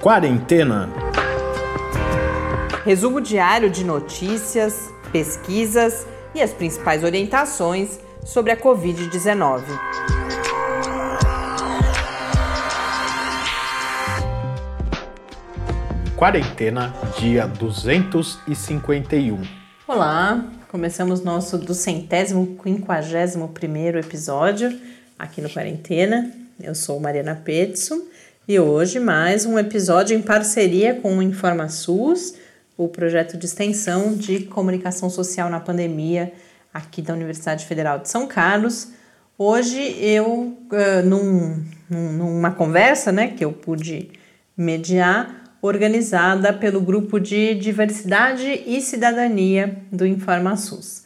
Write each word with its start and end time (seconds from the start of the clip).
Quarentena. 0.00 0.88
Resumo 2.86 3.20
diário 3.20 3.68
de 3.68 3.84
notícias, 3.84 4.88
pesquisas 5.12 6.06
e 6.34 6.40
as 6.40 6.54
principais 6.54 7.04
orientações 7.04 8.00
sobre 8.24 8.50
a 8.50 8.56
Covid-19. 8.56 9.62
Quarentena, 16.16 16.94
dia 17.18 17.46
251. 17.46 19.42
Olá, 19.86 20.46
começamos 20.68 21.22
nosso 21.22 21.58
do 21.58 21.74
centésimo 21.74 22.56
quinquagésimo 22.56 23.48
primeiro 23.48 23.98
episódio 23.98 24.80
aqui 25.18 25.42
no 25.42 25.50
Quarentena. 25.50 26.32
Eu 26.58 26.74
sou 26.74 26.98
Mariana 26.98 27.34
Petson 27.34 28.09
e 28.50 28.58
hoje 28.58 28.98
mais 28.98 29.46
um 29.46 29.56
episódio 29.56 30.18
em 30.18 30.20
parceria 30.20 30.92
com 30.96 31.16
o 31.16 31.22
InformaSUS, 31.22 32.34
o 32.76 32.88
projeto 32.88 33.36
de 33.36 33.46
extensão 33.46 34.12
de 34.12 34.40
comunicação 34.40 35.08
social 35.08 35.48
na 35.48 35.60
pandemia 35.60 36.32
aqui 36.74 37.00
da 37.00 37.14
Universidade 37.14 37.64
Federal 37.64 38.00
de 38.00 38.08
São 38.08 38.26
Carlos. 38.26 38.88
Hoje 39.38 39.78
eu, 40.00 40.26
uh, 40.26 41.06
num, 41.06 41.64
numa 41.88 42.50
conversa 42.50 43.12
né, 43.12 43.28
que 43.28 43.44
eu 43.44 43.52
pude 43.52 44.10
mediar, 44.56 45.44
organizada 45.62 46.52
pelo 46.52 46.80
grupo 46.80 47.20
de 47.20 47.54
diversidade 47.54 48.64
e 48.66 48.80
cidadania 48.80 49.76
do 49.92 50.04
InformaSUS. 50.04 51.04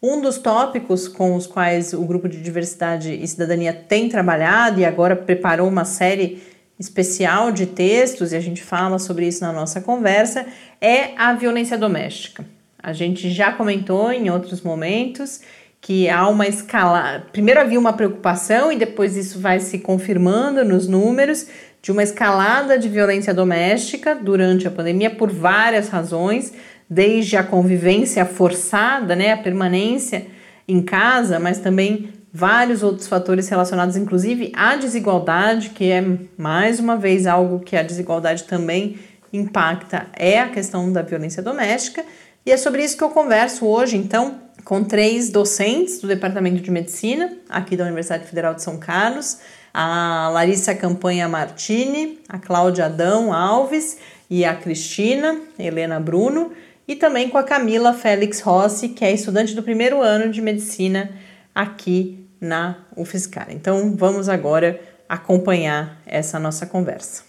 Um 0.00 0.20
dos 0.20 0.38
tópicos 0.38 1.08
com 1.08 1.34
os 1.34 1.48
quais 1.48 1.92
o 1.92 2.04
grupo 2.04 2.28
de 2.28 2.40
diversidade 2.40 3.12
e 3.12 3.26
cidadania 3.26 3.72
tem 3.72 4.08
trabalhado 4.08 4.78
e 4.78 4.84
agora 4.84 5.16
preparou 5.16 5.66
uma 5.66 5.84
série 5.84 6.53
especial 6.78 7.52
de 7.52 7.66
textos, 7.66 8.32
e 8.32 8.36
a 8.36 8.40
gente 8.40 8.62
fala 8.62 8.98
sobre 8.98 9.26
isso 9.26 9.42
na 9.42 9.52
nossa 9.52 9.80
conversa, 9.80 10.46
é 10.80 11.12
a 11.16 11.32
violência 11.32 11.78
doméstica. 11.78 12.44
A 12.82 12.92
gente 12.92 13.30
já 13.30 13.52
comentou 13.52 14.12
em 14.12 14.28
outros 14.30 14.60
momentos 14.60 15.40
que 15.80 16.08
há 16.08 16.28
uma 16.28 16.46
escala. 16.46 17.26
Primeiro 17.32 17.60
havia 17.60 17.78
uma 17.78 17.92
preocupação 17.92 18.72
e 18.72 18.76
depois 18.76 19.16
isso 19.16 19.38
vai 19.38 19.60
se 19.60 19.78
confirmando 19.78 20.64
nos 20.64 20.88
números 20.88 21.46
de 21.80 21.92
uma 21.92 22.02
escalada 22.02 22.78
de 22.78 22.88
violência 22.88 23.34
doméstica 23.34 24.14
durante 24.14 24.66
a 24.66 24.70
pandemia 24.70 25.10
por 25.10 25.30
várias 25.30 25.88
razões, 25.88 26.54
desde 26.88 27.36
a 27.36 27.42
convivência 27.42 28.24
forçada, 28.24 29.14
né, 29.14 29.32
a 29.32 29.36
permanência 29.36 30.26
em 30.66 30.80
casa, 30.80 31.38
mas 31.38 31.58
também 31.58 32.08
vários 32.36 32.82
outros 32.82 33.06
fatores 33.06 33.48
relacionados, 33.48 33.96
inclusive 33.96 34.50
à 34.56 34.74
desigualdade, 34.74 35.70
que 35.70 35.88
é 35.92 36.04
mais 36.36 36.80
uma 36.80 36.96
vez 36.96 37.28
algo 37.28 37.60
que 37.60 37.76
a 37.76 37.82
desigualdade 37.84 38.42
também 38.42 38.98
impacta, 39.32 40.08
é 40.14 40.40
a 40.40 40.48
questão 40.48 40.92
da 40.92 41.00
violência 41.00 41.40
doméstica. 41.40 42.04
E 42.44 42.50
é 42.50 42.56
sobre 42.56 42.82
isso 42.82 42.96
que 42.96 43.04
eu 43.04 43.10
converso 43.10 43.64
hoje, 43.64 43.96
então, 43.96 44.40
com 44.64 44.82
três 44.82 45.30
docentes 45.30 46.00
do 46.00 46.08
Departamento 46.08 46.60
de 46.60 46.70
Medicina, 46.72 47.32
aqui 47.48 47.76
da 47.76 47.84
Universidade 47.84 48.26
Federal 48.26 48.52
de 48.52 48.62
São 48.62 48.78
Carlos, 48.78 49.38
a 49.72 50.28
Larissa 50.32 50.74
Campanha 50.74 51.28
Martini, 51.28 52.18
a 52.28 52.38
Cláudia 52.38 52.86
Adão 52.86 53.32
Alves 53.32 53.96
e 54.28 54.44
a 54.44 54.54
Cristina 54.54 55.40
Helena 55.56 56.00
Bruno, 56.00 56.50
e 56.86 56.96
também 56.96 57.28
com 57.28 57.38
a 57.38 57.44
Camila 57.44 57.92
Félix 57.92 58.40
Rossi, 58.40 58.88
que 58.88 59.04
é 59.04 59.12
estudante 59.12 59.54
do 59.54 59.62
primeiro 59.62 60.02
ano 60.02 60.32
de 60.32 60.42
medicina 60.42 61.12
aqui 61.54 62.23
na 62.44 62.84
UFSCar. 62.96 63.48
Então 63.50 63.96
vamos 63.96 64.28
agora 64.28 64.80
acompanhar 65.08 65.98
essa 66.06 66.38
nossa 66.38 66.66
conversa. 66.66 67.24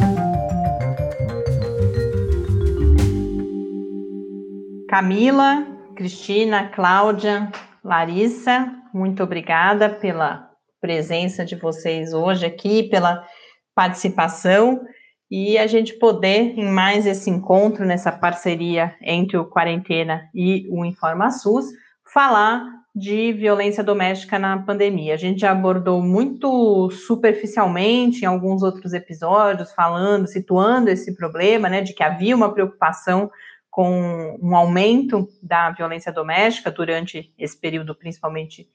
Camila, 4.90 5.66
Cristina, 5.96 6.70
Cláudia, 6.70 7.52
Larissa, 7.84 8.72
muito 8.94 9.24
obrigada 9.24 9.90
pela 9.90 10.50
presença 10.80 11.44
de 11.44 11.56
vocês 11.56 12.14
hoje 12.14 12.46
aqui, 12.46 12.84
pela 12.84 13.26
participação 13.74 14.82
e 15.30 15.58
a 15.58 15.66
gente 15.66 15.94
poder, 15.94 16.58
em 16.58 16.70
mais 16.70 17.06
esse 17.06 17.30
encontro, 17.30 17.86
nessa 17.86 18.12
parceria 18.12 18.96
entre 19.02 19.38
o 19.38 19.46
Quarentena 19.46 20.30
e 20.34 20.68
o 20.70 20.86
InformaSUS, 20.86 21.66
falar 22.14 22.64
de 22.96 23.34
violência 23.34 23.84
doméstica 23.84 24.40
na 24.40 24.58
pandemia. 24.58 25.16
A 25.16 25.18
gente 25.18 25.42
já 25.42 25.52
abordou 25.52 26.02
muito 26.02 26.90
superficialmente 26.92 28.22
em 28.22 28.26
alguns 28.26 28.64
outros 28.64 28.94
episódios, 28.94 29.74
falando, 29.74 30.28
situando 30.28 30.90
esse 30.90 31.14
problema, 31.14 31.68
né, 31.68 31.82
de 31.82 31.94
que 31.94 32.02
havia 32.02 32.34
uma 32.34 32.54
preocupação 32.54 33.30
com 33.70 34.40
um 34.42 34.56
aumento 34.56 35.28
da 35.44 35.72
violência 35.72 36.10
doméstica 36.10 36.72
durante 36.72 37.34
esse 37.38 37.60
período, 37.60 37.94
principalmente 37.94 38.70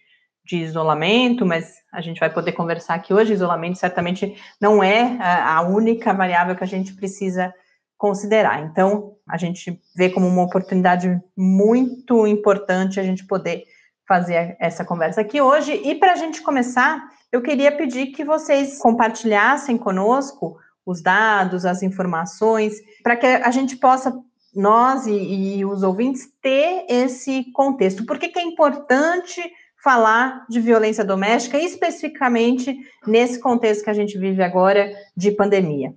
de 0.44 0.58
isolamento, 0.58 1.47
mas 1.47 1.76
a 1.91 2.02
gente 2.02 2.20
vai 2.20 2.28
poder 2.28 2.52
conversar 2.52 2.94
aqui 2.94 3.14
hoje. 3.14 3.32
Isolamento 3.32 3.78
certamente 3.78 4.37
não 4.60 4.82
é 4.82 5.16
a 5.22 5.62
única 5.62 6.12
variável 6.12 6.54
que 6.54 6.64
a 6.64 6.66
gente 6.66 6.92
precisa 6.92 7.54
considerar. 7.97 8.62
Então, 8.62 9.14
a 9.26 9.38
gente 9.38 9.81
vê 9.97 10.10
como 10.10 10.26
uma 10.26 10.42
oportunidade 10.42 11.19
muito 11.34 12.26
importante 12.26 13.00
a 13.00 13.02
gente 13.02 13.26
poder 13.26 13.64
fazer 14.10 14.56
essa 14.59 14.84
conversa 14.84 15.21
aqui 15.21 15.41
hoje. 15.41 15.72
E 15.84 15.94
para 15.94 16.15
a 16.15 16.16
gente 16.16 16.43
começar, 16.43 17.09
eu 17.31 17.41
queria 17.41 17.71
pedir 17.71 18.06
que 18.09 18.25
vocês 18.25 18.76
compartilhassem 18.76 19.78
conosco 19.78 20.59
os 20.84 21.00
dados, 21.00 21.65
as 21.65 21.81
informações, 21.81 22.75
para 23.04 23.15
que 23.15 23.25
a 23.25 23.53
gente 23.53 23.76
possa, 23.76 24.12
nós 24.53 25.06
e, 25.06 25.59
e, 25.59 25.65
os 25.65 25.84
ouvintes, 25.84 26.28
ter 26.43 26.87
esse 26.88 27.53
contexto. 27.53 28.04
Por 28.04 28.19
que, 28.19 28.31
que 28.31 28.41
é 28.41 28.43
importante 28.43 29.41
falar 29.81 30.44
de 30.50 30.59
violência 30.59 31.04
doméstica, 31.04 31.56
especificamente 31.56 32.76
nesse 33.06 33.38
contexto 33.38 33.84
que 33.84 33.91
a 33.91 33.94
gente 33.94 34.19
vive 34.19 34.43
agora 34.43 34.93
de 35.16 35.31
pandemia? 35.31 35.94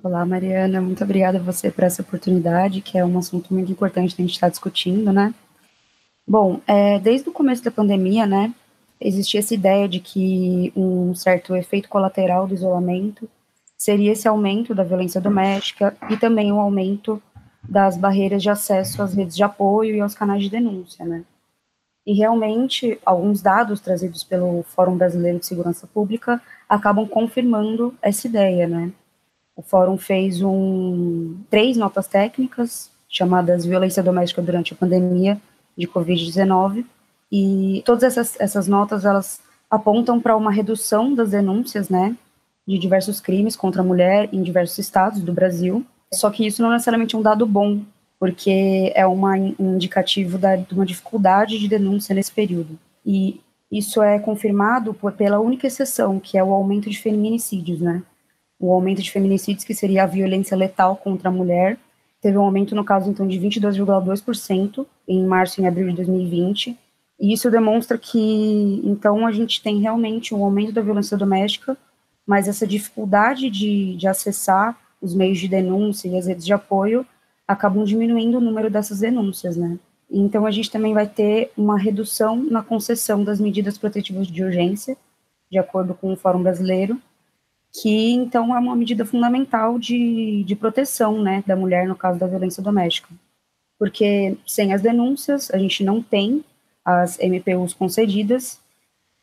Olá, 0.00 0.24
Mariana, 0.24 0.80
muito 0.80 1.02
obrigada 1.02 1.38
a 1.38 1.42
você 1.42 1.72
por 1.72 1.82
essa 1.82 2.02
oportunidade, 2.02 2.80
que 2.80 2.96
é 2.96 3.04
um 3.04 3.18
assunto 3.18 3.52
muito 3.52 3.72
importante 3.72 4.14
que 4.14 4.22
a 4.22 4.24
gente 4.24 4.34
está 4.34 4.48
discutindo, 4.48 5.12
né? 5.12 5.34
Bom, 6.30 6.60
é, 6.64 7.00
desde 7.00 7.28
o 7.28 7.32
começo 7.32 7.64
da 7.64 7.72
pandemia, 7.72 8.24
né, 8.24 8.54
existia 9.00 9.40
essa 9.40 9.52
ideia 9.52 9.88
de 9.88 9.98
que 9.98 10.72
um 10.76 11.12
certo 11.12 11.56
efeito 11.56 11.88
colateral 11.88 12.46
do 12.46 12.54
isolamento 12.54 13.28
seria 13.76 14.12
esse 14.12 14.28
aumento 14.28 14.72
da 14.72 14.84
violência 14.84 15.20
doméstica 15.20 15.96
e 16.08 16.16
também 16.16 16.52
o 16.52 16.60
aumento 16.60 17.20
das 17.68 17.96
barreiras 17.96 18.40
de 18.44 18.48
acesso 18.48 19.02
às 19.02 19.12
redes 19.12 19.34
de 19.34 19.42
apoio 19.42 19.96
e 19.96 20.00
aos 20.00 20.14
canais 20.14 20.44
de 20.44 20.50
denúncia, 20.50 21.04
né. 21.04 21.24
E 22.06 22.12
realmente, 22.12 22.96
alguns 23.04 23.42
dados 23.42 23.80
trazidos 23.80 24.22
pelo 24.22 24.62
Fórum 24.62 24.96
Brasileiro 24.96 25.40
de 25.40 25.46
Segurança 25.46 25.88
Pública 25.88 26.40
acabam 26.68 27.08
confirmando 27.08 27.92
essa 28.00 28.28
ideia, 28.28 28.68
né. 28.68 28.92
O 29.56 29.62
Fórum 29.62 29.98
fez 29.98 30.40
um, 30.42 31.40
três 31.50 31.76
notas 31.76 32.06
técnicas 32.06 32.88
chamadas 33.08 33.66
Violência 33.66 34.00
Doméstica 34.00 34.40
durante 34.40 34.72
a 34.72 34.76
Pandemia, 34.76 35.40
de 35.80 35.88
Covid-19, 35.88 36.84
e 37.32 37.82
todas 37.86 38.02
essas, 38.02 38.38
essas 38.40 38.68
notas, 38.68 39.04
elas 39.04 39.40
apontam 39.70 40.20
para 40.20 40.36
uma 40.36 40.50
redução 40.50 41.14
das 41.14 41.30
denúncias, 41.30 41.88
né, 41.88 42.16
de 42.66 42.78
diversos 42.78 43.20
crimes 43.20 43.56
contra 43.56 43.82
a 43.82 43.84
mulher 43.84 44.28
em 44.32 44.42
diversos 44.42 44.78
estados 44.78 45.22
do 45.22 45.32
Brasil, 45.32 45.84
só 46.12 46.30
que 46.30 46.46
isso 46.46 46.60
não 46.60 46.70
é 46.70 46.74
necessariamente 46.74 47.16
um 47.16 47.22
dado 47.22 47.46
bom, 47.46 47.80
porque 48.18 48.92
é 48.94 49.06
uma, 49.06 49.34
um 49.58 49.74
indicativo 49.74 50.36
da, 50.36 50.56
de 50.56 50.74
uma 50.74 50.84
dificuldade 50.84 51.58
de 51.58 51.68
denúncia 51.68 52.14
nesse 52.14 52.32
período. 52.32 52.78
E 53.06 53.40
isso 53.70 54.02
é 54.02 54.18
confirmado 54.18 54.92
por, 54.92 55.12
pela 55.12 55.38
única 55.38 55.66
exceção, 55.66 56.18
que 56.18 56.36
é 56.36 56.42
o 56.42 56.52
aumento 56.52 56.90
de 56.90 56.98
feminicídios, 56.98 57.80
né? 57.80 58.02
O 58.58 58.72
aumento 58.72 59.00
de 59.00 59.10
feminicídios, 59.10 59.64
que 59.64 59.74
seria 59.74 60.02
a 60.02 60.06
violência 60.06 60.56
letal 60.56 60.96
contra 60.96 61.28
a 61.28 61.32
mulher, 61.32 61.78
teve 62.20 62.36
um 62.36 62.42
aumento 62.42 62.74
no 62.74 62.84
caso 62.84 63.08
então 63.08 63.26
de 63.26 63.38
22,2% 63.38 64.84
em 65.10 65.26
março 65.26 65.60
e 65.60 65.66
abril 65.66 65.88
de 65.88 65.96
2020. 65.96 66.78
E 67.18 67.32
isso 67.32 67.50
demonstra 67.50 67.98
que 67.98 68.80
então 68.84 69.26
a 69.26 69.32
gente 69.32 69.60
tem 69.62 69.80
realmente 69.80 70.34
um 70.34 70.44
aumento 70.44 70.72
da 70.72 70.80
violência 70.80 71.16
doméstica, 71.16 71.76
mas 72.26 72.46
essa 72.46 72.66
dificuldade 72.66 73.50
de, 73.50 73.96
de 73.96 74.06
acessar 74.06 74.78
os 75.02 75.14
meios 75.14 75.38
de 75.38 75.48
denúncia 75.48 76.08
e 76.08 76.16
as 76.16 76.26
redes 76.26 76.46
de 76.46 76.52
apoio 76.52 77.04
acabam 77.46 77.84
diminuindo 77.84 78.38
o 78.38 78.40
número 78.40 78.70
dessas 78.70 79.00
denúncias, 79.00 79.56
né? 79.56 79.78
Então 80.08 80.46
a 80.46 80.50
gente 80.50 80.70
também 80.70 80.94
vai 80.94 81.08
ter 81.08 81.50
uma 81.56 81.78
redução 81.78 82.36
na 82.36 82.62
concessão 82.62 83.24
das 83.24 83.40
medidas 83.40 83.76
protetivas 83.76 84.28
de 84.28 84.42
urgência, 84.44 84.96
de 85.50 85.58
acordo 85.58 85.94
com 85.94 86.12
o 86.12 86.16
Fórum 86.16 86.42
Brasileiro, 86.42 87.00
que 87.72 88.12
então 88.12 88.54
é 88.54 88.58
uma 88.58 88.76
medida 88.76 89.04
fundamental 89.04 89.78
de, 89.78 90.44
de 90.44 90.56
proteção 90.56 91.20
né, 91.20 91.42
da 91.46 91.56
mulher 91.56 91.86
no 91.86 91.96
caso 91.96 92.18
da 92.18 92.26
violência 92.26 92.62
doméstica. 92.62 93.08
Porque 93.80 94.36
sem 94.46 94.74
as 94.74 94.82
denúncias, 94.82 95.50
a 95.50 95.56
gente 95.56 95.82
não 95.82 96.02
tem 96.02 96.44
as 96.84 97.18
MPUs 97.18 97.72
concedidas, 97.72 98.60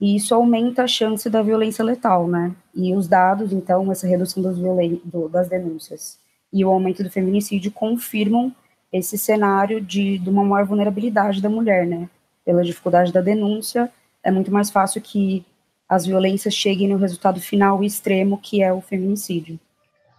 e 0.02 0.16
isso 0.16 0.34
aumenta 0.34 0.84
a 0.84 0.88
chance 0.88 1.30
da 1.30 1.44
violência 1.44 1.86
letal, 1.86 2.28
né? 2.28 2.56
E 2.74 2.96
os 2.96 3.08
dados, 3.08 3.54
então, 3.54 3.92
essa 3.92 4.08
redução 4.08 4.42
das, 4.42 4.58
do, 4.58 5.30
das 5.30 5.48
denúncias 5.48 6.18
e 6.52 6.66
o 6.66 6.70
aumento 6.70 7.04
do 7.04 7.10
feminicídio 7.12 7.72
confirmam 7.72 8.52
esse 8.92 9.16
cenário 9.16 9.80
de, 9.80 10.18
de 10.18 10.30
uma 10.30 10.44
maior 10.44 10.66
vulnerabilidade 10.66 11.40
da 11.40 11.50
mulher, 11.50 11.86
né? 11.86 12.10
Pela 12.44 12.64
dificuldade 12.64 13.14
da 13.14 13.22
denúncia, 13.22 13.92
é 14.24 14.32
muito 14.32 14.52
mais 14.52 14.72
fácil 14.72 15.02
que 15.02 15.46
as 15.88 16.08
violências 16.08 16.56
cheguem 16.56 16.88
no 16.88 16.98
resultado 16.98 17.40
final 17.40 17.84
extremo, 17.84 18.40
que 18.40 18.64
é 18.64 18.74
o 18.74 18.82
feminicídio. 18.82 19.60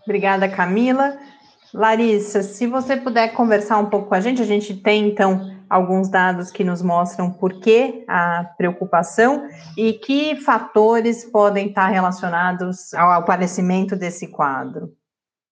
Obrigada, 0.05 0.49
Camila. 0.49 1.19
Larissa, 1.73 2.43
se 2.43 2.67
você 2.67 2.97
puder 2.97 3.33
conversar 3.35 3.79
um 3.79 3.87
pouco 3.87 4.09
com 4.09 4.15
a 4.15 4.21
gente, 4.21 4.41
a 4.41 4.47
gente 4.47 4.75
tem 4.75 5.09
então 5.09 5.59
alguns 5.69 6.09
dados 6.09 6.51
que 6.51 6.65
nos 6.65 6.81
mostram 6.81 7.31
por 7.31 7.61
que 7.61 8.05
a 8.09 8.45
preocupação 8.57 9.47
e 9.77 9.93
que 9.93 10.37
fatores 10.37 11.25
podem 11.25 11.69
estar 11.69 11.89
relacionados 11.89 12.95
ao 12.95 13.13
aparecimento 13.13 13.95
desse 13.95 14.29
quadro. 14.29 14.93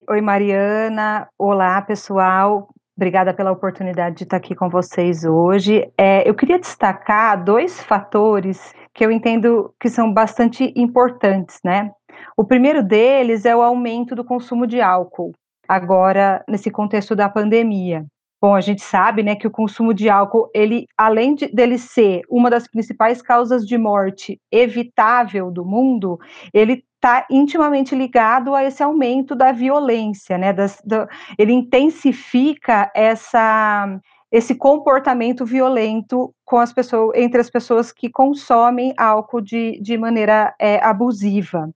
Oi, 0.08 0.20
Mariana. 0.20 1.28
Olá, 1.38 1.82
pessoal. 1.82 2.68
Obrigada 2.96 3.34
pela 3.34 3.52
oportunidade 3.52 4.16
de 4.16 4.22
estar 4.24 4.38
aqui 4.38 4.54
com 4.54 4.70
vocês 4.70 5.24
hoje. 5.24 5.86
É, 5.98 6.26
eu 6.26 6.34
queria 6.34 6.58
destacar 6.58 7.44
dois 7.44 7.82
fatores 7.82 8.72
que 8.94 9.04
eu 9.04 9.10
entendo 9.10 9.74
que 9.78 9.90
são 9.90 10.10
bastante 10.10 10.72
importantes, 10.74 11.60
né? 11.62 11.90
O 12.34 12.44
primeiro 12.44 12.82
deles 12.82 13.44
é 13.44 13.54
o 13.54 13.60
aumento 13.60 14.14
do 14.14 14.24
consumo 14.24 14.66
de 14.66 14.80
álcool, 14.80 15.32
agora 15.68 16.44
nesse 16.48 16.70
contexto 16.70 17.14
da 17.14 17.28
pandemia. 17.28 18.06
Bom, 18.40 18.54
a 18.54 18.60
gente 18.60 18.82
sabe, 18.82 19.22
né, 19.22 19.34
que 19.34 19.46
o 19.46 19.50
consumo 19.50 19.94
de 19.94 20.10
álcool, 20.10 20.50
ele, 20.54 20.86
além 20.96 21.34
de, 21.34 21.48
dele 21.48 21.78
ser 21.78 22.20
uma 22.28 22.50
das 22.50 22.68
principais 22.68 23.22
causas 23.22 23.66
de 23.66 23.78
morte 23.78 24.38
evitável 24.52 25.50
do 25.50 25.64
mundo, 25.64 26.18
ele 26.52 26.84
está 26.94 27.26
intimamente 27.30 27.94
ligado 27.94 28.54
a 28.54 28.62
esse 28.62 28.82
aumento 28.82 29.34
da 29.34 29.52
violência, 29.52 30.36
né? 30.36 30.52
Das, 30.52 30.82
do, 30.84 31.08
ele 31.38 31.52
intensifica 31.52 32.90
essa 32.94 33.98
esse 34.30 34.56
comportamento 34.56 35.46
violento 35.46 36.34
com 36.44 36.58
as 36.58 36.72
pessoas, 36.72 37.16
entre 37.16 37.40
as 37.40 37.48
pessoas 37.48 37.92
que 37.92 38.10
consomem 38.10 38.92
álcool 38.98 39.40
de, 39.40 39.80
de 39.80 39.96
maneira 39.96 40.54
é, 40.58 40.84
abusiva. 40.84 41.70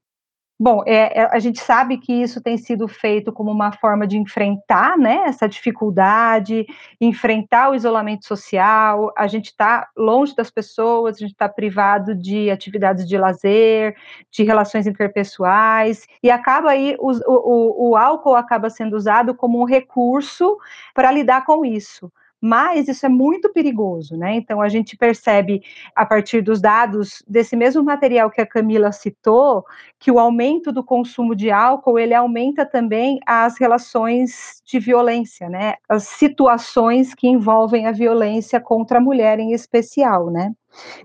Bom, 0.63 0.83
é, 0.85 1.23
é, 1.23 1.29
a 1.33 1.39
gente 1.39 1.59
sabe 1.59 1.97
que 1.97 2.13
isso 2.13 2.39
tem 2.39 2.59
sido 2.59 2.87
feito 2.87 3.33
como 3.33 3.51
uma 3.51 3.73
forma 3.73 4.07
de 4.07 4.19
enfrentar 4.19 4.99
né, 4.99 5.23
essa 5.25 5.49
dificuldade, 5.49 6.67
enfrentar 7.01 7.71
o 7.71 7.75
isolamento 7.75 8.27
social. 8.27 9.11
A 9.17 9.27
gente 9.27 9.47
está 9.47 9.89
longe 9.97 10.37
das 10.37 10.51
pessoas, 10.51 11.17
a 11.17 11.21
gente 11.21 11.33
está 11.33 11.49
privado 11.49 12.15
de 12.15 12.51
atividades 12.51 13.09
de 13.09 13.17
lazer, 13.17 13.97
de 14.31 14.43
relações 14.43 14.87
interpessoais, 14.87 16.07
e 16.23 16.31
acaba 16.31 16.73
aí 16.73 16.95
o, 16.99 17.11
o, 17.27 17.93
o 17.93 17.97
álcool 17.97 18.37
acaba 18.37 18.69
sendo 18.69 18.95
usado 18.97 19.35
como 19.35 19.59
um 19.59 19.65
recurso 19.65 20.59
para 20.95 21.11
lidar 21.11 21.47
com 21.47 21.65
isso 21.65 22.13
mas 22.41 22.89
isso 22.89 23.05
é 23.05 23.09
muito 23.09 23.53
perigoso, 23.53 24.17
né? 24.17 24.35
Então 24.35 24.61
a 24.61 24.69
gente 24.69 24.97
percebe 24.97 25.63
a 25.95 26.07
partir 26.07 26.41
dos 26.41 26.61
dados 26.61 27.23
desse 27.29 27.55
mesmo 27.57 27.83
material 27.83 28.31
que 28.31 28.41
a 28.41 28.47
Camila 28.47 28.93
citou, 28.93 29.65
que 29.99 30.11
o 30.11 30.19
aumento 30.19 30.73
do 30.73 30.83
consumo 30.83 31.35
de 31.37 31.51
álcool, 31.51 31.99
ele 31.99 32.15
aumenta 32.15 32.65
também 32.65 33.19
as 33.27 33.59
relações 33.59 34.63
de 34.65 34.79
violência, 34.79 35.49
né? 35.49 35.75
As 35.89 36.05
situações 36.05 37.15
que 37.15 37.29
envolvem 37.29 37.87
a 37.87 37.93
violência 37.93 38.61
contra 38.61 38.99
a 38.99 39.01
mulher 39.01 39.39
em 39.39 39.53
especial, 39.53 40.31
né? 40.31 40.53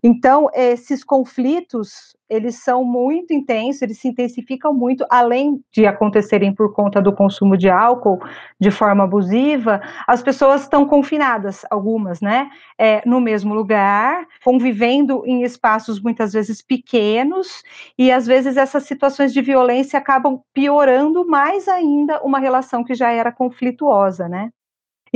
Então, 0.03 0.49
esses 0.53 1.03
conflitos, 1.03 2.15
eles 2.29 2.63
são 2.63 2.83
muito 2.83 3.33
intensos, 3.33 3.81
eles 3.83 3.99
se 3.99 4.07
intensificam 4.07 4.73
muito, 4.73 5.05
além 5.09 5.61
de 5.71 5.85
acontecerem 5.85 6.53
por 6.53 6.73
conta 6.73 7.01
do 7.01 7.13
consumo 7.13 7.55
de 7.57 7.69
álcool 7.69 8.19
de 8.59 8.71
forma 8.71 9.03
abusiva, 9.03 9.81
as 10.07 10.23
pessoas 10.23 10.61
estão 10.63 10.85
confinadas, 10.87 11.63
algumas, 11.69 12.21
né, 12.21 12.49
é, 12.79 13.01
no 13.07 13.21
mesmo 13.21 13.53
lugar, 13.53 14.25
convivendo 14.43 15.23
em 15.25 15.43
espaços 15.43 16.01
muitas 16.01 16.33
vezes 16.33 16.61
pequenos, 16.61 17.61
e 17.97 18.11
às 18.11 18.25
vezes 18.25 18.57
essas 18.57 18.83
situações 18.83 19.31
de 19.33 19.41
violência 19.41 19.99
acabam 19.99 20.39
piorando 20.53 21.27
mais 21.27 21.67
ainda 21.67 22.21
uma 22.23 22.39
relação 22.39 22.83
que 22.83 22.95
já 22.95 23.11
era 23.11 23.31
conflituosa, 23.31 24.27
né. 24.27 24.49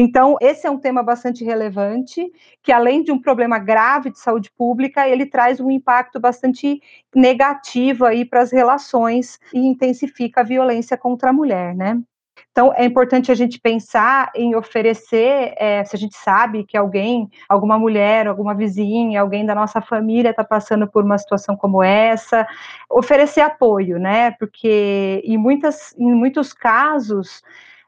Então, 0.01 0.37
esse 0.39 0.65
é 0.65 0.71
um 0.71 0.77
tema 0.77 1.03
bastante 1.03 1.43
relevante, 1.43 2.31
que 2.63 2.71
além 2.71 3.03
de 3.03 3.11
um 3.11 3.21
problema 3.21 3.59
grave 3.59 4.09
de 4.09 4.17
saúde 4.17 4.49
pública, 4.49 5.05
ele 5.05 5.25
traz 5.25 5.59
um 5.59 5.69
impacto 5.69 6.21
bastante 6.21 6.81
negativo 7.13 8.05
aí 8.05 8.23
para 8.23 8.39
as 8.39 8.49
relações 8.49 9.37
e 9.53 9.59
intensifica 9.59 10.39
a 10.39 10.43
violência 10.45 10.97
contra 10.97 11.31
a 11.31 11.33
mulher, 11.33 11.75
né? 11.75 12.01
Então, 12.49 12.73
é 12.77 12.85
importante 12.85 13.29
a 13.29 13.35
gente 13.35 13.59
pensar 13.59 14.31
em 14.33 14.55
oferecer, 14.55 15.53
é, 15.57 15.83
se 15.83 15.97
a 15.97 15.99
gente 15.99 16.15
sabe 16.15 16.63
que 16.63 16.77
alguém, 16.77 17.29
alguma 17.49 17.77
mulher, 17.77 18.25
alguma 18.25 18.55
vizinha, 18.55 19.19
alguém 19.19 19.45
da 19.45 19.53
nossa 19.53 19.81
família 19.81 20.29
está 20.29 20.45
passando 20.45 20.87
por 20.87 21.03
uma 21.03 21.17
situação 21.17 21.57
como 21.57 21.83
essa, 21.83 22.47
oferecer 22.89 23.41
apoio, 23.41 23.99
né? 23.99 24.31
Porque 24.31 25.21
em, 25.25 25.37
muitas, 25.37 25.93
em 25.97 26.13
muitos 26.13 26.53
casos, 26.53 27.43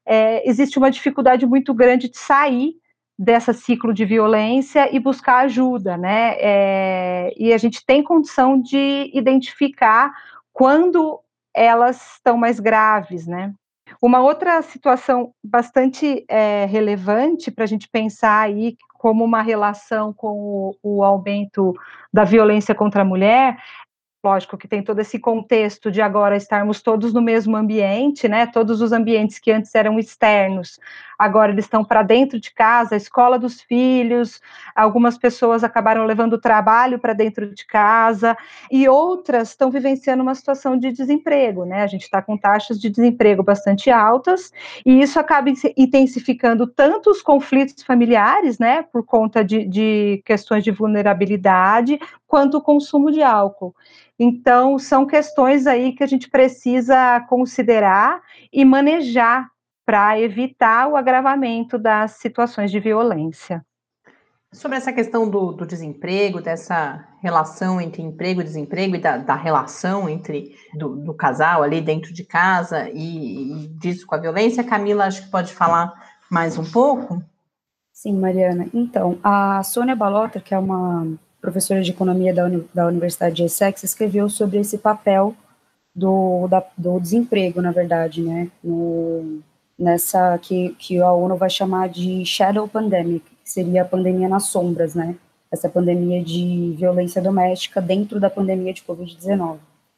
é, 0.06 0.48
existe 0.50 0.78
uma 0.78 0.92
dificuldade 0.92 1.46
muito 1.46 1.74
grande 1.74 2.10
de 2.10 2.18
sair 2.18 2.74
dessa 3.18 3.54
ciclo 3.54 3.94
de 3.94 4.04
violência 4.04 4.94
e 4.94 5.00
buscar 5.00 5.46
ajuda, 5.46 5.96
né? 5.96 6.36
É, 6.40 7.34
e 7.38 7.54
a 7.54 7.58
gente 7.58 7.86
tem 7.86 8.04
condição 8.04 8.60
de 8.60 9.12
identificar 9.14 10.12
quando 10.52 11.20
elas 11.54 12.14
estão 12.14 12.36
mais 12.38 12.60
graves, 12.60 13.28
né? 13.28 13.54
Uma 14.02 14.22
outra 14.22 14.62
situação 14.62 15.34
bastante 15.44 16.26
é, 16.28 16.66
relevante 16.66 17.52
para 17.52 17.66
a 17.66 17.68
gente 17.68 17.88
pensar 17.90 18.40
aí 18.42 18.76
como 18.98 19.24
uma 19.24 19.42
relação 19.42 20.14
com 20.14 20.28
o, 20.28 20.78
o 20.82 21.04
aumento 21.04 21.74
da 22.12 22.24
violência 22.24 22.74
contra 22.74 23.02
a 23.02 23.06
mulher 23.06 23.58
lógico 24.24 24.58
que 24.58 24.68
tem 24.68 24.84
todo 24.84 25.00
esse 25.00 25.18
contexto 25.18 25.90
de 25.90 26.02
agora 26.02 26.36
estarmos 26.36 26.82
todos 26.82 27.12
no 27.12 27.22
mesmo 27.22 27.58
ambiente, 27.58 28.28
né? 28.28 28.46
Todos 28.46 28.80
os 28.82 28.92
ambientes 28.92 29.40
que 29.40 29.52
antes 29.52 29.74
eram 29.74 29.98
externos, 29.98 30.80
agora 31.18 31.52
eles 31.52 31.66
estão 31.66 31.84
para 31.84 32.04
dentro 32.04 32.40
de 32.40 32.54
casa, 32.54 32.96
a 32.96 32.98
escola 32.98 33.40
dos 33.40 33.62
filhos, 33.62 34.40
algumas 34.76 35.18
pessoas 35.18 35.64
acabaram 35.64 36.06
levando 36.06 36.34
o 36.34 36.42
trabalho 36.42 37.00
para 37.00 37.14
dentro 37.14 37.52
de 37.52 37.66
casa, 37.66 38.38
e 38.72 38.88
outras 38.88 39.50
estão 39.50 39.72
vivenciando 39.72 40.22
uma 40.22 40.36
situação 40.36 40.78
de 40.78 40.92
desemprego, 40.92 41.66
né? 41.66 41.82
A 41.82 41.88
gente 41.88 42.04
está 42.04 42.22
com 42.22 42.38
taxas 42.38 42.80
de 42.80 42.90
desemprego 42.90 43.42
bastante 43.42 43.90
altas, 43.90 44.52
e 44.86 45.02
isso 45.02 45.20
acaba 45.20 45.50
intensificando 45.76 46.68
tanto 46.68 47.10
os 47.10 47.22
conflitos 47.24 47.84
familiares, 47.84 48.60
né? 48.60 48.84
Por 48.84 49.04
conta 49.04 49.44
de, 49.44 49.68
de 49.68 50.22
questões 50.26 50.64
de 50.64 50.72
vulnerabilidade, 50.72 52.00
quanto 52.32 52.60
o 52.60 52.62
consumo 52.62 53.12
de 53.12 53.22
álcool. 53.22 53.76
Então, 54.18 54.80
são 54.80 55.06
questões 55.06 55.68
aí 55.68 55.92
que 55.92 56.02
a 56.02 56.08
gente 56.08 56.30
precisa 56.30 57.20
considerar 57.28 58.22
e 58.54 58.64
manejar 58.64 59.50
para 59.86 60.18
evitar 60.18 60.88
o 60.88 60.96
agravamento 60.96 61.78
das 61.78 62.12
situações 62.12 62.72
de 62.72 62.80
violência. 62.80 63.62
Sobre 64.54 64.78
essa 64.78 64.94
questão 64.94 65.30
do, 65.30 65.52
do 65.52 65.66
desemprego, 65.66 66.40
dessa 66.40 67.06
relação 67.22 67.82
entre 67.82 68.02
emprego 68.02 68.40
e 68.40 68.46
desemprego 68.46 68.96
e 68.96 69.00
da, 69.00 69.18
da 69.18 69.36
relação 69.36 70.08
entre 70.08 70.56
do, 70.74 70.96
do, 70.96 71.14
casal 71.14 71.64
ali 71.64 71.82
dentro 71.82 72.14
de 72.14 72.24
casa 72.24 72.90
e, 72.94 73.66
e 73.66 73.68
disso 73.68 74.08
com 74.08 74.16
a 74.16 74.20
violência, 74.20 74.64
Camila, 74.64 75.06
acho 75.06 75.24
que 75.24 75.32
pode 75.32 75.54
falar 75.54 75.94
mais 76.30 76.58
um 76.58 76.64
pouco? 76.64 77.22
Sim, 77.92 78.14
Mariana. 78.18 78.68
Então, 78.74 79.20
a 79.22 79.62
Sônia 79.64 79.98
Balota, 79.98 80.40
que 80.40 80.54
é 80.54 80.60
uma 80.60 81.06
professora 81.42 81.82
de 81.82 81.92
economia 81.92 82.34
da, 82.34 82.50
da 82.74 82.88
Universidade 82.88 83.36
de 83.36 83.44
Essex, 83.44 83.84
escreveu 83.84 84.30
sobre 84.30 84.60
esse 84.60 84.78
papel 84.78 85.36
do, 85.94 86.48
da, 86.48 86.64
do 86.78 87.00
desemprego, 87.00 87.62
na 87.62 87.72
verdade, 87.72 88.22
né, 88.22 88.50
no, 88.64 89.40
nessa 89.78 90.38
que, 90.38 90.76
que 90.78 91.02
a 91.02 91.12
ONU 91.12 91.36
vai 91.36 91.50
chamar 91.50 91.90
de 91.90 92.24
shadow 92.26 92.68
pandemic, 92.68 93.26
que 93.44 93.52
seria 93.52 93.82
a 93.82 93.86
pandemia 93.86 94.30
nas 94.30 94.46
sombras, 94.46 94.96
né, 94.96 95.16
essa 95.52 95.68
pandemia 95.68 96.24
de 96.24 96.76
violência 96.78 97.22
doméstica 97.22 97.82
dentro 97.82 98.20
da 98.20 98.30
pandemia 98.30 98.74
de 98.74 98.84
Covid-19. 98.84 99.58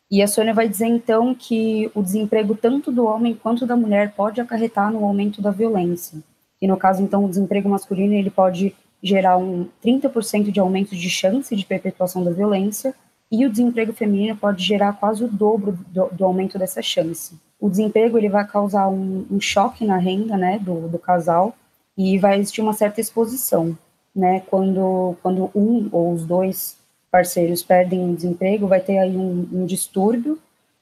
E 0.09 0.21
a 0.21 0.27
Sônia 0.27 0.53
vai 0.53 0.67
dizer, 0.67 0.85
então, 0.85 1.33
que 1.33 1.89
o 1.95 2.01
desemprego 2.01 2.55
tanto 2.55 2.91
do 2.91 3.05
homem 3.05 3.33
quanto 3.33 3.65
da 3.65 3.75
mulher 3.75 4.13
pode 4.13 4.39
acarretar 4.39 4.91
no 4.91 5.03
aumento 5.03 5.41
da 5.41 5.49
violência. 5.49 6.19
E 6.61 6.67
no 6.67 6.77
caso, 6.77 7.01
então, 7.01 7.25
o 7.25 7.29
desemprego 7.29 7.67
masculino, 7.67 8.13
ele 8.13 8.29
pode 8.29 8.75
gerar 9.03 9.37
um 9.37 9.67
30% 9.83 10.49
de 10.49 10.59
aumento 10.59 10.95
de 10.95 11.09
chance 11.09 11.53
de 11.53 11.65
perpetuação 11.65 12.23
da 12.23 12.31
violência, 12.31 12.95
e 13.29 13.45
o 13.45 13.49
desemprego 13.49 13.91
feminino 13.91 14.37
pode 14.37 14.63
gerar 14.63 14.93
quase 14.93 15.23
o 15.23 15.27
dobro 15.27 15.77
do, 15.87 16.07
do 16.09 16.23
aumento 16.23 16.57
dessa 16.57 16.81
chance. 16.81 17.35
O 17.59 17.67
desemprego 17.69 18.17
ele 18.17 18.29
vai 18.29 18.45
causar 18.47 18.87
um, 18.87 19.25
um 19.29 19.41
choque 19.41 19.83
na 19.83 19.97
renda 19.97 20.37
né, 20.37 20.59
do, 20.59 20.87
do 20.87 20.99
casal 20.99 21.55
e 21.97 22.17
vai 22.19 22.39
existir 22.39 22.61
uma 22.61 22.73
certa 22.73 23.01
exposição, 23.01 23.77
né, 24.15 24.41
quando, 24.41 25.15
quando 25.23 25.49
um 25.55 25.89
ou 25.91 26.13
os 26.13 26.25
dois 26.25 26.77
parceiros 27.11 27.63
perdem 27.63 28.07
o 28.07 28.15
desemprego, 28.15 28.67
vai 28.67 28.79
ter 28.79 28.99
aí 28.99 29.17
um, 29.17 29.47
um 29.51 29.65
distúrbio 29.65 30.37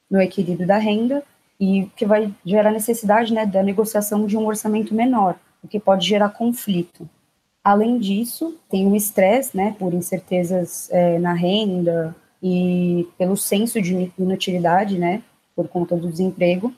no 0.09 0.21
equilíbrio 0.21 0.67
da 0.67 0.77
renda 0.77 1.23
e 1.57 1.89
que 1.95 2.05
vai 2.05 2.33
gerar 2.45 2.71
necessidade 2.71 3.33
né, 3.33 3.45
da 3.45 3.63
negociação 3.63 4.25
de 4.25 4.35
um 4.35 4.45
orçamento 4.45 4.93
menor, 4.93 5.35
o 5.63 5.67
que 5.67 5.79
pode 5.79 6.05
gerar 6.05 6.29
conflito. 6.29 7.07
Além 7.63 7.99
disso, 7.99 8.57
tem 8.69 8.87
o 8.87 8.95
estresse, 8.95 9.55
né, 9.55 9.75
por 9.77 9.93
incertezas 9.93 10.89
é, 10.91 11.19
na 11.19 11.33
renda 11.33 12.15
e 12.41 13.07
pelo 13.17 13.37
senso 13.37 13.79
de 13.81 14.11
inutilidade, 14.17 14.97
né, 14.97 15.21
por 15.55 15.67
conta 15.67 15.95
do 15.95 16.09
desemprego. 16.09 16.73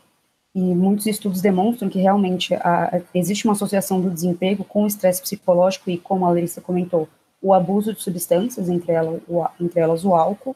E 0.53 0.59
muitos 0.59 1.07
estudos 1.07 1.41
demonstram 1.41 1.89
que 1.89 1.99
realmente 1.99 2.53
a, 2.55 3.01
existe 3.13 3.45
uma 3.45 3.53
associação 3.53 3.99
do 3.99 4.11
desemprego 4.11 4.63
com 4.63 4.83
o 4.83 4.87
estresse 4.87 5.21
psicológico 5.21 5.89
e, 5.89 5.97
como 5.97 6.25
a 6.25 6.29
Larissa 6.29 6.61
comentou, 6.61 7.07
o 7.41 7.53
abuso 7.53 7.93
de 7.93 8.01
substâncias, 8.01 8.69
entre, 8.69 8.91
ela, 8.91 9.19
o, 9.27 9.43
entre 9.59 9.79
elas 9.79 10.05
o 10.05 10.13
álcool. 10.13 10.55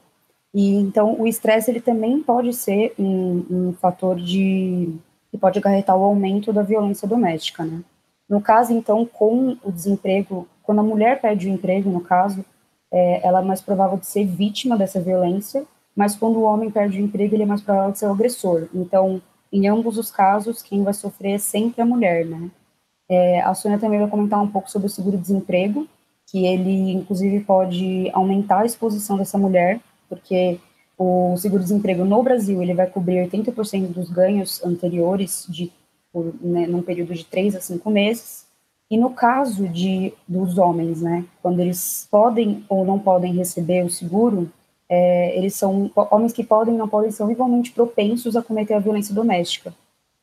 E 0.54 0.76
então 0.76 1.20
o 1.20 1.28
estresse 1.28 1.72
ele 1.72 1.82
também 1.82 2.22
pode 2.22 2.54
ser 2.54 2.94
um, 3.00 3.46
um 3.50 3.74
fator 3.74 4.16
de 4.18 4.94
que 5.32 5.38
pode 5.38 5.60
acarretar 5.60 5.98
o 5.98 6.04
aumento 6.04 6.54
da 6.54 6.62
violência 6.62 7.08
doméstica, 7.08 7.66
né? 7.66 7.82
No 8.30 8.42
caso, 8.42 8.74
então, 8.74 9.06
com 9.06 9.58
o 9.64 9.72
desemprego, 9.72 10.48
quando 10.64 10.80
a 10.80 10.84
mulher 10.84 11.22
perde 11.22 11.48
o 11.48 11.52
emprego, 11.52 11.90
no 11.90 12.02
caso, 12.02 12.44
é, 12.92 13.26
ela 13.26 13.42
é 13.42 13.46
mais 13.46 13.62
provável 13.62 13.98
de 13.98 14.06
ser 14.06 14.26
vítima 14.26 14.78
dessa 14.78 15.00
violência, 15.00 15.66
mas 15.96 16.16
quando 16.16 16.38
o 16.38 16.44
homem 16.44 16.70
perde 16.70 17.00
o 17.00 17.04
emprego, 17.04 17.36
ele 17.36 17.44
é 17.44 17.46
mais 17.46 17.62
provável 17.62 17.92
de 17.92 18.00
ser 18.00 18.08
o 18.08 18.12
agressor. 18.12 18.68
Então, 18.74 19.22
em 19.52 19.68
ambos 19.68 19.98
os 19.98 20.12
casos, 20.12 20.62
quem 20.62 20.84
vai 20.84 20.94
sofrer 20.94 21.36
é 21.36 21.38
sempre 21.38 21.82
a 21.82 21.86
mulher, 21.86 22.26
né? 22.26 22.52
É, 23.10 23.42
a 23.42 23.54
Sônia 23.54 23.80
também 23.80 24.00
vai 24.00 24.10
comentar 24.10 24.42
um 24.42 24.52
pouco 24.52 24.70
sobre 24.70 24.88
o 24.88 24.90
seguro-desemprego, 24.90 25.88
que 26.30 26.46
ele, 26.46 26.92
inclusive, 26.92 27.40
pode 27.46 28.10
aumentar 28.14 28.60
a 28.60 28.66
exposição 28.66 29.18
dessa 29.18 29.38
mulher, 29.38 29.80
porque 30.10 30.60
o 30.98 31.38
seguro-desemprego 31.38 32.04
no 32.04 32.22
Brasil, 32.22 32.62
ele 32.62 32.74
vai 32.74 32.88
cobrir 32.88 33.30
80% 33.30 33.94
dos 33.94 34.10
ganhos 34.10 34.64
anteriores 34.64 35.46
de 35.48 35.72
por, 36.18 36.34
né, 36.42 36.66
num 36.66 36.82
período 36.82 37.14
de 37.14 37.24
três 37.24 37.56
a 37.56 37.62
cinco 37.62 37.92
meses. 37.92 38.48
E 38.90 38.98
no 38.98 39.12
caso 39.12 39.68
de 39.68 40.12
dos 40.28 40.58
homens, 40.58 41.00
né, 41.00 41.24
quando 41.44 41.60
eles 41.60 42.08
podem 42.10 42.66
ou 42.68 42.84
não 42.84 42.98
podem 42.98 43.36
receber 43.36 43.86
o 43.86 43.90
seguro, 43.90 44.50
é, 44.90 45.38
eles 45.38 45.54
são 45.54 45.92
homens 46.10 46.34
que 46.34 46.44
podem 46.44 46.74
ou 46.74 46.80
não 46.80 46.88
podem 46.88 47.12
são 47.12 47.30
igualmente 47.30 47.72
propensos 47.72 48.36
a 48.36 48.42
cometer 48.42 48.74
a 48.74 48.80
violência 48.80 49.14
doméstica. 49.14 49.72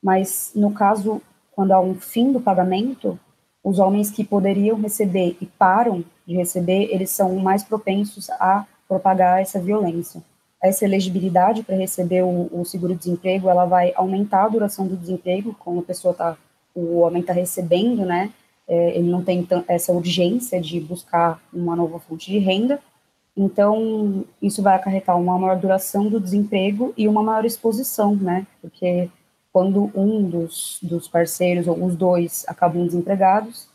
Mas 0.03 0.51
no 0.53 0.73
caso, 0.73 1.23
quando 1.53 1.71
há 1.71 1.81
um 1.81 1.95
fim 1.95 2.33
do 2.33 2.41
pagamento, 2.41 3.17
os 3.63 3.79
homens 3.79 4.11
que 4.11 4.25
poderiam 4.25 4.81
receber 4.81 5.37
e 5.41 5.47
param 5.47 6.05
de 6.27 6.35
receber, 6.35 6.89
eles 6.91 7.11
são 7.11 7.37
mais 7.37 7.63
propensos 7.63 8.29
a 8.31 8.67
propagar 8.89 9.41
essa 9.41 9.61
violência 9.61 10.21
essa 10.65 10.87
elegibilidade 10.87 11.63
para 11.63 11.77
receber 11.77 12.23
o, 12.23 12.49
o 12.51 12.65
seguro-desemprego, 12.65 13.51
ela 13.51 13.67
vai 13.67 13.93
aumentar 13.95 14.47
a 14.47 14.49
duração 14.49 14.87
do 14.87 14.97
desemprego, 14.97 15.55
como 15.59 15.81
a 15.81 15.83
pessoa 15.83 16.15
tá, 16.15 16.39
o 16.75 17.01
homem 17.01 17.21
está 17.21 17.35
recebendo, 17.35 18.07
né, 18.07 18.33
é, 18.67 18.97
ele 18.97 19.11
não 19.11 19.23
tem 19.23 19.47
essa 19.69 19.93
urgência 19.93 20.59
de 20.59 20.81
buscar 20.81 21.39
uma 21.53 21.77
nova 21.77 21.99
fonte 21.99 22.33
de 22.33 22.39
renda, 22.39 22.81
então 23.37 24.25
isso 24.41 24.63
vai 24.63 24.75
acarretar 24.75 25.21
uma 25.21 25.39
maior 25.39 25.59
duração 25.59 26.09
do 26.09 26.19
desemprego 26.19 26.95
e 26.97 27.07
uma 27.07 27.23
maior 27.23 27.45
exposição, 27.45 28.17
né, 28.17 28.47
porque 28.63 29.11
quando 29.53 29.91
um 29.95 30.23
dos, 30.23 30.79
dos 30.83 31.07
parceiros, 31.07 31.69
ou 31.69 31.85
os 31.85 31.95
dois, 31.95 32.43
acabam 32.49 32.87
desempregados, 32.87 33.69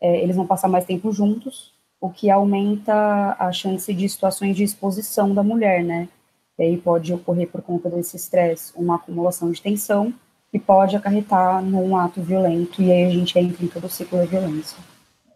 é, 0.00 0.22
eles 0.22 0.36
vão 0.36 0.46
passar 0.46 0.68
mais 0.68 0.84
tempo 0.84 1.10
juntos, 1.10 1.72
o 2.00 2.10
que 2.10 2.30
aumenta 2.30 3.34
a 3.40 3.50
chance 3.50 3.92
de 3.92 4.08
situações 4.08 4.54
de 4.54 4.62
exposição 4.62 5.34
da 5.34 5.42
mulher, 5.42 5.82
né, 5.82 6.08
e 6.58 6.62
aí 6.62 6.76
pode 6.76 7.12
ocorrer 7.12 7.48
por 7.48 7.62
conta 7.62 7.88
desse 7.88 8.16
estresse 8.16 8.72
uma 8.76 8.96
acumulação 8.96 9.50
de 9.50 9.62
tensão 9.62 10.12
que 10.50 10.58
pode 10.58 10.96
acarretar 10.96 11.62
num 11.62 11.96
ato 11.96 12.20
violento 12.20 12.82
e 12.82 12.90
aí 12.90 13.04
a 13.04 13.10
gente 13.10 13.38
entra 13.38 13.64
em 13.64 13.68
todo 13.68 13.84
o 13.84 13.90
ciclo 13.90 14.18
da 14.18 14.24
violência. 14.24 14.78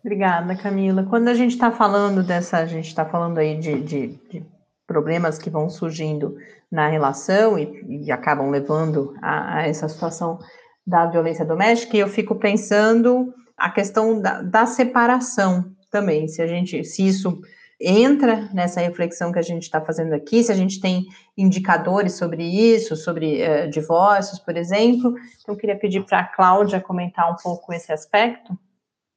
Obrigada, 0.04 0.56
Camila. 0.56 1.04
Quando 1.04 1.28
a 1.28 1.34
gente 1.34 1.52
está 1.52 1.70
falando 1.70 2.24
dessa, 2.24 2.58
a 2.58 2.66
gente 2.66 2.88
está 2.88 3.04
falando 3.04 3.38
aí 3.38 3.56
de, 3.58 3.80
de, 3.80 4.06
de, 4.28 4.44
problemas 4.84 5.38
que 5.38 5.48
vão 5.48 5.70
surgindo 5.70 6.36
na 6.70 6.88
relação 6.88 7.56
e, 7.56 8.04
e 8.04 8.10
acabam 8.10 8.50
levando 8.50 9.14
a, 9.22 9.58
a, 9.58 9.68
essa 9.68 9.88
situação 9.88 10.40
da 10.84 11.06
violência 11.06 11.44
doméstica, 11.44 11.96
e 11.96 12.00
eu 12.00 12.08
fico 12.08 12.34
pensando 12.34 13.32
a 13.56 13.70
questão 13.70 14.20
da, 14.20 14.42
da 14.42 14.66
separação 14.66 15.72
também, 15.88 16.26
se 16.26 16.42
a 16.42 16.46
gente, 16.48 16.82
se 16.82 17.06
isso 17.06 17.40
entra 17.82 18.48
nessa 18.52 18.80
reflexão 18.80 19.32
que 19.32 19.38
a 19.38 19.42
gente 19.42 19.64
está 19.64 19.80
fazendo 19.80 20.12
aqui, 20.12 20.42
se 20.42 20.52
a 20.52 20.54
gente 20.54 20.80
tem 20.80 21.06
indicadores 21.36 22.14
sobre 22.14 22.44
isso, 22.44 22.96
sobre 22.96 23.42
uh, 23.42 23.68
divórcios, 23.68 24.38
por 24.38 24.56
exemplo. 24.56 25.14
Então, 25.40 25.54
eu 25.54 25.56
queria 25.56 25.78
pedir 25.78 26.04
para 26.04 26.20
a 26.20 26.24
Cláudia 26.24 26.80
comentar 26.80 27.30
um 27.30 27.36
pouco 27.36 27.72
esse 27.72 27.92
aspecto. 27.92 28.56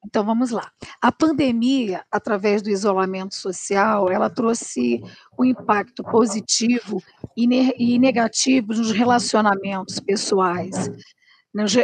Então 0.06 0.24
vamos 0.24 0.52
lá. 0.52 0.70
A 1.02 1.10
pandemia, 1.10 2.04
através 2.12 2.62
do 2.62 2.70
isolamento 2.70 3.34
social, 3.34 4.08
ela 4.08 4.30
trouxe 4.30 5.02
um 5.36 5.44
impacto 5.44 6.04
positivo 6.04 7.02
e 7.36 7.98
negativo 7.98 8.68
nos 8.68 8.92
relacionamentos 8.92 9.98
pessoais, 9.98 10.88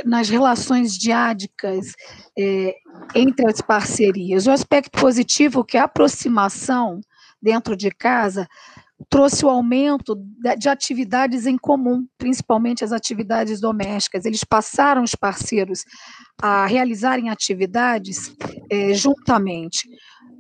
nas, 0.04 0.28
relações 0.28 0.96
diádicas 0.96 1.94
é, 2.38 2.74
entre 3.14 3.48
as 3.48 3.60
parcerias. 3.60 4.46
O 4.46 4.50
aspecto 4.50 5.00
positivo 5.00 5.64
que 5.64 5.78
a 5.78 5.84
aproximação 5.84 7.00
dentro 7.40 7.76
de 7.76 7.90
casa 7.90 8.46
trouxe 9.08 9.44
o 9.44 9.48
aumento 9.48 10.14
de 10.58 10.68
atividades 10.68 11.46
em 11.46 11.58
comum, 11.58 12.06
principalmente 12.16 12.84
as 12.84 12.92
atividades 12.92 13.60
domésticas. 13.60 14.24
Eles 14.24 14.44
passaram 14.44 15.02
os 15.02 15.14
parceiros 15.14 15.84
a 16.40 16.66
realizarem 16.66 17.28
atividades 17.28 18.34
é, 18.70 18.94
juntamente. 18.94 19.88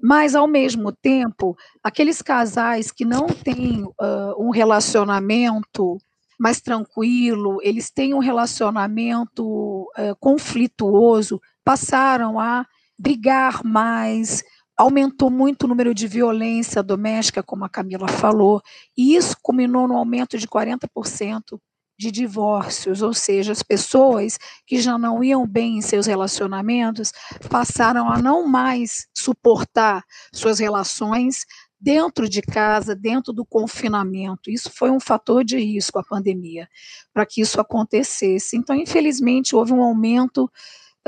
Mas, 0.02 0.34
ao 0.34 0.46
mesmo 0.46 0.92
tempo, 0.92 1.56
aqueles 1.82 2.20
casais 2.20 2.90
que 2.90 3.04
não 3.04 3.26
têm 3.26 3.84
uh, 3.84 4.34
um 4.38 4.50
relacionamento 4.50 5.98
mais 6.42 6.60
tranquilo, 6.60 7.60
eles 7.62 7.88
têm 7.88 8.14
um 8.14 8.18
relacionamento 8.18 9.44
uh, 9.44 10.16
conflituoso, 10.18 11.40
passaram 11.64 12.40
a 12.40 12.66
brigar 12.98 13.62
mais, 13.64 14.42
aumentou 14.76 15.30
muito 15.30 15.62
o 15.62 15.68
número 15.68 15.94
de 15.94 16.08
violência 16.08 16.82
doméstica, 16.82 17.44
como 17.44 17.64
a 17.64 17.68
Camila 17.68 18.08
falou, 18.08 18.60
e 18.98 19.14
isso 19.14 19.36
culminou 19.40 19.86
no 19.86 19.96
aumento 19.96 20.36
de 20.36 20.48
40% 20.48 21.60
de 21.96 22.10
divórcios, 22.10 23.02
ou 23.02 23.14
seja, 23.14 23.52
as 23.52 23.62
pessoas 23.62 24.36
que 24.66 24.80
já 24.80 24.98
não 24.98 25.22
iam 25.22 25.46
bem 25.46 25.78
em 25.78 25.80
seus 25.80 26.06
relacionamentos 26.06 27.12
passaram 27.48 28.10
a 28.10 28.20
não 28.20 28.48
mais 28.48 29.06
suportar 29.16 30.02
suas 30.34 30.58
relações, 30.58 31.44
dentro 31.82 32.28
de 32.28 32.40
casa, 32.40 32.94
dentro 32.94 33.32
do 33.32 33.44
confinamento. 33.44 34.48
Isso 34.48 34.70
foi 34.72 34.88
um 34.88 35.00
fator 35.00 35.44
de 35.44 35.58
risco, 35.58 35.98
a 35.98 36.04
pandemia, 36.04 36.68
para 37.12 37.26
que 37.26 37.40
isso 37.40 37.60
acontecesse. 37.60 38.56
Então, 38.56 38.76
infelizmente, 38.76 39.56
houve 39.56 39.72
um 39.72 39.82
aumento 39.82 40.44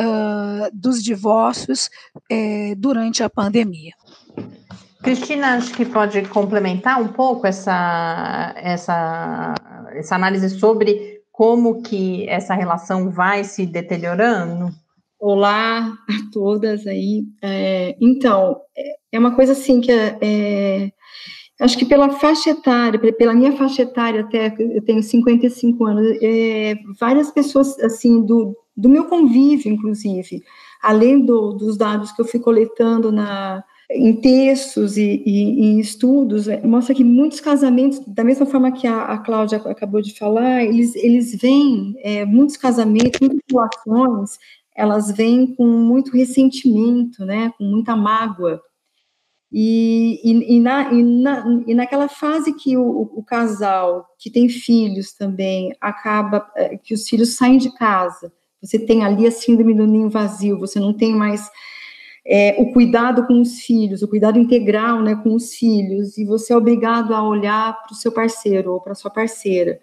uh, 0.00 0.68
dos 0.72 1.00
divórcios 1.00 1.88
eh, 2.28 2.74
durante 2.76 3.22
a 3.22 3.30
pandemia. 3.30 3.92
Cristina, 5.00 5.56
acho 5.56 5.72
que 5.74 5.84
pode 5.84 6.22
complementar 6.28 7.00
um 7.00 7.08
pouco 7.08 7.46
essa, 7.46 8.52
essa, 8.56 9.54
essa 9.92 10.16
análise 10.16 10.58
sobre 10.58 11.20
como 11.30 11.82
que 11.82 12.28
essa 12.28 12.54
relação 12.54 13.10
vai 13.10 13.44
se 13.44 13.64
deteriorando? 13.66 14.70
Olá 15.20 15.96
a 16.08 16.32
todas 16.32 16.86
aí. 16.86 17.24
É, 17.42 17.96
então, 18.00 18.60
é 19.14 19.18
uma 19.18 19.35
coisa 19.35 19.52
assim 19.52 19.80
que 19.80 19.92
é, 19.92 20.18
é, 20.21 20.92
acho 21.61 21.78
que 21.78 21.85
pela 21.85 22.11
faixa 22.11 22.50
etária, 22.50 22.99
pela 23.12 23.33
minha 23.33 23.52
faixa 23.52 23.83
etária 23.83 24.23
até, 24.23 24.52
eu 24.59 24.83
tenho 24.83 25.02
55 25.02 25.85
anos, 25.85 26.18
é, 26.21 26.75
várias 26.99 27.30
pessoas, 27.30 27.78
assim, 27.78 28.23
do, 28.23 28.56
do 28.76 28.88
meu 28.88 29.04
convívio, 29.04 29.73
inclusive, 29.73 30.42
além 30.83 31.25
do, 31.25 31.52
dos 31.52 31.76
dados 31.76 32.11
que 32.11 32.21
eu 32.21 32.25
fui 32.25 32.40
coletando 32.40 33.12
na, 33.12 33.62
em 33.88 34.14
textos 34.21 34.97
e, 34.97 35.23
e 35.25 35.61
em 35.61 35.78
estudos, 35.78 36.49
é, 36.49 36.61
mostra 36.66 36.92
que 36.92 37.04
muitos 37.04 37.38
casamentos, 37.38 38.00
da 38.09 38.25
mesma 38.25 38.47
forma 38.47 38.73
que 38.73 38.88
a, 38.88 39.04
a 39.04 39.18
Cláudia 39.18 39.59
acabou 39.59 40.02
de 40.02 40.18
falar, 40.18 40.64
eles, 40.64 40.97
eles 40.97 41.40
veem, 41.40 41.94
é, 42.00 42.25
muitos 42.25 42.56
casamentos, 42.56 43.21
muitas 43.21 43.40
relações, 43.49 44.38
elas 44.76 45.12
vêm 45.12 45.54
com 45.54 45.68
muito 45.68 46.16
ressentimento, 46.16 47.25
né, 47.25 47.52
com 47.56 47.62
muita 47.62 47.94
mágoa, 47.94 48.61
e, 49.56 50.20
e, 50.25 50.56
e, 50.56 50.61
na, 50.61 50.92
e, 50.92 51.00
na, 51.04 51.62
e 51.64 51.75
naquela 51.75 52.08
fase 52.08 52.52
que 52.52 52.76
o, 52.76 53.02
o, 53.14 53.23
casal, 53.23 54.04
que 54.18 54.28
tem 54.28 54.49
filhos 54.49 55.12
também, 55.12 55.73
acaba, 55.80 56.44
é, 56.56 56.76
que 56.76 56.92
os 56.92 57.08
filhos 57.08 57.37
saem 57.37 57.56
de 57.58 57.73
casa, 57.73 58.32
você 58.61 58.80
tem 58.80 59.04
ali 59.04 59.28
a 59.28 59.30
síndrome 59.30 59.73
do 59.73 59.87
ninho 59.87 60.11
vazio, 60.11 60.58
você 60.58 60.80
não 60.80 60.92
tem 60.92 61.14
mais 61.14 61.49
é, 62.26 62.56
o 62.58 62.73
cuidado 62.73 63.28
com 63.28 63.40
os 63.40 63.61
filhos, 63.61 64.02
o 64.02 64.08
cuidado 64.08 64.40
integral 64.40 65.00
né, 65.00 65.14
com 65.14 65.37
os 65.37 65.54
filhos, 65.54 66.18
e 66.18 66.25
você 66.25 66.52
é 66.52 66.56
obrigado 66.56 67.14
a 67.14 67.23
olhar 67.23 67.80
para 67.80 67.92
o 67.92 67.96
seu 67.96 68.11
parceiro 68.11 68.73
ou 68.73 68.80
para 68.80 68.96
sua 68.96 69.11
parceira. 69.12 69.78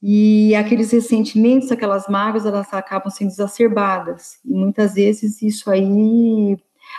E 0.00 0.54
aqueles 0.54 0.92
ressentimentos, 0.92 1.72
aquelas 1.72 2.06
mágoas, 2.06 2.46
elas 2.46 2.72
acabam 2.72 3.10
sendo 3.10 3.30
exacerbadas. 3.30 4.38
E 4.44 4.54
muitas 4.54 4.94
vezes 4.94 5.42
isso 5.42 5.68
aí 5.68 6.56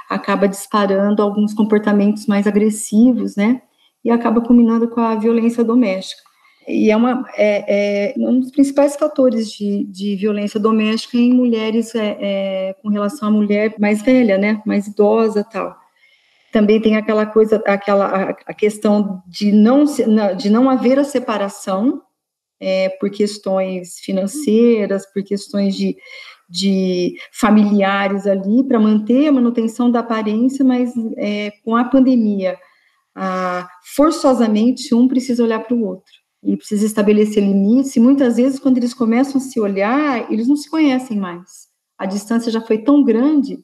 acaba 0.10 0.48
disparando 0.48 1.22
alguns 1.22 1.54
comportamentos 1.54 2.26
mais 2.26 2.48
agressivos, 2.48 3.36
né? 3.36 3.62
E 4.04 4.12
acaba 4.12 4.42
culminando 4.42 4.88
com 4.90 5.02
a 5.02 5.16
violência 5.16 5.64
doméstica. 5.64 6.22
E 6.68 6.90
é, 6.90 6.98
uma, 6.98 7.24
é, 7.36 8.14
é 8.14 8.14
um 8.18 8.40
dos 8.40 8.52
principais 8.52 8.96
fatores 8.96 9.52
de, 9.52 9.84
de 9.86 10.16
violência 10.16 10.60
doméstica 10.60 11.18
em 11.18 11.32
mulheres 11.32 11.94
é, 11.94 12.18
é, 12.20 12.74
com 12.82 12.90
relação 12.90 13.28
à 13.28 13.32
mulher 13.32 13.76
mais 13.80 14.02
velha, 14.02 14.38
né? 14.38 14.62
Mais 14.66 14.88
idosa 14.88 15.44
tal. 15.44 15.76
Também 16.52 16.82
tem 16.82 16.96
aquela 16.96 17.26
coisa, 17.26 17.62
aquela 17.68 18.32
a, 18.46 18.54
questão 18.54 19.22
de 19.28 19.52
não, 19.52 19.84
de 20.38 20.50
não 20.50 20.70
haver 20.70 20.98
a 20.98 21.04
separação 21.04 22.02
é, 22.60 22.90
por 22.90 23.10
questões 23.10 24.00
financeiras, 24.00 25.06
por 25.12 25.22
questões 25.24 25.76
de, 25.76 25.98
de 26.50 27.16
familiares 27.32 28.28
ali, 28.28 28.64
para 28.68 28.80
manter 28.80 29.28
a 29.28 29.32
manutenção 29.32 29.90
da 29.90 30.00
aparência, 30.00 30.64
mas 30.64 30.92
é, 31.18 31.52
com 31.64 31.76
a 31.76 31.84
pandemia, 31.84 32.58
forçosamente 33.96 34.94
um 34.94 35.08
precisa 35.08 35.44
olhar 35.44 35.60
para 35.60 35.76
o 35.76 35.84
outro 35.84 36.14
e 36.44 36.58
precisa 36.58 36.86
estabelecer 36.86 37.44
limites. 37.44 37.96
E 37.96 38.00
muitas 38.00 38.36
vezes, 38.36 38.60
quando 38.60 38.78
eles 38.78 38.94
começam 38.94 39.38
a 39.38 39.44
se 39.44 39.60
olhar, 39.60 40.32
eles 40.32 40.48
não 40.48 40.56
se 40.56 40.70
conhecem 40.70 41.18
mais. 41.18 41.68
A 41.98 42.06
distância 42.06 42.52
já 42.52 42.62
foi 42.62 42.80
tão 42.80 43.04
grande 43.04 43.58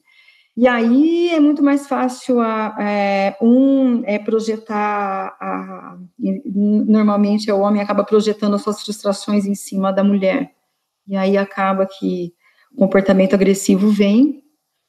e 0.54 0.68
aí 0.68 1.30
é 1.30 1.40
muito 1.40 1.62
mais 1.62 1.86
fácil 1.86 2.38
a, 2.38 2.76
é, 2.78 3.36
um 3.40 4.02
é, 4.04 4.18
projetar, 4.18 5.34
a, 5.40 5.96
normalmente 6.18 7.50
o 7.50 7.60
homem 7.60 7.80
acaba 7.80 8.04
projetando 8.04 8.54
as 8.54 8.62
suas 8.62 8.82
frustrações 8.82 9.46
em 9.46 9.54
cima 9.54 9.90
da 9.92 10.04
mulher. 10.04 10.52
E 11.06 11.16
aí 11.16 11.38
acaba 11.38 11.86
que 11.86 12.34
comportamento 12.76 13.34
agressivo 13.34 13.90
vem, 13.90 14.42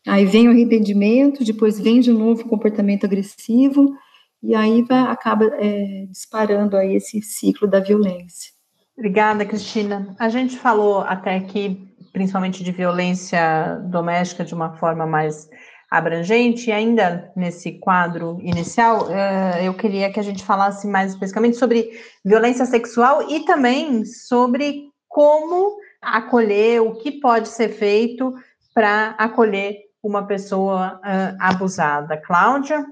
aí 0.08 0.25
vem 0.25 0.48
o 0.48 0.52
arrependimento, 0.52 1.44
depois 1.44 1.80
vem 1.80 2.00
de 2.00 2.12
novo 2.12 2.42
o 2.42 2.50
comportamento 2.50 3.06
agressivo, 3.06 3.96
e 4.42 4.54
aí 4.54 4.82
vai, 4.84 5.00
acaba 5.00 5.46
é, 5.60 6.06
disparando 6.10 6.75
aí 6.75 6.96
esse 6.96 7.22
ciclo 7.22 7.68
da 7.68 7.80
violência. 7.80 8.52
Obrigada, 8.98 9.46
Cristina. 9.46 10.16
A 10.20 10.30
gente 10.30 10.58
falou 10.58 11.00
até 11.00 11.36
aqui 11.36 11.94
principalmente 12.13 12.63
de 12.63 12.72
violência 12.72 13.82
doméstica 13.90 14.46
de 14.46 14.54
uma 14.54 14.78
forma 14.78 15.06
mais 15.06 15.50
abrangente, 15.90 16.70
e 16.70 16.74
ainda 16.74 17.32
nesse 17.36 17.74
quadro 17.74 18.40
inicial, 18.42 19.12
eh, 19.12 19.68
eu 19.68 19.74
queria 19.74 20.12
que 20.12 20.20
a 20.20 20.24
gente 20.24 20.44
falasse 20.44 20.88
mais 20.88 21.12
especificamente 21.12 21.58
sobre 21.58 21.92
violência 22.24 22.66
sexual 22.66 23.30
e 23.30 23.46
também 23.46 24.04
sobre 24.06 24.90
como 25.08 25.75
acolher, 26.04 26.82
o 26.82 26.96
que 26.96 27.12
pode 27.12 27.50
ser 27.50 27.70
feito 27.70 28.34
para 28.74 29.12
acolher 29.18 29.84
uma 30.02 30.26
pessoa 30.26 31.00
uh, 31.00 31.38
abusada. 31.40 32.18
Cláudia? 32.18 32.86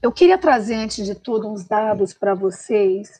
Eu 0.00 0.12
queria 0.12 0.38
trazer, 0.38 0.74
antes 0.74 1.04
de 1.04 1.14
tudo, 1.14 1.48
uns 1.48 1.64
dados 1.64 2.12
para 2.12 2.34
vocês 2.34 3.18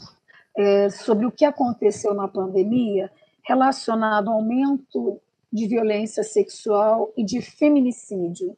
é, 0.56 0.90
sobre 0.90 1.26
o 1.26 1.32
que 1.32 1.44
aconteceu 1.44 2.14
na 2.14 2.28
pandemia 2.28 3.10
relacionado 3.42 4.28
ao 4.28 4.36
aumento 4.36 5.20
de 5.52 5.66
violência 5.66 6.22
sexual 6.22 7.12
e 7.16 7.24
de 7.24 7.40
feminicídio. 7.40 8.56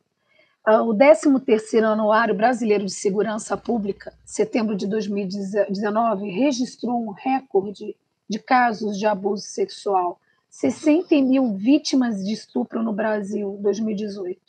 Ah, 0.64 0.82
o 0.82 0.94
13º 0.94 1.84
Anuário 1.84 2.34
Brasileiro 2.34 2.84
de 2.84 2.92
Segurança 2.92 3.56
Pública, 3.56 4.12
setembro 4.24 4.74
de 4.74 4.86
2019, 4.86 6.28
registrou 6.28 7.00
um 7.00 7.10
recorde 7.10 7.94
de 8.28 8.38
casos 8.38 8.98
de 8.98 9.06
abuso 9.06 9.44
sexual. 9.44 10.18
60 10.56 11.14
mil 11.16 11.52
vítimas 11.52 12.24
de 12.24 12.32
estupro 12.32 12.82
no 12.82 12.90
Brasil, 12.90 13.58
2018. 13.60 14.40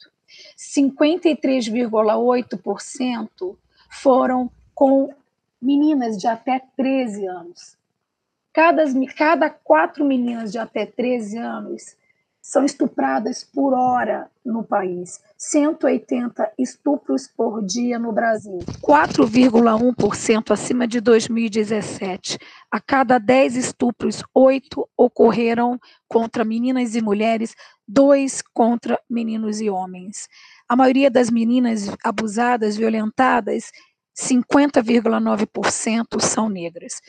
53,8% 0.57 3.57
foram 3.89 4.49
com 4.73 5.13
meninas 5.61 6.17
de 6.17 6.25
até 6.25 6.63
13 6.77 7.27
anos. 7.27 7.75
Cada, 8.53 8.85
cada 9.17 9.49
quatro 9.49 10.05
meninas 10.05 10.49
de 10.49 10.57
até 10.57 10.85
13 10.85 11.39
anos 11.39 11.96
são 12.47 12.63
estupradas 12.63 13.43
por 13.43 13.73
hora 13.73 14.31
no 14.45 14.63
país. 14.63 15.19
180 15.37 16.53
estupros 16.57 17.27
por 17.27 17.61
dia 17.61 17.99
no 17.99 18.13
Brasil. 18.13 18.59
4,1% 18.81 20.51
acima 20.51 20.87
de 20.87 21.01
2017. 21.01 22.39
A 22.71 22.79
cada 22.79 23.17
10 23.17 23.57
estupros, 23.57 24.23
8 24.33 24.87
ocorreram 24.95 25.77
contra 26.07 26.45
meninas 26.45 26.95
e 26.95 27.01
mulheres, 27.01 27.53
2 27.85 28.41
contra 28.53 28.97
meninos 29.09 29.59
e 29.59 29.69
homens. 29.69 30.29
A 30.69 30.75
maioria 30.77 31.11
das 31.11 31.29
meninas 31.29 31.93
abusadas, 32.01 32.77
violentadas, 32.77 33.73
50,9% 34.17 36.21
são 36.21 36.47
negras. 36.47 37.01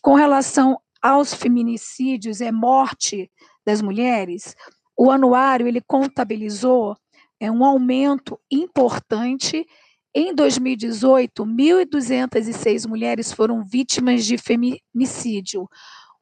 Com 0.00 0.14
relação 0.14 0.80
aos 1.02 1.34
feminicídios, 1.34 2.40
é 2.40 2.50
morte 2.50 3.30
das 3.66 3.82
mulheres, 3.82 4.56
o 4.98 5.12
anuário 5.12 5.68
ele 5.68 5.80
contabilizou 5.80 6.96
é, 7.38 7.48
um 7.50 7.64
aumento 7.64 8.38
importante. 8.50 9.64
Em 10.12 10.34
2018, 10.34 11.44
1.206 11.44 12.88
mulheres 12.88 13.32
foram 13.32 13.64
vítimas 13.64 14.24
de 14.24 14.36
feminicídio, 14.36 15.68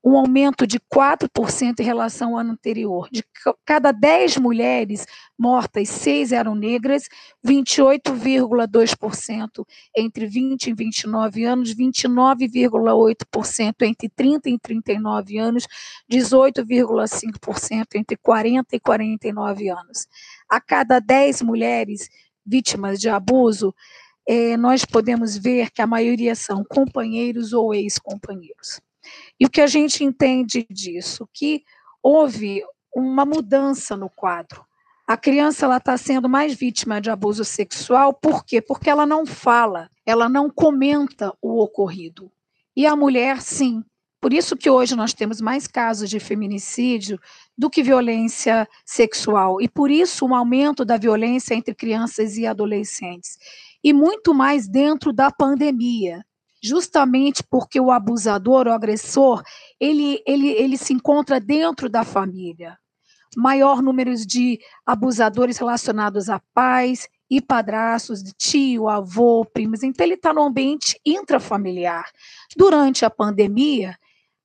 um 0.07 0.17
aumento 0.17 0.67
de 0.69 0.79
4% 0.79 1.81
em 1.81 1.83
relação 1.83 2.35
ao 2.35 2.39
ano 2.39 2.53
anterior. 2.53 3.09
De 3.11 3.25
cada 3.65 3.91
10 3.91 4.37
mulheres 4.37 5.05
mortas, 5.37 5.89
6 5.89 6.31
eram 6.31 6.55
negras, 6.55 7.09
28,2% 7.45 9.67
entre 9.97 10.29
20 10.29 10.69
e 10.69 10.75
29 10.75 11.43
anos, 11.43 11.75
29,8% 11.75 13.83
entre 13.83 14.09
30 14.09 14.49
e 14.49 14.57
39 14.61 15.39
anos, 15.39 15.67
18,5% 16.09 17.97
entre 17.97 18.17
40 18.17 18.77
e 18.77 18.81
49 18.81 19.71
anos. 19.71 20.07
A 20.49 20.61
cada 20.61 21.01
10 21.01 21.43
mulheres 21.43 22.09
vítimas 22.47 23.01
de 23.01 23.09
abuso, 23.09 23.75
eh, 24.29 24.57
nós 24.57 24.85
podemos 24.85 25.37
ver 25.37 25.73
que 25.73 25.83
a 25.83 25.87
maioria 25.87 26.37
são 26.37 26.65
companheiros 26.65 27.53
ou 27.53 27.75
ex-companheiros. 27.75 28.86
E 29.39 29.47
o 29.47 29.51
que 29.51 29.61
a 29.61 29.67
gente 29.67 30.05
entende 30.05 30.67
disso? 30.71 31.29
Que 31.33 31.63
houve 32.03 32.63
uma 32.95 33.25
mudança 33.25 33.97
no 33.97 34.09
quadro. 34.09 34.65
A 35.07 35.17
criança 35.17 35.73
está 35.77 35.97
sendo 35.97 36.29
mais 36.29 36.55
vítima 36.55 37.01
de 37.01 37.11
abuso 37.11 37.45
sexual, 37.45 38.13
por 38.13 38.45
quê? 38.45 38.61
Porque 38.61 38.91
ela 38.91 39.07
não 39.07 39.25
fala, 39.25 39.89
ela 40.05 40.29
não 40.29 40.51
comenta 40.51 41.33
o 41.41 41.63
ocorrido. 41.63 42.31
E 42.75 42.87
a 42.87 42.97
mulher, 42.97 43.41
sim. 43.41 43.85
Por 44.21 44.33
isso 44.33 44.57
que 44.57 44.69
hoje 44.69 44.97
nós 44.97 45.15
temos 45.15 45.41
mais 45.41 45.69
casos 45.69 46.11
de 46.11 46.19
feminicídio 46.19 47.21
do 47.57 47.71
que 47.71 47.83
violência 47.83 48.69
sexual. 48.85 49.61
E 49.61 49.69
por 49.69 49.91
isso 49.91 50.27
um 50.27 50.35
aumento 50.35 50.85
da 50.85 50.97
violência 50.97 51.55
entre 51.55 51.75
crianças 51.75 52.37
e 52.37 52.45
adolescentes. 52.45 53.39
E 53.85 53.93
muito 53.93 54.35
mais 54.35 54.67
dentro 54.67 55.13
da 55.13 55.31
pandemia 55.31 56.25
justamente 56.63 57.43
porque 57.49 57.81
o 57.81 57.91
abusador, 57.91 58.67
o 58.67 58.73
agressor, 58.73 59.43
ele, 59.81 60.23
ele, 60.27 60.49
ele 60.49 60.77
se 60.77 60.93
encontra 60.93 61.41
dentro 61.41 61.89
da 61.89 62.05
família. 62.05 62.79
Maior 63.37 63.83
número 63.83 64.15
de 64.17 64.59
abusadores 64.85 65.59
relacionados 65.59 66.29
a 66.29 66.41
pais 66.55 67.09
e 67.29 67.41
padrastos, 67.41 68.23
tio, 68.39 68.89
avô, 68.89 69.45
primos. 69.45 69.83
Então, 69.83 70.07
ele 70.07 70.15
está 70.15 70.33
no 70.33 70.43
ambiente 70.43 70.99
intrafamiliar. 71.05 72.09
Durante 72.57 73.05
a 73.05 73.11
pandemia, 73.11 73.97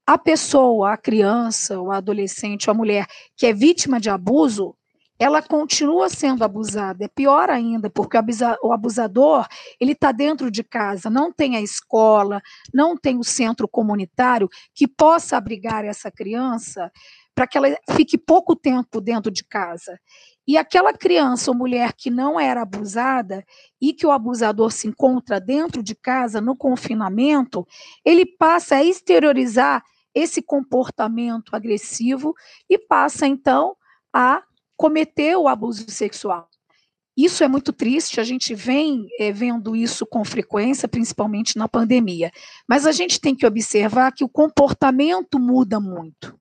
a 0.06 0.18
pessoa, 0.18 0.94
a 0.94 0.98
criança, 0.98 1.80
o 1.80 1.92
adolescente, 1.92 2.70
a 2.70 2.74
mulher 2.74 3.08
que 3.38 3.46
é 3.46 3.54
vítima 3.54 4.00
de 4.00 4.10
abuso, 4.10 4.76
ela 5.22 5.40
continua 5.40 6.10
sendo 6.10 6.44
abusada. 6.44 7.06
É 7.06 7.08
pior 7.08 7.48
ainda, 7.48 7.92
porque 7.92 8.18
o 8.64 8.74
abusador 8.74 9.48
ele 9.80 9.92
está 9.92 10.12
dentro 10.12 10.50
de 10.50 10.64
casa, 10.64 11.12
não 11.12 11.32
tem 11.32 11.56
a 11.56 11.62
escola, 11.62 12.42
não 12.74 12.98
tem 12.98 13.20
o 13.20 13.24
centro 13.24 13.68
comunitário 13.68 14.50
que 14.74 14.88
possa 14.88 15.38
abrigar 15.38 15.86
essa 15.86 16.10
criança 16.10 16.92
para 17.36 17.46
que 17.46 17.56
ela 17.56 17.68
fique 17.92 18.18
pouco 18.18 18.56
tempo 18.56 19.00
dentro 19.00 19.32
de 19.32 19.44
casa. 19.44 20.00
E 20.48 20.58
aquela 20.58 20.92
criança 20.92 21.52
ou 21.52 21.56
mulher 21.56 21.94
que 21.94 22.10
não 22.10 22.40
era 22.40 22.64
abusada 22.64 23.46
e 23.80 23.94
que 23.94 24.08
o 24.08 24.12
abusador 24.12 24.72
se 24.72 24.88
encontra 24.88 25.40
dentro 25.40 25.84
de 25.84 25.94
casa, 25.94 26.42
no 26.42 26.56
confinamento, 26.56 27.64
ele 28.04 28.26
passa 28.26 28.78
a 28.78 28.84
exteriorizar 28.84 29.84
esse 30.16 30.42
comportamento 30.42 31.56
agressivo 31.56 32.34
e 32.68 32.80
passa 32.80 33.28
então 33.28 33.76
a 34.12 34.42
cometeu 34.82 35.44
o 35.44 35.48
abuso 35.48 35.86
sexual. 35.92 36.50
Isso 37.16 37.44
é 37.44 37.48
muito 37.48 37.72
triste, 37.72 38.20
a 38.20 38.24
gente 38.24 38.56
vem 38.56 39.06
é, 39.20 39.32
vendo 39.32 39.76
isso 39.76 40.08
com 40.08 40.26
frequência, 40.26 40.88
principalmente 40.88 41.56
na 41.56 41.70
pandemia. 41.70 42.32
Mas 42.68 42.88
a 42.88 42.92
gente 42.92 43.22
tem 43.22 43.36
que 43.36 43.46
observar 43.46 44.12
que 44.12 44.24
o 44.24 44.30
comportamento 44.30 45.38
muda 45.38 45.80
muito. 45.80 46.36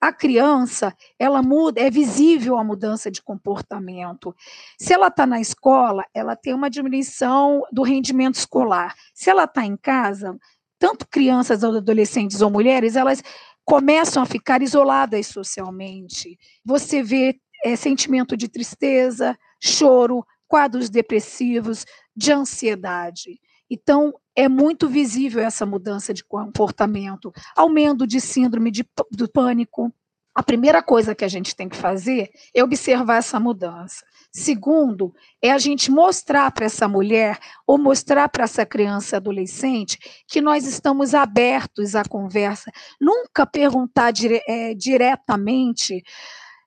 A 0.00 0.12
criança, 0.12 0.94
ela 1.18 1.42
muda, 1.42 1.80
é 1.80 1.90
visível 1.90 2.56
a 2.56 2.62
mudança 2.62 3.10
de 3.10 3.20
comportamento. 3.20 4.32
Se 4.78 4.92
ela 4.92 5.08
está 5.08 5.26
na 5.26 5.40
escola, 5.40 6.04
ela 6.14 6.36
tem 6.36 6.54
uma 6.54 6.70
diminuição 6.70 7.62
do 7.72 7.82
rendimento 7.82 8.36
escolar. 8.36 8.94
Se 9.12 9.28
ela 9.28 9.44
está 9.44 9.66
em 9.66 9.76
casa, 9.76 10.38
tanto 10.78 11.08
crianças, 11.08 11.64
adolescentes 11.64 12.40
ou 12.40 12.50
mulheres, 12.50 12.94
elas 12.94 13.20
começam 13.64 14.22
a 14.22 14.26
ficar 14.26 14.62
isoladas 14.62 15.26
socialmente. 15.26 16.38
Você 16.64 17.02
vê 17.02 17.38
é, 17.64 17.76
sentimento 17.76 18.36
de 18.36 18.48
tristeza, 18.48 19.38
choro, 19.60 20.24
quadros 20.48 20.90
depressivos, 20.90 21.84
de 22.16 22.32
ansiedade. 22.32 23.40
Então, 23.70 24.12
é 24.34 24.48
muito 24.48 24.88
visível 24.88 25.42
essa 25.42 25.64
mudança 25.64 26.12
de 26.12 26.24
comportamento, 26.24 27.32
aumento 27.54 28.06
de 28.06 28.20
síndrome 28.20 28.70
de, 28.70 28.84
do 29.12 29.30
pânico. 29.30 29.92
A 30.34 30.42
primeira 30.42 30.82
coisa 30.82 31.14
que 31.14 31.24
a 31.24 31.28
gente 31.28 31.54
tem 31.54 31.68
que 31.68 31.76
fazer 31.76 32.30
é 32.54 32.64
observar 32.64 33.16
essa 33.16 33.38
mudança. 33.38 34.04
Segundo, 34.32 35.12
é 35.42 35.50
a 35.50 35.58
gente 35.58 35.90
mostrar 35.90 36.50
para 36.52 36.66
essa 36.66 36.88
mulher 36.88 37.38
ou 37.66 37.76
mostrar 37.76 38.28
para 38.28 38.44
essa 38.44 38.64
criança 38.64 39.16
adolescente 39.16 39.98
que 40.26 40.40
nós 40.40 40.66
estamos 40.66 41.14
abertos 41.14 41.94
à 41.94 42.04
conversa. 42.04 42.70
Nunca 43.00 43.44
perguntar 43.44 44.12
dire 44.12 44.40
é, 44.48 44.72
diretamente 44.72 46.02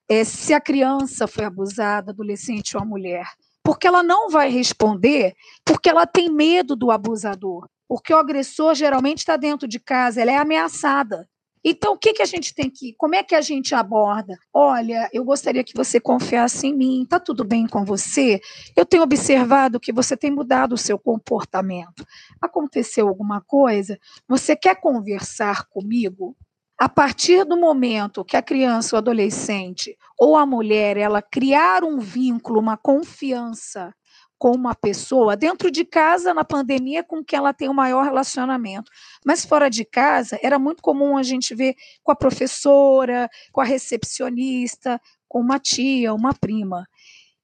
é, 0.09 0.23
se 0.23 0.53
a 0.53 0.61
criança 0.61 1.27
foi 1.27 1.45
abusada, 1.45 2.11
adolescente 2.11 2.75
ou 2.75 2.83
a 2.83 2.85
mulher. 2.85 3.25
Porque 3.63 3.87
ela 3.87 4.03
não 4.03 4.29
vai 4.29 4.49
responder, 4.49 5.33
porque 5.63 5.89
ela 5.89 6.05
tem 6.05 6.29
medo 6.29 6.75
do 6.75 6.91
abusador. 6.91 7.67
Porque 7.87 8.13
o 8.13 8.17
agressor 8.17 8.75
geralmente 8.75 9.19
está 9.19 9.37
dentro 9.37 9.67
de 9.67 9.79
casa, 9.79 10.21
ela 10.21 10.31
é 10.31 10.37
ameaçada. 10.37 11.27
Então, 11.65 11.93
o 11.93 11.97
que, 11.97 12.11
que 12.11 12.21
a 12.21 12.25
gente 12.25 12.53
tem 12.53 12.69
que. 12.69 12.93
Como 12.97 13.15
é 13.15 13.23
que 13.23 13.33
a 13.33 13.39
gente 13.39 13.73
aborda? 13.73 14.37
Olha, 14.53 15.09
eu 15.13 15.23
gostaria 15.23 15.63
que 15.63 15.73
você 15.73 15.97
confiasse 15.97 16.67
em 16.67 16.75
mim, 16.75 17.03
está 17.03 17.21
tudo 17.21 17.45
bem 17.45 17.65
com 17.65 17.85
você? 17.85 18.41
Eu 18.75 18.85
tenho 18.85 19.01
observado 19.01 19.79
que 19.79 19.93
você 19.93 20.17
tem 20.17 20.29
mudado 20.29 20.73
o 20.73 20.77
seu 20.77 20.99
comportamento. 20.99 22.05
Aconteceu 22.41 23.07
alguma 23.07 23.39
coisa? 23.39 23.97
Você 24.27 24.57
quer 24.57 24.75
conversar 24.75 25.65
comigo? 25.69 26.35
A 26.83 26.89
partir 26.89 27.45
do 27.45 27.55
momento 27.55 28.25
que 28.25 28.35
a 28.35 28.41
criança, 28.41 28.93
o 28.93 28.97
adolescente 28.97 29.97
ou 30.19 30.35
a 30.35 30.45
mulher, 30.45 30.97
ela 30.97 31.21
criar 31.21 31.81
um 31.81 31.97
vínculo, 31.97 32.59
uma 32.59 32.75
confiança 32.75 33.95
com 34.37 34.51
uma 34.51 34.75
pessoa, 34.75 35.37
dentro 35.37 35.71
de 35.71 35.85
casa, 35.85 36.33
na 36.33 36.43
pandemia, 36.43 37.01
com 37.01 37.23
quem 37.23 37.39
ela 37.39 37.53
tem 37.53 37.69
o 37.69 37.73
maior 37.73 38.03
relacionamento. 38.03 38.91
Mas 39.25 39.45
fora 39.45 39.69
de 39.69 39.85
casa, 39.85 40.37
era 40.43 40.59
muito 40.59 40.83
comum 40.83 41.15
a 41.15 41.23
gente 41.23 41.55
ver 41.55 41.73
com 42.03 42.11
a 42.11 42.17
professora, 42.17 43.29
com 43.53 43.61
a 43.61 43.63
recepcionista, 43.63 44.99
com 45.25 45.39
uma 45.39 45.59
tia, 45.59 46.13
uma 46.13 46.33
prima. 46.33 46.85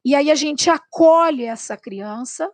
E 0.03 0.15
aí 0.15 0.29
a 0.29 0.35
gente 0.35 0.69
acolhe 0.69 1.45
essa 1.45 1.77
criança. 1.77 2.51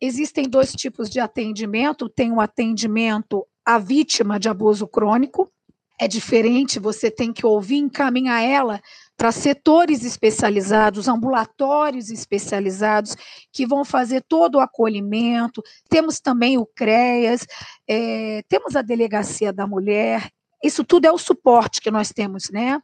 Existem 0.00 0.48
dois 0.48 0.70
tipos 0.74 1.10
de 1.10 1.18
atendimento: 1.18 2.08
tem 2.08 2.30
o 2.30 2.36
um 2.36 2.40
atendimento 2.40 3.44
à 3.66 3.78
vítima 3.78 4.38
de 4.38 4.48
abuso 4.48 4.86
crônico, 4.86 5.52
é 6.00 6.08
diferente, 6.08 6.78
você 6.78 7.10
tem 7.10 7.30
que 7.30 7.44
ouvir, 7.44 7.76
encaminhar 7.76 8.42
ela 8.42 8.80
para 9.18 9.30
setores 9.30 10.02
especializados, 10.02 11.08
ambulatórios 11.08 12.08
especializados, 12.08 13.14
que 13.52 13.66
vão 13.66 13.84
fazer 13.84 14.24
todo 14.26 14.54
o 14.54 14.60
acolhimento. 14.60 15.62
Temos 15.90 16.18
também 16.18 16.56
o 16.56 16.64
CREAS, 16.64 17.46
é, 17.86 18.42
temos 18.48 18.76
a 18.76 18.80
Delegacia 18.80 19.52
da 19.52 19.66
Mulher. 19.66 20.30
Isso 20.64 20.82
tudo 20.84 21.04
é 21.04 21.12
o 21.12 21.18
suporte 21.18 21.82
que 21.82 21.90
nós 21.90 22.08
temos 22.08 22.48
né, 22.50 22.80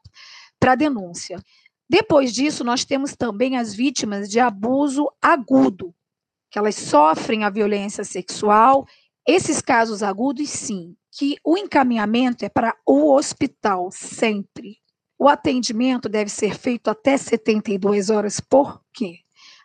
para 0.60 0.72
a 0.72 0.76
denúncia. 0.76 1.40
Depois 1.88 2.34
disso, 2.34 2.62
nós 2.64 2.84
temos 2.84 3.16
também 3.16 3.56
as 3.56 3.74
vítimas 3.74 4.28
de 4.28 4.38
abuso 4.38 5.10
agudo, 5.22 5.94
que 6.50 6.58
elas 6.58 6.74
sofrem 6.74 7.44
a 7.44 7.50
violência 7.50 8.04
sexual. 8.04 8.86
Esses 9.26 9.62
casos 9.62 10.02
agudos, 10.02 10.50
sim, 10.50 10.94
que 11.16 11.36
o 11.42 11.56
encaminhamento 11.56 12.44
é 12.44 12.48
para 12.48 12.76
o 12.86 13.14
hospital 13.14 13.90
sempre. 13.90 14.76
O 15.18 15.28
atendimento 15.28 16.10
deve 16.10 16.30
ser 16.30 16.58
feito 16.58 16.90
até 16.90 17.16
72 17.16 18.10
horas, 18.10 18.38
por 18.38 18.82
quê? 18.92 19.20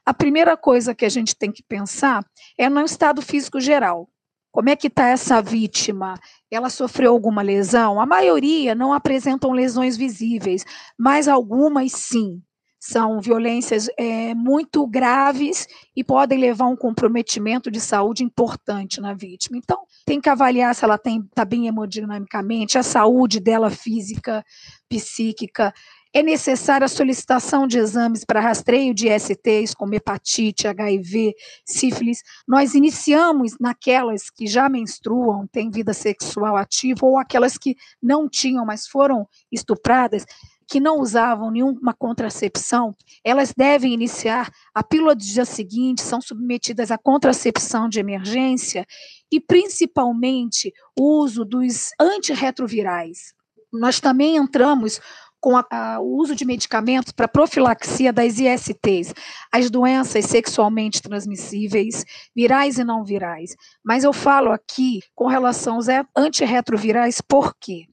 A 0.05 0.13
primeira 0.13 0.55
coisa 0.55 0.95
que 0.95 1.05
a 1.05 1.09
gente 1.09 1.35
tem 1.35 1.51
que 1.51 1.61
pensar 1.61 2.23
é 2.57 2.69
no 2.69 2.81
estado 2.81 3.21
físico 3.21 3.59
geral. 3.59 4.09
Como 4.49 4.69
é 4.69 4.75
que 4.75 4.87
está 4.87 5.09
essa 5.09 5.41
vítima? 5.41 6.17
Ela 6.49 6.69
sofreu 6.69 7.11
alguma 7.11 7.41
lesão? 7.41 7.99
A 7.99 8.05
maioria 8.05 8.73
não 8.73 8.93
apresentam 8.93 9.51
lesões 9.51 9.97
visíveis, 9.97 10.65
mas 10.97 11.27
algumas 11.27 11.91
sim 11.91 12.41
são 12.83 13.21
violências 13.21 13.87
é, 13.95 14.33
muito 14.33 14.87
graves 14.87 15.67
e 15.95 16.03
podem 16.03 16.39
levar 16.39 16.65
a 16.65 16.69
um 16.69 16.75
comprometimento 16.75 17.69
de 17.69 17.79
saúde 17.79 18.23
importante 18.23 18.99
na 18.99 19.13
vítima. 19.13 19.55
Então, 19.55 19.83
tem 20.03 20.19
que 20.19 20.27
avaliar 20.27 20.73
se 20.73 20.83
ela 20.83 20.95
está 20.95 21.45
bem 21.45 21.67
hemodinamicamente, 21.67 22.79
a 22.79 22.83
saúde 22.83 23.39
dela 23.39 23.69
física, 23.69 24.43
psíquica. 24.89 25.71
É 26.11 26.23
necessária 26.23 26.85
a 26.85 26.89
solicitação 26.89 27.67
de 27.67 27.77
exames 27.77 28.25
para 28.25 28.41
rastreio 28.41 28.95
de 28.95 29.07
STs, 29.07 29.75
como 29.75 29.93
hepatite, 29.93 30.67
HIV, 30.67 31.35
sífilis. 31.63 32.17
Nós 32.47 32.73
iniciamos 32.73 33.57
naquelas 33.59 34.31
que 34.31 34.47
já 34.47 34.67
menstruam, 34.67 35.47
têm 35.47 35.69
vida 35.69 35.93
sexual 35.93 36.57
ativa, 36.57 37.05
ou 37.05 37.19
aquelas 37.19 37.59
que 37.59 37.77
não 38.01 38.27
tinham, 38.27 38.65
mas 38.65 38.87
foram 38.87 39.27
estupradas 39.51 40.25
que 40.71 40.79
não 40.79 41.01
usavam 41.01 41.51
nenhuma 41.51 41.93
contracepção, 41.93 42.95
elas 43.25 43.53
devem 43.53 43.93
iniciar 43.93 44.49
a 44.73 44.81
pílula 44.81 45.13
do 45.13 45.21
dia 45.21 45.43
seguinte, 45.43 46.01
são 46.01 46.21
submetidas 46.21 46.91
à 46.91 46.97
contracepção 46.97 47.89
de 47.89 47.99
emergência 47.99 48.87
e, 49.29 49.37
principalmente, 49.37 50.71
o 50.97 51.19
uso 51.19 51.43
dos 51.43 51.89
antirretrovirais. 51.99 53.33
Nós 53.69 53.99
também 53.99 54.37
entramos 54.37 55.01
com 55.41 55.57
a, 55.57 55.65
a, 55.69 55.99
o 55.99 56.15
uso 56.15 56.33
de 56.33 56.45
medicamentos 56.45 57.11
para 57.11 57.27
profilaxia 57.27 58.13
das 58.13 58.39
ISTs, 58.39 59.13
as 59.51 59.69
doenças 59.69 60.23
sexualmente 60.23 61.01
transmissíveis, 61.01 62.05
virais 62.33 62.77
e 62.77 62.85
não 62.85 63.03
virais. 63.03 63.57
Mas 63.83 64.05
eu 64.05 64.13
falo 64.13 64.53
aqui 64.53 65.01
com 65.13 65.27
relação 65.27 65.75
aos 65.75 65.87
antirretrovirais, 66.15 67.19
por 67.19 67.53
quê? 67.59 67.90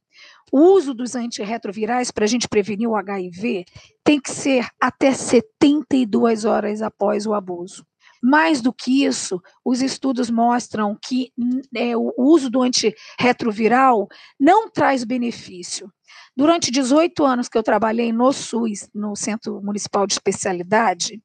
O 0.53 0.61
uso 0.73 0.95
dos 0.95 1.15
antirretrovirais 1.15 2.11
para 2.11 2.25
a 2.25 2.29
gente 2.29 2.49
prevenir 2.49 2.89
o 2.89 2.97
HIV 2.97 3.65
tem 4.03 4.21
que 4.21 4.31
ser 4.31 4.67
até 4.81 5.13
72 5.13 6.45
horas 6.45 6.83
após 6.83 7.27
o 7.27 7.35
abuso. 7.35 7.87
Mais 8.23 8.61
do 8.61 8.73
que 8.73 9.05
isso, 9.05 9.41
os 9.65 9.81
estudos 9.81 10.31
mostram 10.31 10.97
que 11.01 11.33
é, 11.75 11.97
o 11.97 12.13
uso 12.17 12.51
do 12.51 12.63
antirretroviral 12.63 14.09
não 14.39 14.69
traz 14.69 15.05
benefício. 15.05 15.93
Durante 16.37 16.71
18 16.71 17.25
anos 17.25 17.49
que 17.49 17.59
eu 17.59 17.63
trabalhei 17.63 18.13
no 18.13 18.33
SUS, 18.33 18.89
no 18.95 19.15
Centro 19.17 19.61
Municipal 19.63 20.07
de 20.07 20.15
Especialidade, 20.15 21.21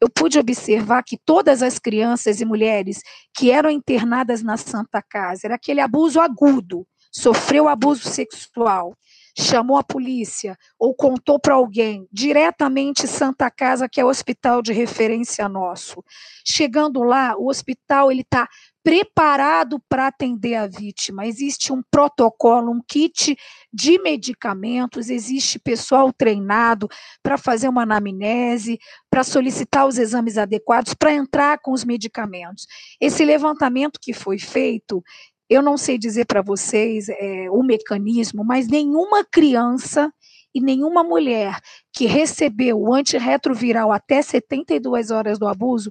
eu 0.00 0.08
pude 0.08 0.38
observar 0.38 1.02
que 1.02 1.16
todas 1.16 1.62
as 1.62 1.78
crianças 1.78 2.40
e 2.40 2.44
mulheres 2.44 3.00
que 3.32 3.50
eram 3.50 3.70
internadas 3.70 4.42
na 4.42 4.56
Santa 4.56 5.00
Casa, 5.00 5.42
era 5.46 5.54
aquele 5.54 5.80
abuso 5.80 6.20
agudo, 6.20 6.86
sofreu 7.10 7.68
abuso 7.68 8.08
sexual, 8.08 8.94
chamou 9.38 9.76
a 9.76 9.84
polícia 9.84 10.56
ou 10.78 10.94
contou 10.94 11.38
para 11.38 11.54
alguém, 11.54 12.06
diretamente 12.12 13.06
Santa 13.06 13.50
Casa, 13.50 13.88
que 13.88 14.00
é 14.00 14.04
o 14.04 14.08
hospital 14.08 14.60
de 14.60 14.72
referência 14.72 15.48
nosso. 15.48 16.04
Chegando 16.44 17.02
lá, 17.02 17.36
o 17.36 17.48
hospital 17.48 18.10
ele 18.10 18.22
está 18.22 18.48
preparado 18.82 19.80
para 19.88 20.06
atender 20.06 20.54
a 20.54 20.66
vítima. 20.66 21.26
Existe 21.26 21.72
um 21.72 21.82
protocolo, 21.90 22.72
um 22.72 22.80
kit 22.88 23.36
de 23.72 23.98
medicamentos, 24.00 25.10
existe 25.10 25.58
pessoal 25.58 26.10
treinado 26.10 26.88
para 27.22 27.36
fazer 27.36 27.68
uma 27.68 27.82
anamnese, 27.82 28.78
para 29.10 29.22
solicitar 29.22 29.86
os 29.86 29.98
exames 29.98 30.38
adequados, 30.38 30.94
para 30.94 31.12
entrar 31.12 31.58
com 31.58 31.72
os 31.72 31.84
medicamentos. 31.84 32.66
Esse 32.98 33.24
levantamento 33.24 34.00
que 34.00 34.14
foi 34.14 34.38
feito, 34.38 35.02
eu 35.48 35.62
não 35.62 35.76
sei 35.76 35.96
dizer 35.96 36.26
para 36.26 36.42
vocês 36.42 37.08
é, 37.08 37.50
o 37.50 37.62
mecanismo, 37.62 38.44
mas 38.44 38.68
nenhuma 38.68 39.24
criança 39.24 40.12
e 40.54 40.60
nenhuma 40.60 41.02
mulher 41.02 41.58
que 41.92 42.06
recebeu 42.06 42.78
o 42.78 42.94
antirretroviral 42.94 43.92
até 43.92 44.20
72 44.20 45.10
horas 45.10 45.38
do 45.38 45.46
abuso 45.46 45.90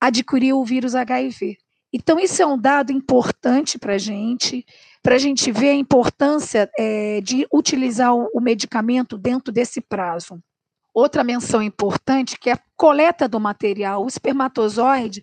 adquiriu 0.00 0.58
o 0.58 0.64
vírus 0.64 0.94
HIV. 0.94 1.56
Então, 1.92 2.18
isso 2.18 2.40
é 2.42 2.46
um 2.46 2.58
dado 2.58 2.90
importante 2.90 3.78
para 3.78 3.94
a 3.94 3.98
gente, 3.98 4.64
para 5.02 5.16
a 5.16 5.18
gente 5.18 5.52
ver 5.52 5.70
a 5.70 5.74
importância 5.74 6.70
é, 6.78 7.20
de 7.20 7.46
utilizar 7.52 8.14
o, 8.14 8.40
medicamento 8.40 9.18
dentro 9.18 9.52
desse 9.52 9.80
prazo. 9.80 10.42
outra 10.94 11.22
menção 11.22 11.62
importante 11.62 12.38
que 12.38 12.50
é 12.50 12.54
a 12.54 12.60
coleta 12.76 13.28
do 13.28 13.38
material. 13.38 14.04
O 14.04 14.08
espermatozoide 14.08 15.22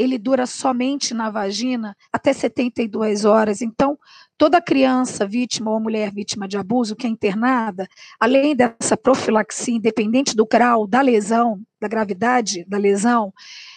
ele 0.00 0.16
dura 0.16 0.46
somente 0.46 1.12
na 1.12 1.28
vagina 1.28 1.94
até 2.10 2.32
72 2.32 3.26
horas. 3.26 3.60
Então, 3.60 3.98
toda 4.38 4.58
criança 4.58 5.26
vítima 5.26 5.70
ou 5.70 5.78
mulher 5.78 6.10
vítima 6.10 6.48
de 6.48 6.56
abuso 6.56 6.96
que 6.96 7.06
é 7.06 7.10
internada, 7.10 7.86
além 8.18 8.56
dessa 8.56 8.96
profilaxia, 8.96 9.74
independente 9.74 10.34
do 10.34 10.46
grau 10.46 10.86
da 10.86 11.02
lesão, 11.02 11.60
da 11.78 11.86
gravidade 11.86 12.64
da 12.66 12.78
lesão, 12.78 13.30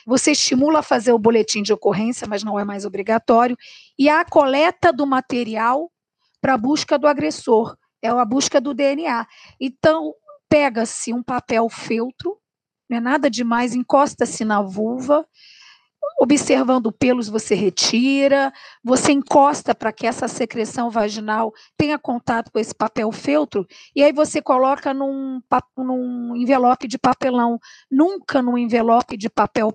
você 0.06 0.32
estimula 0.32 0.80
a 0.80 0.84
fazer 0.84 1.12
o 1.12 1.20
boletim 1.20 1.62
de 1.62 1.74
ocorrência, 1.74 2.26
mas 2.26 2.42
não 2.42 2.58
é 2.58 2.64
mais 2.64 2.86
obrigatório, 2.86 3.58
e 4.00 4.08
a 4.08 4.24
coleta 4.24 4.94
do 4.94 5.06
material 5.06 5.92
para 6.40 6.54
a 6.54 6.58
busca 6.58 6.98
do 6.98 7.06
agressor, 7.06 7.76
é 8.02 8.08
a 8.08 8.26
busca 8.26 8.62
do 8.62 8.74
DNA. 8.74 9.28
Então, 9.60 10.14
pega-se 10.48 11.14
um 11.14 11.22
papel 11.22 11.68
feltro, 11.68 12.38
não 12.90 12.98
é 12.98 13.02
nada 13.02 13.30
demais, 13.30 13.76
encosta-se 13.76 14.46
na 14.46 14.62
vulva, 14.62 15.26
observando 16.24 16.90
pelos 16.90 17.28
você 17.28 17.54
retira, 17.54 18.54
você 18.82 19.12
encosta 19.12 19.76
para 19.76 19.92
que 19.92 20.08
essa 20.08 20.26
secreção 20.26 20.90
vaginal 20.90 21.52
tenha 21.78 22.00
contato 22.00 22.50
com 22.50 22.58
esse 22.58 22.74
papel 22.74 23.12
feltro, 23.12 23.68
e 23.94 24.02
aí 24.02 24.14
você 24.14 24.42
coloca 24.42 24.94
num, 24.94 25.42
num 25.78 26.34
envelope 26.38 26.88
de 26.88 26.98
papelão, 26.98 27.60
nunca 27.92 28.42
num 28.42 28.58
envelope 28.58 29.18
de 29.18 29.30
papel 29.30 29.70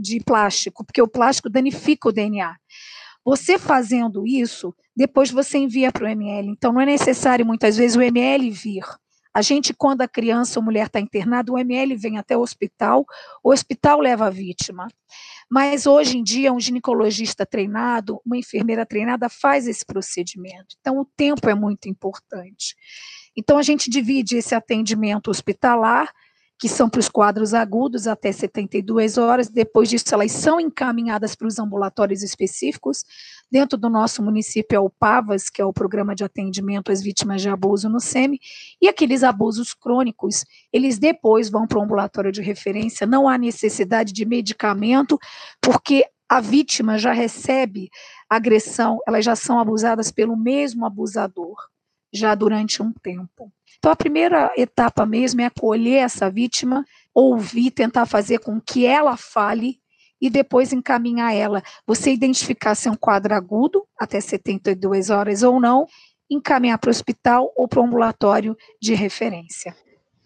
de 0.00 0.18
plástico, 0.18 0.84
porque 0.84 1.00
o 1.00 1.06
plástico 1.06 1.48
danifica 1.48 2.08
o 2.08 2.12
DNA. 2.12 2.56
Você 3.24 3.56
fazendo 3.56 4.26
isso, 4.26 4.74
depois 4.96 5.30
você 5.30 5.58
envia 5.58 5.92
para 5.92 6.04
o 6.04 6.08
ML. 6.08 6.48
Então, 6.48 6.72
não 6.72 6.80
é 6.80 6.86
necessário 6.86 7.46
muitas 7.46 7.76
vezes 7.76 7.96
o 7.96 8.02
ML 8.02 8.50
vir. 8.50 8.82
A 9.34 9.40
gente, 9.40 9.72
quando 9.72 10.02
a 10.02 10.08
criança 10.08 10.58
ou 10.58 10.64
mulher 10.64 10.88
está 10.88 11.00
internada, 11.00 11.50
o 11.50 11.58
ML 11.58 11.96
vem 11.96 12.18
até 12.18 12.36
o 12.36 12.42
hospital, 12.42 13.06
o 13.42 13.50
hospital 13.50 14.00
leva 14.00 14.26
a 14.26 14.30
vítima. 14.30 14.88
Mas 15.54 15.86
hoje 15.86 16.16
em 16.16 16.22
dia, 16.22 16.50
um 16.50 16.58
ginecologista 16.58 17.44
treinado, 17.44 18.22
uma 18.24 18.38
enfermeira 18.38 18.86
treinada 18.86 19.28
faz 19.28 19.68
esse 19.68 19.84
procedimento. 19.84 20.76
Então, 20.80 20.98
o 20.98 21.04
tempo 21.04 21.46
é 21.46 21.54
muito 21.54 21.90
importante. 21.90 22.74
Então, 23.36 23.58
a 23.58 23.62
gente 23.62 23.90
divide 23.90 24.38
esse 24.38 24.54
atendimento 24.54 25.30
hospitalar 25.30 26.10
que 26.62 26.68
são 26.68 26.88
para 26.88 27.00
os 27.00 27.08
quadros 27.08 27.54
agudos 27.54 28.06
até 28.06 28.30
72 28.30 29.18
horas. 29.18 29.48
Depois 29.48 29.90
disso, 29.90 30.04
elas 30.12 30.30
são 30.30 30.60
encaminhadas 30.60 31.34
para 31.34 31.48
os 31.48 31.58
ambulatórios 31.58 32.22
específicos. 32.22 33.04
Dentro 33.50 33.76
do 33.76 33.90
nosso 33.90 34.22
município 34.22 34.76
é 34.76 34.78
o 34.78 34.88
PAVAS, 34.88 35.50
que 35.50 35.60
é 35.60 35.64
o 35.64 35.72
Programa 35.72 36.14
de 36.14 36.22
Atendimento 36.22 36.92
às 36.92 37.02
Vítimas 37.02 37.42
de 37.42 37.48
Abuso 37.48 37.88
no 37.88 37.98
SEMI, 37.98 38.38
e 38.80 38.86
aqueles 38.86 39.24
abusos 39.24 39.74
crônicos, 39.74 40.44
eles 40.72 41.00
depois 41.00 41.50
vão 41.50 41.66
para 41.66 41.80
o 41.80 41.82
ambulatório 41.82 42.30
de 42.30 42.40
referência. 42.40 43.08
Não 43.08 43.28
há 43.28 43.36
necessidade 43.36 44.12
de 44.12 44.24
medicamento, 44.24 45.18
porque 45.60 46.04
a 46.28 46.40
vítima 46.40 46.96
já 46.96 47.12
recebe 47.12 47.90
agressão, 48.30 49.00
elas 49.04 49.24
já 49.24 49.34
são 49.34 49.58
abusadas 49.58 50.12
pelo 50.12 50.36
mesmo 50.36 50.86
abusador, 50.86 51.56
já 52.12 52.34
durante 52.34 52.82
um 52.82 52.92
tempo. 52.92 53.52
Então, 53.78 53.90
a 53.90 53.96
primeira 53.96 54.52
etapa 54.56 55.04
mesmo 55.04 55.40
é 55.40 55.46
acolher 55.46 56.04
essa 56.04 56.30
vítima, 56.30 56.84
ouvir, 57.14 57.70
tentar 57.70 58.06
fazer 58.06 58.38
com 58.38 58.60
que 58.60 58.86
ela 58.86 59.16
fale 59.16 59.80
e 60.20 60.30
depois 60.30 60.72
encaminhar 60.72 61.34
ela. 61.34 61.62
Você 61.86 62.12
identificar 62.12 62.76
se 62.76 62.86
é 62.86 62.90
um 62.90 62.96
quadro 62.96 63.34
agudo, 63.34 63.84
até 63.98 64.20
72 64.20 65.10
horas 65.10 65.42
ou 65.42 65.60
não, 65.60 65.86
encaminhar 66.30 66.78
para 66.78 66.88
o 66.88 66.90
hospital 66.90 67.52
ou 67.56 67.66
para 67.66 67.80
o 67.80 67.84
ambulatório 67.84 68.56
de 68.80 68.94
referência. 68.94 69.74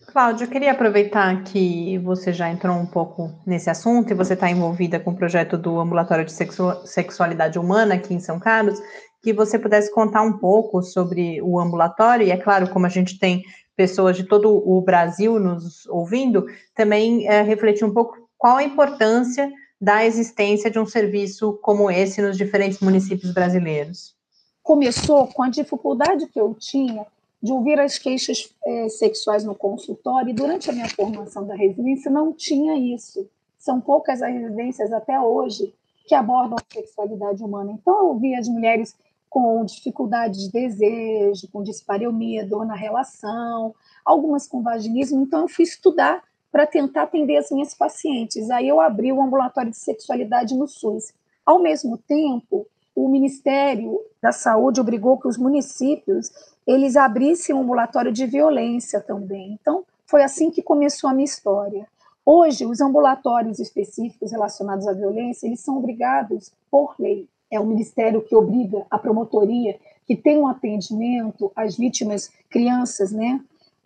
Cláudia, 0.07 0.45
eu 0.45 0.51
queria 0.51 0.73
aproveitar 0.73 1.43
que 1.43 1.99
você 1.99 2.33
já 2.33 2.49
entrou 2.49 2.77
um 2.77 2.87
pouco 2.87 3.33
nesse 3.45 3.69
assunto 3.69 4.11
e 4.11 4.15
você 4.15 4.35
está 4.35 4.49
envolvida 4.49 5.01
com 5.01 5.11
o 5.11 5.17
projeto 5.17 5.59
do 5.59 5.81
Ambulatório 5.81 6.25
de 6.25 6.33
Sexualidade 6.33 7.59
Humana 7.59 7.95
aqui 7.95 8.15
em 8.15 8.21
São 8.21 8.39
Carlos 8.39 8.81
que 9.27 9.33
você 9.33 9.59
pudesse 9.59 9.93
contar 9.93 10.23
um 10.23 10.39
pouco 10.39 10.81
sobre 10.85 11.43
o 11.43 11.59
ambulatório, 11.59 12.25
e 12.25 12.31
é 12.31 12.37
claro, 12.37 12.71
como 12.71 12.87
a 12.87 12.89
gente 12.89 13.19
tem 13.19 13.43
pessoas 13.75 14.17
de 14.17 14.23
todo 14.23 14.49
o 14.49 14.81
Brasil 14.81 15.41
nos 15.41 15.85
ouvindo, 15.87 16.47
também 16.77 17.27
é, 17.27 17.43
refletir 17.43 17.85
um 17.85 17.93
pouco 17.93 18.17
qual 18.39 18.59
a 18.59 18.63
importância 18.63 19.53
da 19.81 20.07
existência 20.07 20.71
de 20.71 20.79
um 20.79 20.87
serviço 20.87 21.59
como 21.61 21.91
esse 21.91 22.23
nos 22.23 22.37
diferentes 22.37 22.79
municípios 22.79 23.35
brasileiros. 23.35 24.15
Começou 24.63 25.27
com 25.27 25.43
a 25.43 25.51
dificuldade 25.51 26.29
que 26.29 26.41
eu 26.41 26.55
tinha 26.55 27.05
de 27.43 27.51
ouvir 27.51 27.81
as 27.81 27.99
queixas 27.99 28.55
é, 28.65 28.89
sexuais 28.89 29.43
no 29.43 29.57
consultório, 29.57 30.31
e 30.31 30.35
durante 30.35 30.71
a 30.71 30.73
minha 30.73 30.89
formação 30.89 31.45
da 31.45 31.57
residência 31.57 32.09
não 32.13 32.33
tinha 32.33 32.77
isso. 32.95 33.29
São 33.59 33.81
poucas 33.81 34.23
as 34.23 34.33
residências 34.33 34.93
até 34.93 35.19
hoje 35.19 35.75
que 36.07 36.15
abordam 36.15 36.57
a 36.57 36.73
sexualidade 36.73 37.43
humana. 37.43 37.73
Então, 37.73 37.99
eu 37.99 38.07
ouvia 38.11 38.39
as 38.39 38.47
mulheres 38.47 38.95
com 39.37 39.67
dificuldade 39.67 40.47
de 40.47 40.51
desejo, 40.51 41.47
com 41.53 41.63
dispareunia, 41.63 42.47
dor 42.47 42.65
na 42.65 42.75
relação, 42.75 43.75
algumas 44.03 44.49
com 44.49 44.63
vaginismo. 44.63 45.21
Então, 45.21 45.43
eu 45.43 45.49
fui 45.49 45.63
estudar 45.63 46.23
para 46.51 46.67
tentar 46.67 47.03
atender 47.03 47.37
as 47.37 47.51
minhas 47.51 47.75
pacientes. 47.75 48.49
Aí 48.49 48.67
eu 48.67 48.81
abri 48.81 49.13
o 49.13 49.21
ambulatório 49.21 49.71
de 49.71 49.77
sexualidade 49.77 50.57
no 50.57 50.67
SUS. 50.67 51.13
Ao 51.45 51.59
mesmo 51.59 51.99
tempo, 51.99 52.67
o 52.95 53.11
Ministério 53.11 54.01
da 54.23 54.33
Saúde 54.33 54.81
obrigou 54.81 55.19
que 55.19 55.29
os 55.29 55.37
municípios 55.37 56.31
eles 56.67 56.97
abrissem 56.97 57.55
um 57.55 57.61
ambulatório 57.61 58.13
de 58.13 58.25
violência 58.25 59.03
também. 59.03 59.53
Então, 59.61 59.85
foi 60.07 60.23
assim 60.23 60.51
que 60.51 60.63
começou 60.63 61.11
a 61.11 61.13
minha 61.13 61.27
história. 61.27 61.87
Hoje, 62.25 62.65
os 62.65 62.81
ambulatórios 62.81 63.59
específicos 63.59 64.33
relacionados 64.33 64.89
à 64.89 64.95
violência, 64.95 65.47
eles 65.47 65.61
são 65.61 65.77
obrigados 65.77 66.51
por 66.71 66.95
lei 66.99 67.29
é 67.51 67.61
o 67.61 67.67
ministério 67.67 68.23
que 68.23 68.35
obriga 68.35 68.87
a 68.91 68.99
promotoria 68.99 69.79
que 70.07 70.17
tem 70.17 70.39
um 70.39 70.47
atendimento 70.47 71.51
às 71.55 71.77
vítimas, 71.77 72.31
crianças, 72.49 73.13
né, 73.13 73.41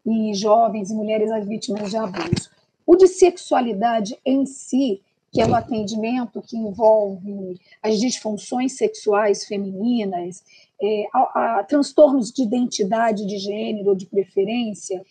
e 0.04 0.34
jovens 0.34 0.90
e 0.90 0.94
mulheres 0.94 1.30
às 1.30 1.46
vítimas 1.46 1.90
de 1.90 1.96
abuso. 1.96 2.50
O 2.86 2.96
de 2.96 3.06
sexualidade 3.06 4.18
em 4.24 4.44
si, 4.46 5.00
que 5.30 5.40
é 5.40 5.46
o 5.46 5.54
atendimento 5.54 6.42
que 6.42 6.56
envolve 6.56 7.60
as 7.82 7.98
disfunções 7.98 8.76
sexuais 8.76 9.44
femininas, 9.44 10.42
é, 10.82 11.06
a, 11.12 11.58
a, 11.58 11.64
transtornos 11.64 12.32
de 12.32 12.42
identidade 12.42 13.26
de 13.26 13.38
gênero 13.38 13.90
ou 13.90 13.94
de 13.94 14.06
preferência, 14.06 15.04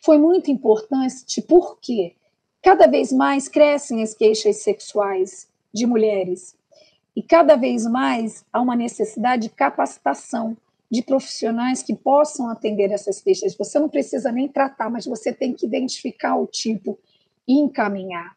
foi 0.00 0.18
muito 0.18 0.50
importante 0.50 1.40
porque 1.42 2.14
cada 2.60 2.86
vez 2.86 3.12
mais 3.12 3.48
crescem 3.48 4.02
as 4.02 4.14
queixas 4.14 4.56
sexuais 4.58 5.48
de 5.72 5.86
mulheres 5.86 6.56
e 7.14 7.22
cada 7.22 7.56
vez 7.56 7.86
mais 7.86 8.44
há 8.52 8.60
uma 8.60 8.74
necessidade 8.74 9.42
de 9.42 9.48
capacitação 9.50 10.56
de 10.90 11.02
profissionais 11.02 11.82
que 11.82 11.94
possam 11.94 12.50
atender 12.50 12.90
essas 12.90 13.20
queixas. 13.20 13.56
Você 13.56 13.78
não 13.78 13.88
precisa 13.88 14.30
nem 14.30 14.48
tratar, 14.48 14.90
mas 14.90 15.06
você 15.06 15.32
tem 15.32 15.52
que 15.52 15.66
identificar 15.66 16.36
o 16.36 16.46
tipo 16.46 16.98
e 17.48 17.54
encaminhar. 17.54 18.36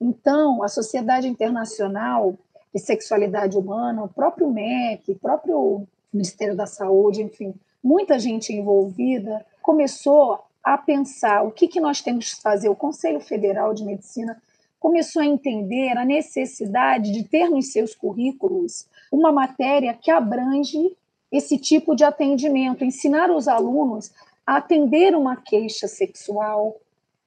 Então, 0.00 0.62
a 0.62 0.68
Sociedade 0.68 1.26
Internacional 1.26 2.36
de 2.74 2.80
Sexualidade 2.80 3.56
Humana, 3.56 4.04
o 4.04 4.08
próprio 4.08 4.50
MEC, 4.50 5.12
o 5.12 5.18
próprio 5.18 5.86
Ministério 6.12 6.54
da 6.54 6.66
Saúde, 6.66 7.22
enfim, 7.22 7.54
muita 7.82 8.18
gente 8.18 8.52
envolvida 8.52 9.44
começou 9.62 10.38
a 10.62 10.76
pensar 10.76 11.42
o 11.44 11.50
que, 11.50 11.66
que 11.66 11.80
nós 11.80 12.02
temos 12.02 12.34
que 12.34 12.42
fazer. 12.42 12.68
O 12.68 12.76
Conselho 12.76 13.20
Federal 13.20 13.72
de 13.72 13.84
Medicina 13.84 14.40
começou 14.78 15.22
a 15.22 15.26
entender 15.26 15.96
a 15.96 16.04
necessidade 16.04 17.12
de 17.12 17.24
ter 17.24 17.48
nos 17.48 17.72
seus 17.72 17.94
currículos 17.94 18.86
uma 19.10 19.32
matéria 19.32 19.94
que 19.94 20.10
abrange 20.10 20.96
esse 21.30 21.58
tipo 21.58 21.94
de 21.94 22.04
atendimento, 22.04 22.84
ensinar 22.84 23.30
os 23.30 23.48
alunos 23.48 24.12
a 24.46 24.56
atender 24.56 25.14
uma 25.14 25.36
queixa 25.36 25.88
sexual, 25.88 26.76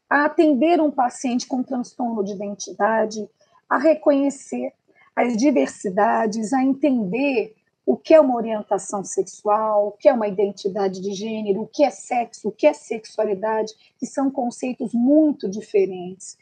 a 0.09 0.25
atender 0.25 0.79
um 0.79 0.89
paciente 0.89 1.45
com 1.45 1.61
transtorno 1.61 2.23
de 2.23 2.33
identidade, 2.33 3.29
a 3.69 3.77
reconhecer 3.77 4.73
as 5.15 5.35
diversidades, 5.35 6.53
a 6.53 6.63
entender 6.63 7.53
o 7.85 7.97
que 7.97 8.13
é 8.13 8.21
uma 8.21 8.35
orientação 8.35 9.03
sexual, 9.03 9.87
o 9.87 9.91
que 9.91 10.07
é 10.07 10.13
uma 10.13 10.27
identidade 10.27 11.01
de 11.01 11.11
gênero, 11.11 11.63
o 11.63 11.67
que 11.67 11.83
é 11.83 11.89
sexo, 11.89 12.47
o 12.47 12.51
que 12.51 12.67
é 12.67 12.73
sexualidade, 12.73 13.73
que 13.99 14.05
são 14.05 14.29
conceitos 14.29 14.93
muito 14.93 15.49
diferentes. 15.49 16.37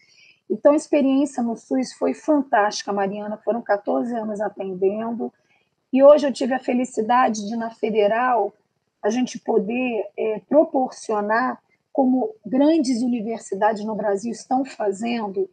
Então, 0.49 0.71
a 0.71 0.75
experiência 0.75 1.43
no 1.43 1.55
SUS 1.55 1.93
foi 1.93 2.13
fantástica, 2.13 2.93
Mariana. 2.93 3.37
Foram 3.37 3.61
14 3.61 4.13
anos 4.15 4.39
atendendo. 4.39 5.31
E 5.91 6.03
hoje 6.03 6.27
eu 6.27 6.33
tive 6.33 6.53
a 6.53 6.59
felicidade 6.59 7.47
de, 7.47 7.55
na 7.55 7.69
federal, 7.69 8.53
a 9.01 9.09
gente 9.09 9.39
poder 9.39 10.05
é, 10.17 10.41
proporcionar, 10.47 11.61
como 11.91 12.35
grandes 12.45 13.01
universidades 13.01 13.83
no 13.83 13.95
Brasil 13.95 14.31
estão 14.31 14.63
fazendo, 14.63 15.49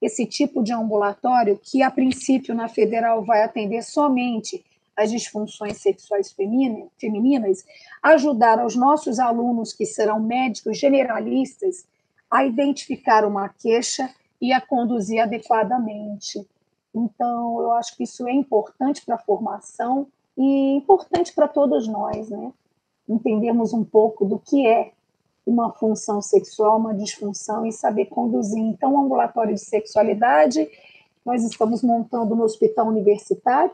esse 0.00 0.24
tipo 0.24 0.62
de 0.62 0.72
ambulatório, 0.72 1.58
que 1.60 1.82
a 1.82 1.90
princípio 1.90 2.54
na 2.54 2.68
federal 2.68 3.24
vai 3.24 3.42
atender 3.42 3.82
somente 3.82 4.64
as 4.96 5.10
disfunções 5.10 5.78
sexuais 5.78 6.34
femininas, 6.98 7.64
ajudar 8.02 8.64
os 8.64 8.74
nossos 8.74 9.18
alunos, 9.18 9.72
que 9.72 9.86
serão 9.86 10.20
médicos 10.20 10.78
generalistas, 10.78 11.86
a 12.30 12.44
identificar 12.44 13.24
uma 13.24 13.48
queixa 13.48 14.10
e 14.40 14.52
a 14.52 14.60
conduzir 14.60 15.20
adequadamente. 15.20 16.46
Então, 16.94 17.60
eu 17.60 17.72
acho 17.72 17.96
que 17.96 18.04
isso 18.04 18.26
é 18.26 18.32
importante 18.32 19.04
para 19.04 19.16
a 19.16 19.18
formação 19.18 20.06
e 20.36 20.76
importante 20.76 21.32
para 21.32 21.48
todos 21.48 21.86
nós, 21.88 22.28
né? 22.30 22.52
Entendermos 23.08 23.72
um 23.72 23.84
pouco 23.84 24.24
do 24.24 24.38
que 24.38 24.66
é 24.66 24.92
uma 25.46 25.72
função 25.72 26.20
sexual, 26.20 26.78
uma 26.78 26.94
disfunção 26.94 27.64
e 27.64 27.72
saber 27.72 28.06
conduzir. 28.06 28.60
Então, 28.60 28.94
o 28.94 29.00
ambulatório 29.00 29.54
de 29.54 29.60
sexualidade, 29.60 30.68
nós 31.24 31.42
estamos 31.42 31.82
montando 31.82 32.36
no 32.36 32.44
Hospital 32.44 32.88
Universitário 32.88 33.72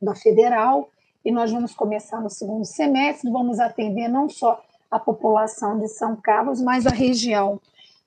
da 0.00 0.14
Federal 0.14 0.90
e 1.24 1.32
nós 1.32 1.50
vamos 1.50 1.74
começar 1.74 2.20
no 2.20 2.30
segundo 2.30 2.64
semestre, 2.64 3.30
vamos 3.30 3.58
atender 3.58 4.08
não 4.08 4.28
só 4.28 4.62
a 4.90 4.98
população 4.98 5.78
de 5.78 5.88
São 5.88 6.14
Carlos, 6.16 6.60
mas 6.60 6.86
a 6.86 6.90
região. 6.90 7.60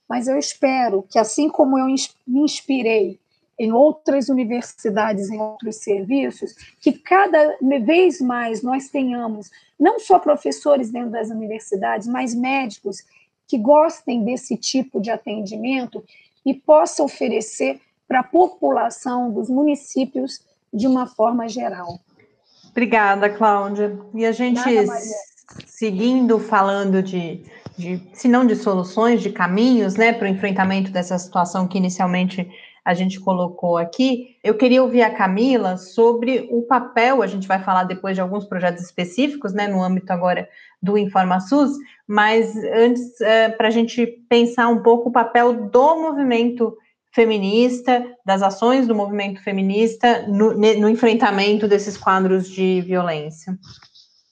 Mas 0.09 0.27
eu 0.27 0.37
espero 0.37 1.05
que, 1.07 1.19
assim 1.19 1.47
como 1.47 1.77
eu 1.77 1.85
me 1.85 2.41
inspirei 2.41 3.19
em 3.59 3.73
outras 3.73 4.29
universidades, 4.29 5.29
em 5.29 5.39
outros 5.39 5.75
serviços, 5.77 6.55
que 6.79 6.93
cada 6.93 7.57
vez 7.81 8.21
mais 8.21 8.63
nós 8.63 8.89
tenhamos 8.89 9.51
não 9.77 9.99
só 9.99 10.17
professores 10.17 10.89
dentro 10.89 11.11
das 11.11 11.29
universidades, 11.29 12.07
mas 12.07 12.33
médicos 12.33 13.03
que 13.47 13.57
gostem 13.57 14.23
desse 14.23 14.55
tipo 14.55 15.01
de 15.01 15.11
atendimento 15.11 16.03
e 16.45 16.53
possam 16.53 17.05
oferecer 17.05 17.81
para 18.07 18.21
a 18.21 18.23
população 18.23 19.31
dos 19.31 19.49
municípios 19.49 20.41
de 20.73 20.87
uma 20.87 21.05
forma 21.05 21.47
geral. 21.49 21.99
Obrigada, 22.71 23.29
Cláudia. 23.29 23.99
E 24.13 24.25
a 24.25 24.31
gente, 24.31 24.57
Nada, 24.57 24.97
seguindo 25.65 26.39
falando 26.39 27.03
de, 27.03 27.43
de, 27.79 28.01
se 28.11 28.27
não 28.27 28.45
de 28.45 28.57
soluções, 28.57 29.21
de 29.21 29.31
caminhos, 29.31 29.95
né, 29.95 30.11
para 30.11 30.25
o 30.25 30.29
enfrentamento 30.29 30.91
dessa 30.91 31.17
situação 31.17 31.65
que 31.65 31.77
inicialmente 31.77 32.45
a 32.83 32.93
gente 32.93 33.19
colocou 33.19 33.77
aqui, 33.77 34.35
eu 34.43 34.55
queria 34.55 34.83
ouvir 34.83 35.01
a 35.01 35.13
Camila 35.13 35.77
sobre 35.77 36.49
o 36.51 36.63
papel, 36.63 37.21
a 37.21 37.27
gente 37.27 37.47
vai 37.47 37.63
falar 37.63 37.83
depois 37.83 38.15
de 38.15 38.21
alguns 38.21 38.45
projetos 38.45 38.83
específicos, 38.83 39.53
né, 39.53 39.67
no 39.67 39.81
âmbito 39.81 40.11
agora 40.11 40.49
do 40.81 40.97
InformaSUS, 40.97 41.71
mas 42.07 42.55
antes, 42.57 43.21
é, 43.21 43.49
para 43.49 43.69
a 43.69 43.71
gente 43.71 44.05
pensar 44.27 44.67
um 44.67 44.81
pouco 44.81 45.09
o 45.09 45.11
papel 45.11 45.69
do 45.69 45.95
movimento 46.01 46.75
feminista, 47.11 48.05
das 48.25 48.41
ações 48.41 48.87
do 48.87 48.95
movimento 48.95 49.41
feminista 49.41 50.25
no, 50.27 50.53
no 50.53 50.89
enfrentamento 50.89 51.67
desses 51.67 51.97
quadros 51.97 52.49
de 52.49 52.81
violência. 52.81 53.57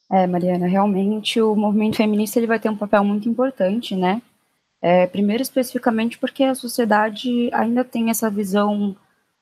É, 0.10 0.26
Mariana, 0.26 0.67
realmente 0.67 1.41
o 1.41 1.56
movimento 1.56 1.98
feminista 1.98 2.39
ele 2.39 2.48
vai 2.48 2.60
ter 2.60 2.70
um 2.70 2.78
papel 2.78 3.04
muito 3.04 3.28
importante, 3.28 3.96
né? 3.96 4.22
É, 4.82 5.08
primeiro, 5.08 5.41
especificamente 5.43 6.17
porque 6.17 6.43
a 6.43 6.56
sociedade 6.56 7.50
ainda 7.54 7.84
tem 7.84 8.10
essa 8.10 8.30
visão 8.30 8.96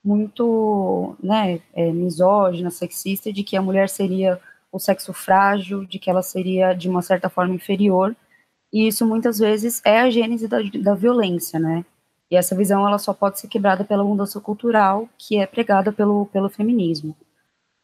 muito 0.03 1.15
né, 1.21 1.59
é, 1.73 1.91
misógina, 1.91 2.69
sexista, 2.69 3.33
de 3.33 3.43
que 3.43 3.57
a 3.57 3.61
mulher 3.61 3.89
seria 3.89 4.39
o 4.71 4.79
sexo 4.79 5.13
frágil, 5.13 5.85
de 5.85 5.99
que 5.99 6.09
ela 6.09 6.21
seria, 6.21 6.73
de 6.73 6.89
uma 6.89 7.01
certa 7.01 7.29
forma, 7.29 7.55
inferior, 7.55 8.15
e 8.71 8.87
isso 8.87 9.05
muitas 9.05 9.39
vezes 9.39 9.81
é 9.85 10.01
a 10.01 10.09
gênese 10.09 10.47
da, 10.47 10.57
da 10.81 10.93
violência, 10.95 11.59
né? 11.59 11.85
E 12.29 12.35
essa 12.35 12.55
visão 12.55 12.87
ela 12.87 12.97
só 12.97 13.13
pode 13.13 13.39
ser 13.39 13.47
quebrada 13.47 13.83
pela 13.83 14.03
mudança 14.03 14.39
cultural 14.39 15.07
que 15.17 15.37
é 15.37 15.45
pregada 15.45 15.91
pelo, 15.91 16.25
pelo 16.27 16.49
feminismo. 16.49 17.15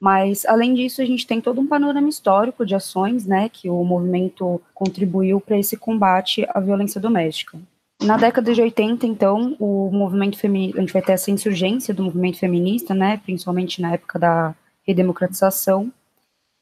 Mas, 0.01 0.47
além 0.47 0.73
disso, 0.73 0.99
a 0.99 1.05
gente 1.05 1.27
tem 1.27 1.39
todo 1.39 1.61
um 1.61 1.67
panorama 1.67 2.09
histórico 2.09 2.65
de 2.65 2.73
ações 2.73 3.27
né, 3.27 3.47
que 3.47 3.69
o 3.69 3.83
movimento 3.83 4.59
contribuiu 4.73 5.39
para 5.39 5.59
esse 5.59 5.77
combate 5.77 6.43
à 6.49 6.59
violência 6.59 6.99
doméstica. 6.99 7.59
Na 8.01 8.17
década 8.17 8.51
de 8.51 8.59
80, 8.59 9.05
então, 9.05 9.55
o 9.59 9.91
movimento 9.91 10.39
feminista, 10.39 10.79
a 10.79 10.81
gente 10.81 10.91
vai 10.91 11.03
ter 11.03 11.11
essa 11.11 11.29
insurgência 11.29 11.93
do 11.93 12.01
movimento 12.01 12.39
feminista, 12.39 12.95
né, 12.95 13.21
principalmente 13.23 13.79
na 13.79 13.93
época 13.93 14.17
da 14.17 14.55
redemocratização. 14.87 15.93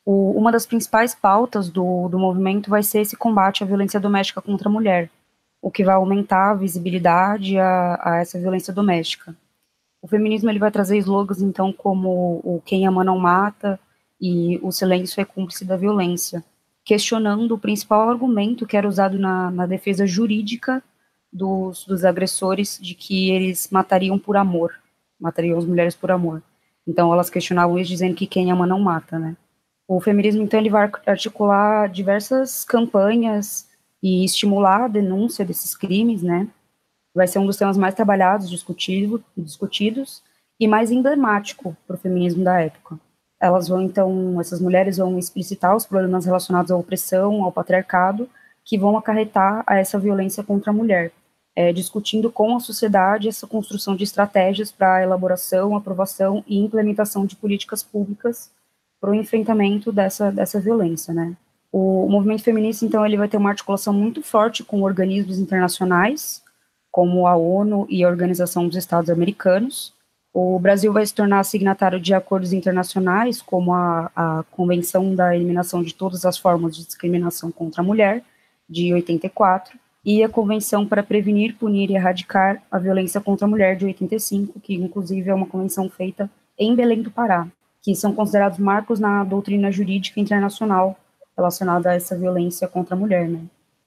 O, 0.06 0.32
uma 0.32 0.52
das 0.52 0.66
principais 0.66 1.16
pautas 1.16 1.70
do, 1.70 2.10
do 2.10 2.20
movimento 2.20 2.70
vai 2.70 2.84
ser 2.84 3.00
esse 3.00 3.16
combate 3.16 3.64
à 3.64 3.66
violência 3.66 4.02
doméstica 4.02 4.42
contra 4.42 4.68
a 4.68 4.72
mulher, 4.72 5.10
o 5.62 5.72
que 5.72 5.86
vai 5.86 5.96
aumentar 5.96 6.52
a 6.52 6.56
visibilidade 6.56 7.58
a, 7.58 8.00
a 8.04 8.18
essa 8.18 8.38
violência 8.38 8.74
doméstica. 8.74 9.34
O 10.02 10.08
feminismo 10.08 10.50
ele 10.50 10.60
vai 10.60 10.72
trazer 10.72 10.98
slogans, 10.98 11.42
então, 11.42 11.74
como 11.74 12.40
o 12.44 12.62
quem 12.66 12.88
ama 12.88 13.04
não 13.04 13.18
mata 13.18 13.80
e 14.20 14.60
o 14.62 14.72
silêncio 14.72 15.22
é 15.22 15.26
cúmplice 15.26 15.66
da 15.66 15.78
violência, 15.78 16.44
questionando 16.84 17.54
o 17.54 17.60
principal 17.60 18.10
argumento 18.10 18.66
que 18.66 18.78
era 18.78 18.88
usado 18.88 19.20
na, 19.20 19.52
na 19.52 19.66
defesa 19.66 20.08
jurídica 20.08 20.84
dos, 21.32 21.86
dos 21.86 22.04
agressores 22.04 22.80
de 22.82 22.96
que 22.96 23.30
eles 23.30 23.70
matariam 23.72 24.18
por 24.18 24.38
amor, 24.38 24.74
matariam 25.20 25.58
as 25.58 25.66
mulheres 25.66 25.96
por 25.96 26.12
amor. 26.12 26.42
Então, 26.88 27.14
elas 27.14 27.30
questionavam 27.30 27.78
isso 27.78 27.92
dizendo 27.92 28.16
que 28.16 28.26
quem 28.26 28.52
ama 28.52 28.66
não 28.66 28.80
mata, 28.80 29.20
né? 29.20 29.36
O 29.88 30.00
feminismo, 30.00 30.42
então, 30.42 30.60
ele 30.60 30.70
vai 30.70 30.90
articular 31.06 31.88
diversas 31.90 32.64
campanhas 32.64 33.68
e 34.02 34.24
estimular 34.24 34.86
a 34.86 34.88
denúncia 34.88 35.46
desses 35.46 35.76
crimes, 35.76 36.24
né? 36.24 36.48
Vai 37.14 37.28
ser 37.28 37.40
um 37.40 37.46
dos 37.46 37.58
temas 37.58 37.78
mais 37.78 37.96
trabalhados, 37.96 38.50
discutido, 38.50 39.24
discutidos 39.36 40.24
e 40.60 40.68
mais 40.68 40.92
emblemático 40.92 41.76
para 41.88 41.96
o 41.96 42.00
feminismo 42.00 42.44
da 42.44 42.60
época. 42.60 43.00
Elas 43.42 43.68
vão, 43.68 43.82
então, 43.82 44.40
essas 44.40 44.60
mulheres 44.60 44.98
vão 44.98 45.18
explicitar 45.18 45.76
os 45.76 45.86
problemas 45.86 46.26
relacionados 46.26 46.72
à 46.72 46.76
opressão, 46.76 47.44
ao 47.44 47.52
patriarcado, 47.52 48.30
que 48.66 48.78
vão 48.78 48.98
acarretar 48.98 49.64
a 49.66 49.78
essa 49.78 49.98
violência 49.98 50.44
contra 50.44 50.72
a 50.72 50.74
mulher, 50.74 51.12
é, 51.56 51.72
discutindo 51.72 52.32
com 52.32 52.56
a 52.56 52.60
sociedade 52.60 53.30
essa 53.30 53.48
construção 53.48 53.96
de 53.96 54.04
estratégias 54.04 54.72
para 54.72 54.96
a 54.96 55.04
elaboração, 55.04 55.76
aprovação 55.76 56.44
e 56.46 56.60
implementação 56.60 57.26
de 57.26 57.36
políticas 57.36 57.82
públicas 57.82 58.52
para 59.00 59.12
o 59.12 59.16
enfrentamento 59.16 59.92
dessa, 59.92 60.32
dessa 60.32 60.60
violência, 60.60 61.14
né. 61.14 61.36
O, 61.72 62.08
movimento 62.10 62.44
feminista, 62.44 62.84
então, 62.84 63.06
ele 63.06 63.18
vai 63.18 63.28
ter 63.28 63.38
uma 63.38 63.50
articulação 63.50 63.94
muito 63.94 64.22
forte 64.24 64.64
com 64.64 64.82
organismos 64.82 65.38
internacionais, 65.38 66.42
como 66.92 67.28
a 67.28 67.36
ONU 67.36 67.86
e 67.90 68.04
a 68.04 68.08
Organização 68.08 68.68
dos 68.68 68.78
Estados 68.78 69.10
Americanos. 69.10 69.94
O 70.34 70.60
Brasil 70.60 70.94
vai 70.94 71.06
se 71.06 71.14
tornar 71.14 71.44
signatário 71.44 72.00
de 72.00 72.14
acordos 72.14 72.54
internacionais, 72.54 73.42
como 73.42 73.74
a, 73.74 74.12
a 74.16 74.44
Convenção 74.52 75.16
da 75.16 75.36
Eliminação 75.36 75.82
de 75.82 75.94
Todas 75.94 76.26
as 76.26 76.38
Formas 76.38 76.76
de 76.76 76.86
Discriminação 76.86 77.52
contra 77.52 77.82
a 77.82 77.86
Mulher, 77.86 78.24
de 78.70 78.94
84, 78.94 79.78
e 80.06 80.24
a 80.24 80.30
Convenção 80.30 80.86
para 80.86 81.04
Prevenir, 81.04 81.56
Punir 81.58 81.90
e 81.90 81.96
Erradicar 81.96 82.62
a 82.72 82.78
Violência 82.78 83.20
contra 83.20 83.46
a 83.46 83.50
Mulher, 83.50 83.76
de 83.76 83.86
85, 83.86 84.60
que 84.60 84.76
inclusive 84.76 85.30
é 85.30 85.34
uma 85.34 85.48
convenção 85.48 85.90
feita 85.90 86.30
em 86.58 86.76
Belém 86.76 87.02
do 87.02 87.12
Pará, 87.12 87.48
que 87.82 87.96
são 87.96 88.14
considerados 88.14 88.60
marcos 88.60 89.00
na 89.00 89.24
doutrina 89.24 89.72
jurídica 89.72 90.20
internacional 90.20 90.98
relacionada 91.36 91.90
a 91.90 91.96
essa 91.96 92.18
violência 92.18 92.68
contra 92.68 92.96
a 92.96 92.98
mulher, 92.98 93.28
né? 93.28 93.42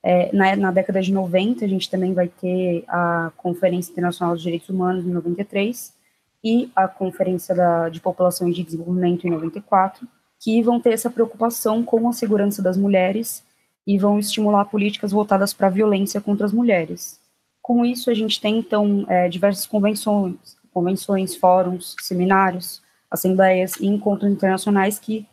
É, 0.04 0.34
na, 0.34 0.56
na, 0.56 0.70
década 0.72 1.00
de 1.00 1.12
90, 1.12 1.64
a 1.64 1.68
gente 1.68 1.88
também 1.88 2.12
vai 2.12 2.28
ter 2.28 2.84
a 2.88 3.30
Conferência 3.36 3.92
Internacional 3.92 4.34
dos 4.34 4.42
Direitos 4.42 4.68
Humanos, 4.68 5.04
em 5.04 5.10
93, 5.10 5.94
e 6.42 6.70
a 6.74 6.88
Conferência 6.88 7.54
da, 7.54 7.88
de 7.88 8.00
População 8.00 8.48
e 8.48 8.52
de 8.52 8.64
Desenvolvimento, 8.64 9.26
em 9.26 9.30
94, 9.30 10.06
que 10.40 10.60
vão 10.60 10.80
ter 10.80 10.92
essa 10.92 11.08
preocupação 11.08 11.84
com 11.84 12.08
a 12.08 12.12
segurança 12.12 12.60
das 12.60 12.76
mulheres 12.76 13.44
e 13.86 13.96
vão 13.96 14.18
estimular 14.18 14.64
políticas 14.64 15.12
voltadas 15.12 15.54
para 15.54 15.68
a 15.68 15.70
violência 15.70 16.20
contra 16.20 16.46
as 16.46 16.52
mulheres. 16.52 17.20
Com 17.60 17.84
isso, 17.84 18.10
a 18.10 18.14
gente 18.14 18.40
tem, 18.40 18.58
então, 18.58 19.06
é, 19.08 19.28
diversas 19.28 19.66
convenções, 19.66 20.36
convenções, 20.72 21.36
fóruns, 21.36 21.94
seminários, 22.00 22.82
assembleias 23.08 23.76
e 23.76 23.86
encontros 23.86 24.30
internacionais 24.32 24.98
que 24.98 25.26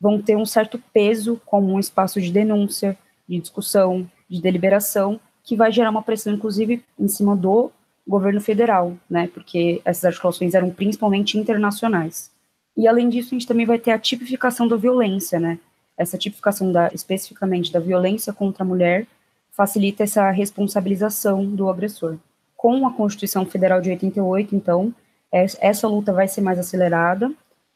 vão 0.00 0.20
ter 0.20 0.36
um 0.36 0.46
certo 0.46 0.80
peso 0.92 1.40
como 1.44 1.72
um 1.72 1.80
espaço 1.80 2.20
de 2.20 2.30
denúncia, 2.30 2.96
de 3.36 3.40
discussão, 3.40 4.08
de 4.28 4.40
deliberação, 4.40 5.20
que 5.44 5.56
vai 5.56 5.72
gerar 5.72 5.90
uma 5.90 6.02
pressão, 6.02 6.32
inclusive, 6.32 6.84
em 6.98 7.08
cima 7.08 7.36
do 7.36 7.70
governo 8.06 8.40
federal, 8.40 8.96
né, 9.08 9.28
porque 9.32 9.80
essas 9.84 10.04
articulações 10.04 10.54
eram 10.54 10.70
principalmente 10.70 11.38
internacionais. 11.38 12.30
E, 12.76 12.88
além 12.88 13.08
disso, 13.08 13.28
a 13.28 13.38
gente 13.38 13.46
também 13.46 13.66
vai 13.66 13.78
ter 13.78 13.92
a 13.92 13.98
tipificação 13.98 14.66
da 14.66 14.76
violência, 14.76 15.38
né, 15.38 15.58
essa 15.96 16.18
tipificação 16.18 16.72
da, 16.72 16.88
especificamente 16.92 17.72
da 17.72 17.80
violência 17.80 18.32
contra 18.32 18.64
a 18.64 18.66
mulher 18.66 19.06
facilita 19.52 20.02
essa 20.02 20.30
responsabilização 20.30 21.44
do 21.44 21.68
agressor. 21.68 22.16
Com 22.56 22.86
a 22.86 22.92
Constituição 22.92 23.44
Federal 23.44 23.80
de 23.80 23.90
88, 23.90 24.54
então, 24.56 24.94
essa 25.30 25.86
luta 25.88 26.12
vai 26.12 26.26
ser 26.28 26.40
mais 26.40 26.58
acelerada, 26.58 27.30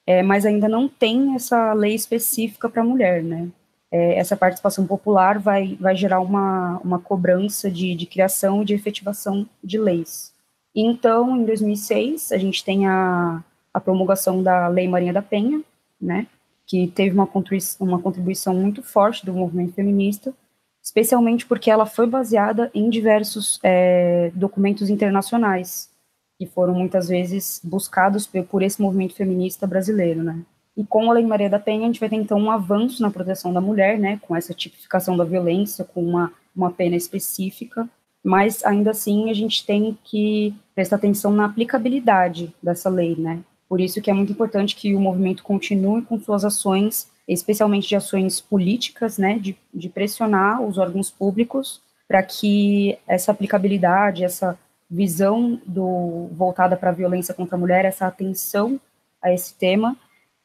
é, 0.06 0.22
mas 0.22 0.46
ainda 0.46 0.68
não 0.68 0.88
tem 0.88 1.34
essa 1.34 1.72
lei 1.72 1.94
específica 1.94 2.68
para 2.68 2.82
a 2.82 2.84
mulher, 2.84 3.22
né? 3.22 3.48
É, 3.90 4.18
essa 4.18 4.36
participação 4.36 4.86
popular 4.86 5.38
vai, 5.38 5.76
vai 5.80 5.94
gerar 5.94 6.20
uma, 6.20 6.78
uma 6.84 6.98
cobrança 6.98 7.70
de, 7.70 7.94
de 7.94 8.06
criação 8.06 8.62
e 8.62 8.64
de 8.64 8.74
efetivação 8.74 9.48
de 9.62 9.78
leis. 9.78 10.32
Então, 10.74 11.36
em 11.36 11.44
2006, 11.44 12.32
a 12.32 12.38
gente 12.38 12.64
tem 12.64 12.86
a, 12.86 13.42
a 13.72 13.80
promulgação 13.80 14.42
da 14.42 14.68
Lei 14.68 14.86
Marinha 14.88 15.12
da 15.12 15.22
Penha, 15.22 15.62
né, 16.00 16.26
que 16.66 16.88
teve 16.88 17.14
uma 17.14 17.26
contribuição, 17.26 17.86
uma 17.86 18.00
contribuição 18.00 18.54
muito 18.54 18.82
forte 18.82 19.24
do 19.24 19.32
movimento 19.32 19.72
feminista, 19.72 20.34
especialmente 20.82 21.46
porque 21.46 21.70
ela 21.70 21.86
foi 21.86 22.06
baseada 22.06 22.70
em 22.74 22.90
diversos 22.90 23.58
é, 23.62 24.30
documentos 24.34 24.90
internacionais, 24.90 25.90
que 26.38 26.46
foram 26.46 26.74
muitas 26.74 27.08
vezes 27.08 27.60
buscados 27.64 28.28
por 28.50 28.62
esse 28.62 28.82
movimento 28.82 29.14
feminista 29.14 29.66
brasileiro, 29.66 30.22
né? 30.22 30.44
E 30.76 30.84
com 30.84 31.10
a 31.10 31.14
Lei 31.14 31.24
Maria 31.24 31.48
da 31.48 31.58
Penha, 31.58 31.82
a 31.82 31.86
gente 31.86 32.00
vai 32.00 32.08
ter, 32.08 32.16
então, 32.16 32.38
um 32.38 32.50
avanço 32.50 33.02
na 33.02 33.10
proteção 33.10 33.52
da 33.52 33.60
mulher, 33.60 33.98
né, 33.98 34.20
com 34.22 34.36
essa 34.36 34.52
tipificação 34.52 35.16
da 35.16 35.24
violência, 35.24 35.84
com 35.84 36.04
uma, 36.04 36.32
uma 36.54 36.70
pena 36.70 36.94
específica, 36.96 37.88
mas 38.22 38.64
ainda 38.64 38.90
assim 38.90 39.30
a 39.30 39.34
gente 39.34 39.64
tem 39.64 39.96
que 40.04 40.54
prestar 40.74 40.96
atenção 40.96 41.32
na 41.32 41.46
aplicabilidade 41.46 42.52
dessa 42.62 42.90
lei, 42.90 43.14
né? 43.16 43.40
Por 43.68 43.80
isso 43.80 44.02
que 44.02 44.10
é 44.10 44.14
muito 44.14 44.32
importante 44.32 44.76
que 44.76 44.94
o 44.94 45.00
movimento 45.00 45.42
continue 45.42 46.02
com 46.02 46.18
suas 46.20 46.44
ações, 46.44 47.08
especialmente 47.26 47.88
de 47.88 47.96
ações 47.96 48.40
políticas, 48.40 49.16
né, 49.16 49.38
de, 49.38 49.56
de 49.72 49.88
pressionar 49.88 50.60
os 50.62 50.76
órgãos 50.76 51.10
públicos 51.10 51.80
para 52.06 52.22
que 52.22 52.98
essa 53.06 53.32
aplicabilidade, 53.32 54.24
essa 54.24 54.58
visão 54.88 55.60
do 55.66 56.28
voltada 56.32 56.76
para 56.76 56.90
a 56.90 56.94
violência 56.94 57.34
contra 57.34 57.56
a 57.56 57.58
mulher, 57.58 57.84
essa 57.84 58.06
atenção 58.06 58.80
a 59.20 59.32
esse 59.32 59.54
tema, 59.54 59.96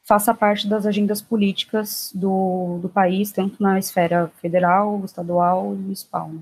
faça 0.04 0.34
parte 0.34 0.68
das 0.68 0.86
agendas 0.86 1.22
políticas 1.22 2.10
do, 2.14 2.78
do 2.82 2.88
país, 2.88 3.30
tanto 3.30 3.62
na 3.62 3.78
esfera 3.78 4.30
federal, 4.40 5.00
estadual 5.04 5.72
e 5.74 5.76
municipal. 5.76 6.28
Né? 6.28 6.40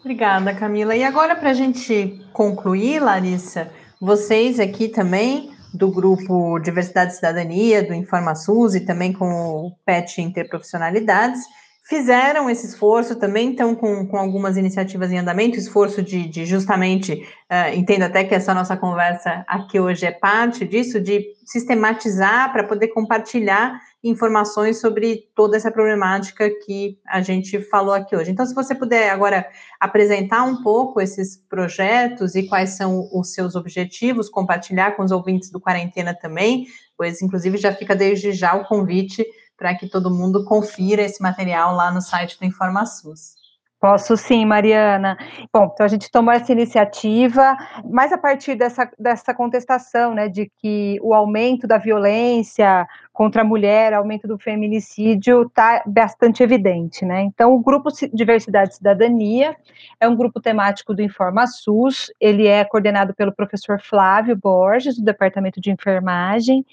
Obrigada, 0.00 0.54
Camila. 0.54 0.96
E 0.96 1.04
agora, 1.04 1.36
para 1.36 1.50
a 1.50 1.54
gente 1.54 2.24
concluir, 2.32 3.00
Larissa, 3.00 3.70
vocês 4.00 4.58
aqui 4.58 4.88
também 4.88 5.50
do 5.74 5.90
grupo 5.90 6.58
Diversidade 6.58 7.12
e 7.12 7.16
Cidadania, 7.16 7.86
do 7.86 7.94
InformaSUS 7.94 8.74
e 8.74 8.80
também 8.80 9.12
com 9.12 9.30
o 9.30 9.72
PET 9.84 10.20
Interprofissionalidades, 10.20 11.42
fizeram 11.90 12.48
esse 12.48 12.68
esforço 12.68 13.16
também, 13.16 13.50
estão 13.50 13.74
com, 13.74 14.06
com 14.06 14.16
algumas 14.16 14.56
iniciativas 14.56 15.10
em 15.10 15.18
andamento, 15.18 15.58
esforço 15.58 16.00
de, 16.00 16.24
de 16.28 16.46
justamente, 16.46 17.26
uh, 17.50 17.74
entendo 17.74 18.04
até 18.04 18.22
que 18.22 18.32
essa 18.32 18.54
nossa 18.54 18.76
conversa 18.76 19.44
aqui 19.48 19.80
hoje 19.80 20.06
é 20.06 20.12
parte 20.12 20.64
disso, 20.64 21.00
de 21.00 21.26
sistematizar 21.44 22.52
para 22.52 22.62
poder 22.62 22.88
compartilhar 22.88 23.80
informações 24.04 24.80
sobre 24.80 25.24
toda 25.34 25.56
essa 25.56 25.70
problemática 25.70 26.48
que 26.64 26.96
a 27.04 27.20
gente 27.20 27.60
falou 27.64 27.92
aqui 27.92 28.14
hoje. 28.14 28.30
Então, 28.30 28.46
se 28.46 28.54
você 28.54 28.72
puder 28.72 29.10
agora 29.10 29.44
apresentar 29.80 30.44
um 30.44 30.62
pouco 30.62 31.00
esses 31.00 31.36
projetos 31.48 32.36
e 32.36 32.44
quais 32.44 32.70
são 32.70 33.10
os 33.12 33.34
seus 33.34 33.56
objetivos, 33.56 34.30
compartilhar 34.30 34.92
com 34.92 35.02
os 35.02 35.10
ouvintes 35.10 35.50
do 35.50 35.60
Quarentena 35.60 36.14
também, 36.14 36.68
pois, 36.96 37.20
inclusive, 37.20 37.58
já 37.58 37.74
fica 37.74 37.96
desde 37.96 38.30
já 38.30 38.54
o 38.54 38.64
convite 38.64 39.26
para 39.60 39.74
que 39.74 39.86
todo 39.86 40.10
mundo 40.10 40.42
confira 40.42 41.02
esse 41.02 41.20
material 41.22 41.74
lá 41.74 41.92
no 41.92 42.00
site 42.00 42.38
do 42.38 42.46
InformaSUS. 42.46 43.38
Posso 43.78 44.16
sim, 44.16 44.46
Mariana. 44.46 45.18
Bom, 45.52 45.70
então 45.72 45.84
a 45.84 45.88
gente 45.88 46.10
tomou 46.10 46.32
essa 46.32 46.50
iniciativa, 46.50 47.56
mas 47.84 48.10
a 48.10 48.16
partir 48.16 48.54
dessa, 48.54 48.90
dessa 48.98 49.34
contestação, 49.34 50.14
né, 50.14 50.28
de 50.28 50.50
que 50.58 50.98
o 51.02 51.12
aumento 51.12 51.66
da 51.66 51.76
violência 51.76 52.86
contra 53.20 53.42
a 53.42 53.44
mulher, 53.44 53.92
aumento 53.92 54.26
do 54.26 54.38
feminicídio, 54.38 55.42
está 55.42 55.82
bastante 55.84 56.42
evidente, 56.42 57.04
né? 57.04 57.20
Então, 57.20 57.52
o 57.52 57.58
Grupo 57.58 57.90
Diversidade 58.14 58.70
e 58.70 58.76
Cidadania 58.76 59.54
é 60.00 60.08
um 60.08 60.16
grupo 60.16 60.40
temático 60.40 60.94
do 60.94 61.02
InformaSUS, 61.02 62.10
ele 62.18 62.46
é 62.46 62.64
coordenado 62.64 63.12
pelo 63.12 63.30
professor 63.30 63.78
Flávio 63.78 64.34
Borges, 64.34 64.96
do 64.96 65.04
Departamento 65.04 65.60
de 65.60 65.70
Enfermagem, 65.70 66.64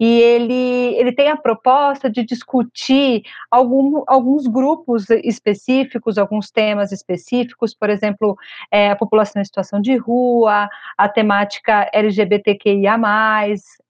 e 0.00 0.22
ele, 0.22 0.94
ele 0.96 1.12
tem 1.12 1.28
a 1.28 1.36
proposta 1.36 2.08
de 2.08 2.24
discutir 2.24 3.22
algum, 3.50 4.02
alguns 4.06 4.46
grupos 4.46 5.10
específicos, 5.10 6.16
alguns 6.16 6.50
temas 6.50 6.92
específicos, 6.92 7.74
por 7.74 7.90
exemplo, 7.90 8.38
é, 8.70 8.90
a 8.90 8.96
população 8.96 9.42
em 9.42 9.44
situação 9.44 9.82
de 9.82 9.98
rua, 9.98 10.66
a 10.96 11.08
temática 11.10 11.90
LGBTQIA+, 11.92 12.98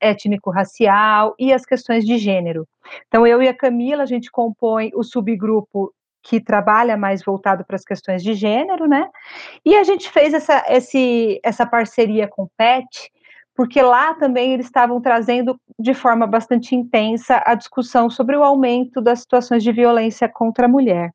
étnico-racial 0.00 1.36
e 1.38 1.52
as 1.52 1.64
questões 1.64 1.99
de 2.04 2.18
gênero. 2.18 2.66
Então, 3.08 3.26
eu 3.26 3.42
e 3.42 3.48
a 3.48 3.54
Camila, 3.54 4.02
a 4.02 4.06
gente 4.06 4.30
compõe 4.30 4.90
o 4.94 5.02
subgrupo 5.02 5.92
que 6.22 6.40
trabalha 6.40 6.96
mais 6.96 7.22
voltado 7.24 7.64
para 7.64 7.76
as 7.76 7.84
questões 7.84 8.22
de 8.22 8.34
gênero, 8.34 8.86
né? 8.86 9.08
E 9.64 9.76
a 9.76 9.84
gente 9.84 10.10
fez 10.10 10.34
essa, 10.34 10.64
esse, 10.68 11.40
essa 11.42 11.64
parceria 11.64 12.28
com 12.28 12.42
o 12.42 12.50
PET, 12.56 13.10
porque 13.54 13.80
lá 13.82 14.14
também 14.14 14.52
eles 14.52 14.66
estavam 14.66 15.00
trazendo 15.00 15.58
de 15.78 15.94
forma 15.94 16.26
bastante 16.26 16.74
intensa 16.74 17.42
a 17.44 17.54
discussão 17.54 18.10
sobre 18.10 18.36
o 18.36 18.44
aumento 18.44 19.00
das 19.00 19.20
situações 19.20 19.62
de 19.62 19.72
violência 19.72 20.28
contra 20.28 20.66
a 20.66 20.68
mulher. 20.68 21.10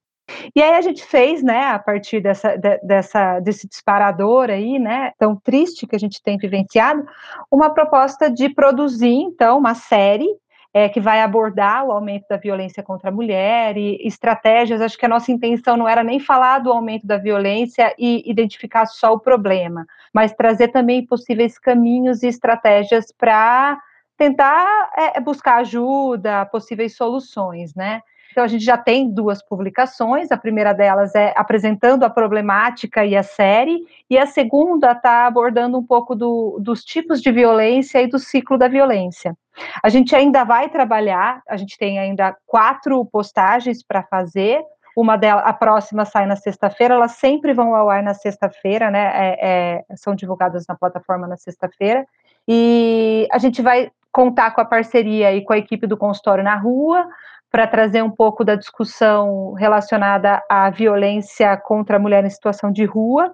E 0.55 0.61
aí 0.61 0.73
a 0.73 0.81
gente 0.81 1.05
fez, 1.05 1.43
né, 1.43 1.65
a 1.67 1.77
partir 1.79 2.19
dessa, 2.19 2.57
de, 2.57 2.77
dessa, 2.79 3.39
desse 3.39 3.67
disparador 3.67 4.49
aí, 4.49 4.79
né, 4.79 5.11
tão 5.19 5.35
triste 5.35 5.85
que 5.85 5.95
a 5.95 5.99
gente 5.99 6.21
tem 6.21 6.37
vivenciado, 6.37 7.05
uma 7.51 7.69
proposta 7.69 8.29
de 8.29 8.49
produzir, 8.49 9.13
então, 9.13 9.59
uma 9.59 9.75
série 9.75 10.27
é, 10.75 10.89
que 10.89 10.99
vai 10.99 11.21
abordar 11.21 11.85
o 11.85 11.91
aumento 11.93 12.25
da 12.29 12.35
violência 12.35 12.83
contra 12.83 13.07
a 13.07 13.11
mulher 13.11 13.77
e 13.77 14.05
estratégias. 14.05 14.81
Acho 14.81 14.97
que 14.97 15.05
a 15.05 15.09
nossa 15.09 15.31
intenção 15.31 15.77
não 15.77 15.87
era 15.87 16.03
nem 16.03 16.19
falar 16.19 16.59
do 16.59 16.69
aumento 16.69 17.07
da 17.07 17.17
violência 17.17 17.95
e 17.97 18.29
identificar 18.29 18.85
só 18.85 19.13
o 19.13 19.19
problema, 19.19 19.85
mas 20.13 20.33
trazer 20.33 20.67
também 20.67 21.05
possíveis 21.05 21.57
caminhos 21.57 22.23
e 22.23 22.27
estratégias 22.27 23.05
para 23.17 23.79
tentar 24.17 24.89
é, 24.97 25.21
buscar 25.21 25.59
ajuda, 25.59 26.45
possíveis 26.47 26.93
soluções, 26.97 27.73
né? 27.73 28.01
Então, 28.31 28.43
a 28.43 28.47
gente 28.47 28.65
já 28.65 28.77
tem 28.77 29.09
duas 29.09 29.41
publicações. 29.41 30.29
A 30.29 30.35
primeira 30.35 30.73
delas 30.73 31.15
é 31.15 31.31
apresentando 31.37 32.03
a 32.03 32.09
problemática 32.09 33.05
e 33.05 33.15
a 33.15 33.23
série, 33.23 33.79
e 34.09 34.17
a 34.17 34.25
segunda 34.25 34.91
está 34.91 35.25
abordando 35.25 35.77
um 35.77 35.85
pouco 35.85 36.13
do, 36.13 36.59
dos 36.59 36.83
tipos 36.83 37.21
de 37.21 37.31
violência 37.31 38.01
e 38.01 38.07
do 38.07 38.19
ciclo 38.19 38.57
da 38.57 38.67
violência. 38.67 39.37
A 39.81 39.89
gente 39.89 40.15
ainda 40.15 40.43
vai 40.43 40.69
trabalhar, 40.69 41.41
a 41.47 41.57
gente 41.57 41.77
tem 41.77 41.99
ainda 41.99 42.35
quatro 42.45 43.03
postagens 43.05 43.83
para 43.83 44.03
fazer. 44.03 44.61
Uma 44.95 45.17
delas, 45.17 45.43
a 45.45 45.53
próxima 45.53 46.05
sai 46.05 46.25
na 46.25 46.35
sexta-feira, 46.35 46.93
elas 46.93 47.13
sempre 47.13 47.53
vão 47.53 47.75
ao 47.75 47.89
ar 47.89 48.01
na 48.01 48.13
sexta-feira, 48.13 48.89
né? 48.89 49.11
É, 49.13 49.83
é, 49.89 49.95
são 49.95 50.15
divulgadas 50.15 50.65
na 50.67 50.75
plataforma 50.75 51.27
na 51.27 51.35
sexta-feira. 51.35 52.05
E 52.47 53.27
a 53.31 53.37
gente 53.37 53.61
vai 53.61 53.91
contar 54.11 54.51
com 54.51 54.61
a 54.61 54.65
parceria 54.65 55.33
e 55.33 55.43
com 55.43 55.51
a 55.51 55.57
equipe 55.57 55.85
do 55.85 55.97
consultório 55.97 56.43
na 56.43 56.55
rua, 56.55 57.05
para 57.51 57.67
trazer 57.67 58.01
um 58.01 58.09
pouco 58.09 58.43
da 58.43 58.55
discussão 58.55 59.53
relacionada 59.53 60.41
à 60.49 60.69
violência 60.69 61.55
contra 61.57 61.97
a 61.97 61.99
mulher 61.99 62.23
em 62.25 62.29
situação 62.29 62.71
de 62.71 62.85
rua. 62.85 63.33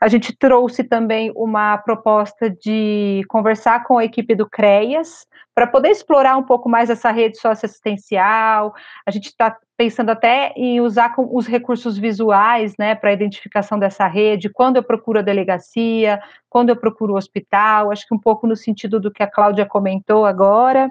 A 0.00 0.08
gente 0.08 0.36
trouxe 0.36 0.84
também 0.84 1.32
uma 1.34 1.78
proposta 1.78 2.50
de 2.50 3.22
conversar 3.28 3.84
com 3.84 3.98
a 3.98 4.04
equipe 4.04 4.34
do 4.34 4.48
CREAS, 4.48 5.26
para 5.56 5.66
poder 5.66 5.88
explorar 5.88 6.36
um 6.36 6.42
pouco 6.42 6.68
mais 6.68 6.90
essa 6.90 7.10
rede 7.10 7.38
socioassistencial. 7.38 8.74
A 9.06 9.10
gente 9.10 9.28
está 9.28 9.56
pensando 9.74 10.10
até 10.10 10.52
em 10.54 10.82
usar 10.82 11.14
os 11.16 11.46
recursos 11.46 11.96
visuais, 11.96 12.74
né, 12.78 12.94
para 12.94 13.08
a 13.08 13.12
identificação 13.14 13.78
dessa 13.78 14.06
rede, 14.06 14.50
quando 14.50 14.76
eu 14.76 14.82
procuro 14.82 15.18
a 15.18 15.22
delegacia, 15.22 16.20
quando 16.50 16.68
eu 16.68 16.76
procuro 16.76 17.14
o 17.14 17.16
hospital, 17.16 17.90
acho 17.90 18.06
que 18.06 18.14
um 18.14 18.18
pouco 18.18 18.46
no 18.46 18.54
sentido 18.54 19.00
do 19.00 19.10
que 19.10 19.22
a 19.22 19.30
Cláudia 19.30 19.64
comentou 19.64 20.26
agora, 20.26 20.90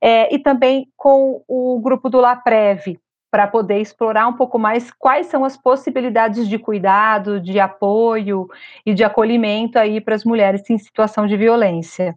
é, 0.00 0.34
e 0.34 0.38
também 0.38 0.88
com 0.96 1.42
o 1.46 1.78
grupo 1.80 2.08
do 2.08 2.18
LAPREV, 2.18 2.98
para 3.30 3.46
poder 3.46 3.80
explorar 3.80 4.26
um 4.26 4.32
pouco 4.32 4.58
mais 4.58 4.90
quais 4.90 5.26
são 5.26 5.44
as 5.44 5.56
possibilidades 5.56 6.48
de 6.48 6.58
cuidado, 6.58 7.40
de 7.40 7.60
apoio 7.60 8.48
e 8.84 8.94
de 8.94 9.04
acolhimento 9.04 9.78
aí 9.78 10.00
para 10.00 10.14
as 10.14 10.24
mulheres 10.24 10.68
em 10.70 10.78
situação 10.78 11.26
de 11.26 11.36
violência. 11.36 12.16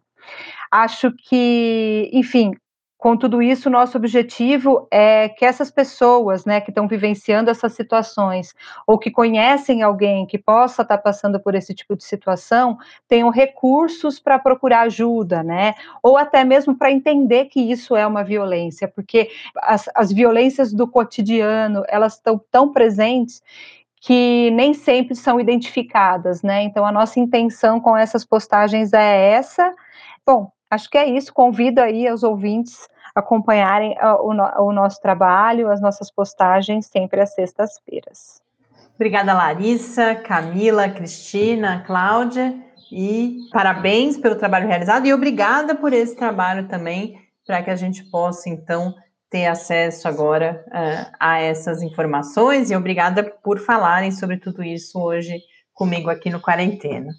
Acho 0.71 1.11
que, 1.11 2.09
enfim, 2.13 2.53
com 3.01 3.17
tudo 3.17 3.41
isso, 3.41 3.67
nosso 3.67 3.97
objetivo 3.97 4.87
é 4.91 5.27
que 5.27 5.43
essas 5.43 5.71
pessoas, 5.71 6.45
né, 6.45 6.61
que 6.61 6.69
estão 6.69 6.87
vivenciando 6.87 7.49
essas 7.49 7.73
situações, 7.73 8.53
ou 8.85 8.99
que 8.99 9.09
conhecem 9.09 9.81
alguém 9.81 10.27
que 10.27 10.37
possa 10.37 10.83
estar 10.83 10.97
tá 10.97 11.01
passando 11.01 11.39
por 11.39 11.55
esse 11.55 11.73
tipo 11.73 11.95
de 11.95 12.03
situação, 12.03 12.77
tenham 13.07 13.31
recursos 13.31 14.19
para 14.19 14.37
procurar 14.37 14.81
ajuda, 14.81 15.41
né, 15.41 15.73
ou 16.03 16.15
até 16.15 16.43
mesmo 16.43 16.77
para 16.77 16.91
entender 16.91 17.45
que 17.45 17.59
isso 17.59 17.95
é 17.95 18.05
uma 18.05 18.23
violência, 18.23 18.87
porque 18.87 19.31
as, 19.55 19.89
as 19.95 20.11
violências 20.11 20.71
do 20.71 20.87
cotidiano, 20.87 21.83
elas 21.87 22.13
estão 22.13 22.39
tão 22.51 22.71
presentes 22.71 23.41
que 23.99 24.51
nem 24.51 24.75
sempre 24.75 25.15
são 25.15 25.39
identificadas, 25.39 26.43
né, 26.43 26.61
então 26.61 26.85
a 26.85 26.91
nossa 26.91 27.19
intenção 27.19 27.79
com 27.79 27.97
essas 27.97 28.23
postagens 28.23 28.93
é 28.93 29.31
essa, 29.31 29.73
bom, 30.23 30.51
Acho 30.71 30.89
que 30.89 30.97
é 30.97 31.05
isso. 31.05 31.33
Convido 31.33 31.81
aí 31.81 32.09
os 32.09 32.23
ouvintes 32.23 32.87
a 33.13 33.19
acompanharem 33.19 33.95
ah, 33.99 34.15
o, 34.15 34.29
o 34.67 34.71
nosso 34.71 35.01
trabalho, 35.01 35.69
as 35.69 35.81
nossas 35.81 36.09
postagens 36.09 36.85
sempre 36.85 37.19
às 37.19 37.35
sextas-feiras. 37.35 38.41
Obrigada, 38.95 39.33
Larissa, 39.33 40.15
Camila, 40.15 40.87
Cristina, 40.87 41.83
Cláudia, 41.85 42.55
e 42.91 43.37
parabéns 43.51 44.17
pelo 44.17 44.35
trabalho 44.35 44.67
realizado 44.67 45.05
e 45.07 45.13
obrigada 45.13 45.75
por 45.75 45.93
esse 45.93 46.15
trabalho 46.15 46.67
também, 46.67 47.17
para 47.45 47.63
que 47.63 47.69
a 47.69 47.75
gente 47.75 48.03
possa, 48.11 48.49
então, 48.49 48.93
ter 49.29 49.47
acesso 49.47 50.09
agora 50.09 50.63
uh, 50.67 51.15
a 51.17 51.39
essas 51.39 51.81
informações 51.81 52.69
e 52.69 52.75
obrigada 52.75 53.23
por 53.23 53.59
falarem 53.59 54.11
sobre 54.11 54.37
tudo 54.37 54.61
isso 54.61 54.99
hoje 54.99 55.41
comigo 55.73 56.09
aqui 56.09 56.29
no 56.29 56.41
Quarentena. 56.41 57.13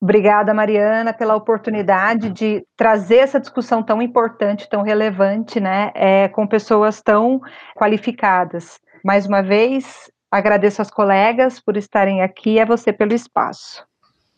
Obrigada, 0.00 0.52
Mariana, 0.52 1.12
pela 1.12 1.34
oportunidade 1.34 2.30
de 2.30 2.66
trazer 2.76 3.16
essa 3.16 3.40
discussão 3.40 3.82
tão 3.82 4.02
importante, 4.02 4.68
tão 4.68 4.82
relevante, 4.82 5.58
né, 5.58 5.90
é, 5.94 6.28
com 6.28 6.46
pessoas 6.46 7.00
tão 7.00 7.40
qualificadas. 7.74 8.78
Mais 9.02 9.26
uma 9.26 9.42
vez, 9.42 10.10
agradeço 10.30 10.82
aos 10.82 10.90
colegas 10.90 11.58
por 11.58 11.76
estarem 11.76 12.22
aqui 12.22 12.54
e 12.54 12.60
a 12.60 12.66
você 12.66 12.92
pelo 12.92 13.14
espaço. 13.14 13.86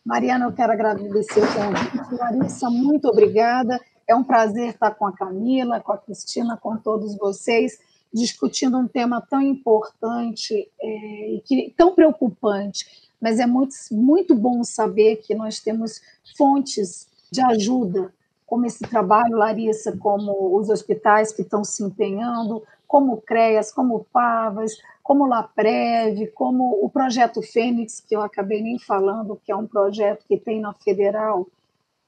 Mariana, 0.05 0.45
eu 0.45 0.53
quero 0.53 0.71
agradecer 0.71 1.41
o 1.41 1.53
convite. 1.53 2.15
Larissa, 2.15 2.69
muito 2.69 3.07
obrigada. 3.09 3.79
É 4.07 4.15
um 4.15 4.23
prazer 4.23 4.69
estar 4.69 4.91
com 4.91 5.05
a 5.05 5.11
Camila, 5.11 5.81
com 5.81 5.91
a 5.91 5.97
Cristina, 5.97 6.57
com 6.57 6.77
todos 6.77 7.17
vocês, 7.17 7.77
discutindo 8.13 8.77
um 8.77 8.87
tema 8.87 9.21
tão 9.29 9.41
importante 9.41 10.53
é, 10.81 11.35
e 11.35 11.43
que, 11.45 11.73
tão 11.77 11.93
preocupante. 11.93 13.08
Mas 13.21 13.39
é 13.39 13.45
muito, 13.45 13.75
muito 13.91 14.35
bom 14.35 14.63
saber 14.63 15.17
que 15.17 15.35
nós 15.35 15.59
temos 15.59 16.01
fontes 16.37 17.07
de 17.31 17.41
ajuda, 17.41 18.13
como 18.45 18.65
esse 18.65 18.79
trabalho, 18.79 19.37
Larissa, 19.37 19.95
como 19.97 20.57
os 20.57 20.69
hospitais 20.69 21.31
que 21.31 21.43
estão 21.43 21.63
se 21.63 21.83
empenhando, 21.83 22.63
como 22.87 23.13
o 23.13 23.21
CREAS, 23.21 23.71
como 23.71 23.97
o 23.97 24.03
PAVAS, 24.05 24.77
como 25.03 25.23
o 25.23 25.27
LAPREV, 25.27 26.27
como 26.35 26.83
o 26.83 26.89
projeto 26.89 27.41
Fênix, 27.41 27.99
que 27.99 28.15
eu 28.15 28.21
acabei 28.21 28.61
nem 28.61 28.77
falando, 28.77 29.39
que 29.43 29.51
é 29.51 29.55
um 29.55 29.65
projeto 29.65 30.23
que 30.27 30.37
tem 30.37 30.59
na 30.59 30.71
federal, 30.73 31.47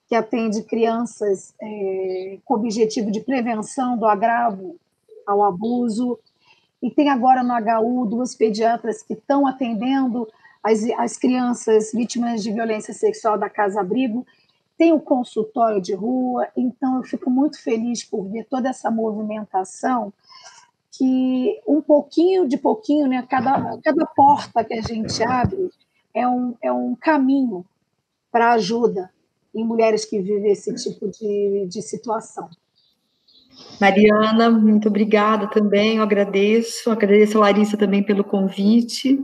que 0.08 0.14
atende 0.14 0.62
crianças 0.62 1.54
é, 1.60 2.38
com 2.46 2.54
objetivo 2.56 3.10
de 3.10 3.22
prevenção 3.22 3.98
do 3.98 4.06
agravo 4.06 4.76
ao 5.26 5.44
abuso. 5.44 6.20
E 6.80 6.92
tem 6.92 7.10
agora 7.10 7.42
no 7.42 7.54
HU 7.54 8.06
duas 8.06 8.36
pediatras 8.36 9.02
que 9.02 9.14
estão 9.14 9.48
atendendo 9.48 10.28
as, 10.64 10.84
as 10.98 11.18
crianças 11.18 11.92
vítimas 11.94 12.44
de 12.44 12.52
violência 12.52 12.94
sexual 12.94 13.38
da 13.38 13.50
Casa 13.50 13.82
Abrigo. 13.82 14.26
Tem 14.78 14.92
o 14.94 15.00
consultório 15.00 15.82
de 15.82 15.94
rua, 15.94 16.48
então 16.58 16.98
eu 16.98 17.04
fico 17.04 17.30
muito 17.30 17.62
feliz 17.62 18.04
por 18.04 18.28
ver 18.28 18.46
toda 18.50 18.70
essa 18.70 18.90
movimentação 18.90 20.12
que 20.92 21.62
um 21.68 21.82
pouquinho 21.82 22.48
de 22.48 22.58
pouquinho, 22.58 23.08
né, 23.08 23.26
cada, 23.30 23.80
cada 23.84 24.06
porta 24.06 24.64
que 24.64 24.74
a 24.74 24.82
gente 24.82 25.24
abre 25.24 25.70
é 26.14 26.28
um, 26.28 26.56
é 26.62 26.72
um 26.72 26.96
caminho 26.96 27.66
para 28.32 28.54
ajuda 28.54 29.10
em 29.54 29.64
mulheres 29.64 30.06
que 30.06 30.20
vivem 30.20 30.52
esse 30.52 30.74
tipo 30.76 31.08
de, 31.10 31.68
de 31.68 31.82
situação. 31.82 32.50
Mariana, 33.80 34.50
muito 34.50 34.88
obrigada 34.88 35.48
também, 35.48 35.98
eu 35.98 36.04
agradeço, 36.04 36.90
agradeço 36.90 37.38
a 37.38 37.42
Larissa 37.42 37.78
também 37.78 38.04
pelo 38.04 38.24
convite, 38.24 39.20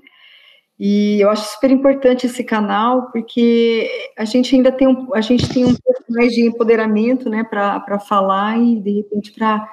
e 0.80 1.20
eu 1.20 1.30
acho 1.30 1.54
super 1.54 1.72
importante 1.72 2.28
esse 2.28 2.44
canal, 2.44 3.10
porque 3.12 3.90
a 4.16 4.26
gente 4.26 4.56
ainda 4.56 4.72
tem 4.72 4.88
um, 4.88 5.14
a 5.16 5.22
gente 5.22 5.50
tem 5.50 5.66
um 5.66 5.74
pouco 5.74 6.04
mais 6.10 6.32
de 6.32 6.46
empoderamento, 6.46 7.30
né, 7.30 7.44
para 7.44 8.00
falar 8.00 8.60
e, 8.60 8.80
de 8.80 8.92
repente, 8.98 9.32
para 9.32 9.68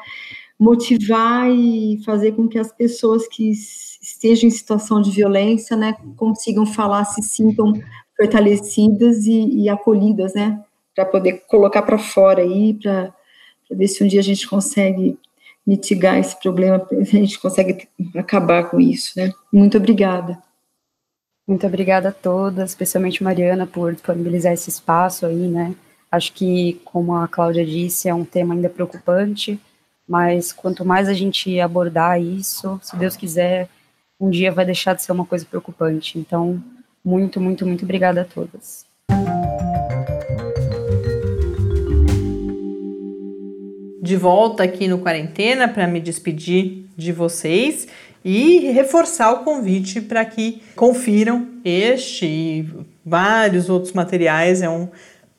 motivar 0.59 1.51
e 1.51 2.01
fazer 2.07 2.33
com 2.33 2.49
que 2.49 2.59
as 2.59 2.73
pessoas 2.73 3.29
que 3.29 3.51
estejam 3.51 4.49
em 4.49 4.51
situação 4.51 5.03
de 5.03 5.11
violência, 5.11 5.77
né, 5.77 5.95
consigam 6.17 6.65
falar, 6.65 7.05
se 7.05 7.23
sintam 7.23 7.75
fortalecidas 8.17 9.27
e, 9.27 9.65
e 9.65 9.69
acolhidas, 9.69 10.33
né, 10.33 10.59
para 10.95 11.05
poder 11.05 11.45
colocar 11.49 11.83
para 11.83 11.99
fora 11.99 12.41
aí, 12.41 12.73
para 12.75 13.13
ver 13.73 13.89
se 13.89 14.03
um 14.03 14.07
dia 14.07 14.21
a 14.21 14.25
gente 14.25 14.49
consegue 14.49 15.19
mitigar 15.67 16.19
esse 16.19 16.39
problema, 16.41 16.87
a 16.91 17.05
gente 17.05 17.39
consegue 17.39 17.89
acabar 18.17 18.71
com 18.71 18.81
isso, 18.81 19.13
né. 19.17 19.33
Muito 19.53 19.77
obrigada. 19.77 20.43
Muito 21.47 21.67
obrigada 21.67 22.09
a 22.09 22.13
todas, 22.13 22.71
especialmente 22.71 23.23
Mariana, 23.23 23.67
por 23.67 23.93
disponibilizar 23.93 24.55
esse 24.55 24.71
espaço 24.71 25.27
aí, 25.27 25.47
né. 25.47 25.75
Acho 26.11 26.33
que, 26.33 26.81
como 26.85 27.15
a 27.15 27.29
Cláudia 27.29 27.67
disse, 27.67 28.09
é 28.09 28.15
um 28.15 28.25
tema 28.25 28.55
ainda 28.55 28.71
preocupante, 28.71 29.61
mas 30.09 30.53
quanto 30.53 30.87
mais 30.87 31.07
a 31.07 31.13
gente 31.13 31.61
abordar 31.61 32.19
isso, 32.19 32.81
se 32.83 32.97
Deus 32.97 33.15
quiser, 33.15 33.69
um 34.19 34.31
dia 34.31 34.51
vai 34.51 34.65
deixar 34.65 34.95
de 34.95 35.03
ser 35.03 35.13
uma 35.13 35.27
coisa 35.27 35.45
preocupante. 35.45 36.19
Então, 36.19 36.63
muito, 37.05 37.39
muito, 37.39 37.67
muito 37.67 37.85
obrigada 37.85 38.23
a 38.23 38.25
todas. 38.25 38.87
De 44.01 44.17
volta 44.17 44.63
aqui 44.63 44.89
no 44.89 44.99
Quarentena 44.99 45.69
para 45.69 45.87
me 45.87 46.01
despedir 46.01 46.87
de 46.97 47.13
vocês 47.13 47.89
e 48.25 48.71
reforçar 48.71 49.33
o 49.33 49.45
convite 49.45 50.01
para 50.01 50.25
que 50.25 50.63
confiram 50.75 51.49
este 51.65 52.25
e 52.25 52.69
vários 53.05 53.69
outros 53.69 53.93
materiais. 53.93 54.63
É 54.63 54.69
um, 54.69 54.89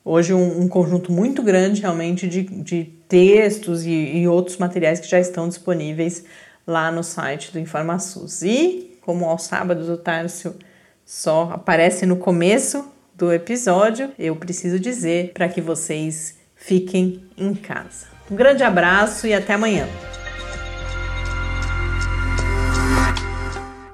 hoje 0.03 0.33
um, 0.33 0.61
um 0.61 0.67
conjunto 0.67 1.11
muito 1.11 1.41
grande 1.41 1.81
realmente 1.81 2.27
de, 2.27 2.43
de 2.43 2.83
textos 3.09 3.85
e, 3.85 3.91
e, 3.91 4.27
outros 4.27 4.57
materiais 4.57 4.99
que 4.99 5.07
já 5.07 5.19
estão 5.19 5.47
disponíveis 5.47 6.23
lá 6.67 6.91
no 6.91 7.03
site 7.03 7.51
do 7.51 7.59
InformaSUS. 7.59 8.43
E, 8.43 8.97
como 9.01 9.25
aos 9.25 9.43
sábados 9.43 9.89
o 9.89 9.97
Tárcio 9.97 10.55
só 11.03 11.51
aparece 11.53 12.05
no 12.05 12.17
começo 12.17 12.85
do 13.15 13.33
episódio, 13.33 14.11
eu 14.19 14.35
preciso 14.35 14.79
dizer 14.79 15.31
para 15.33 15.49
que 15.49 15.61
vocês 15.61 16.37
fiquem 16.55 17.23
em 17.37 17.53
casa. 17.53 18.07
Um 18.29 18.35
grande 18.35 18.63
abraço 18.63 19.25
e 19.25 19.33
até 19.33 19.53
amanhã. 19.53 19.87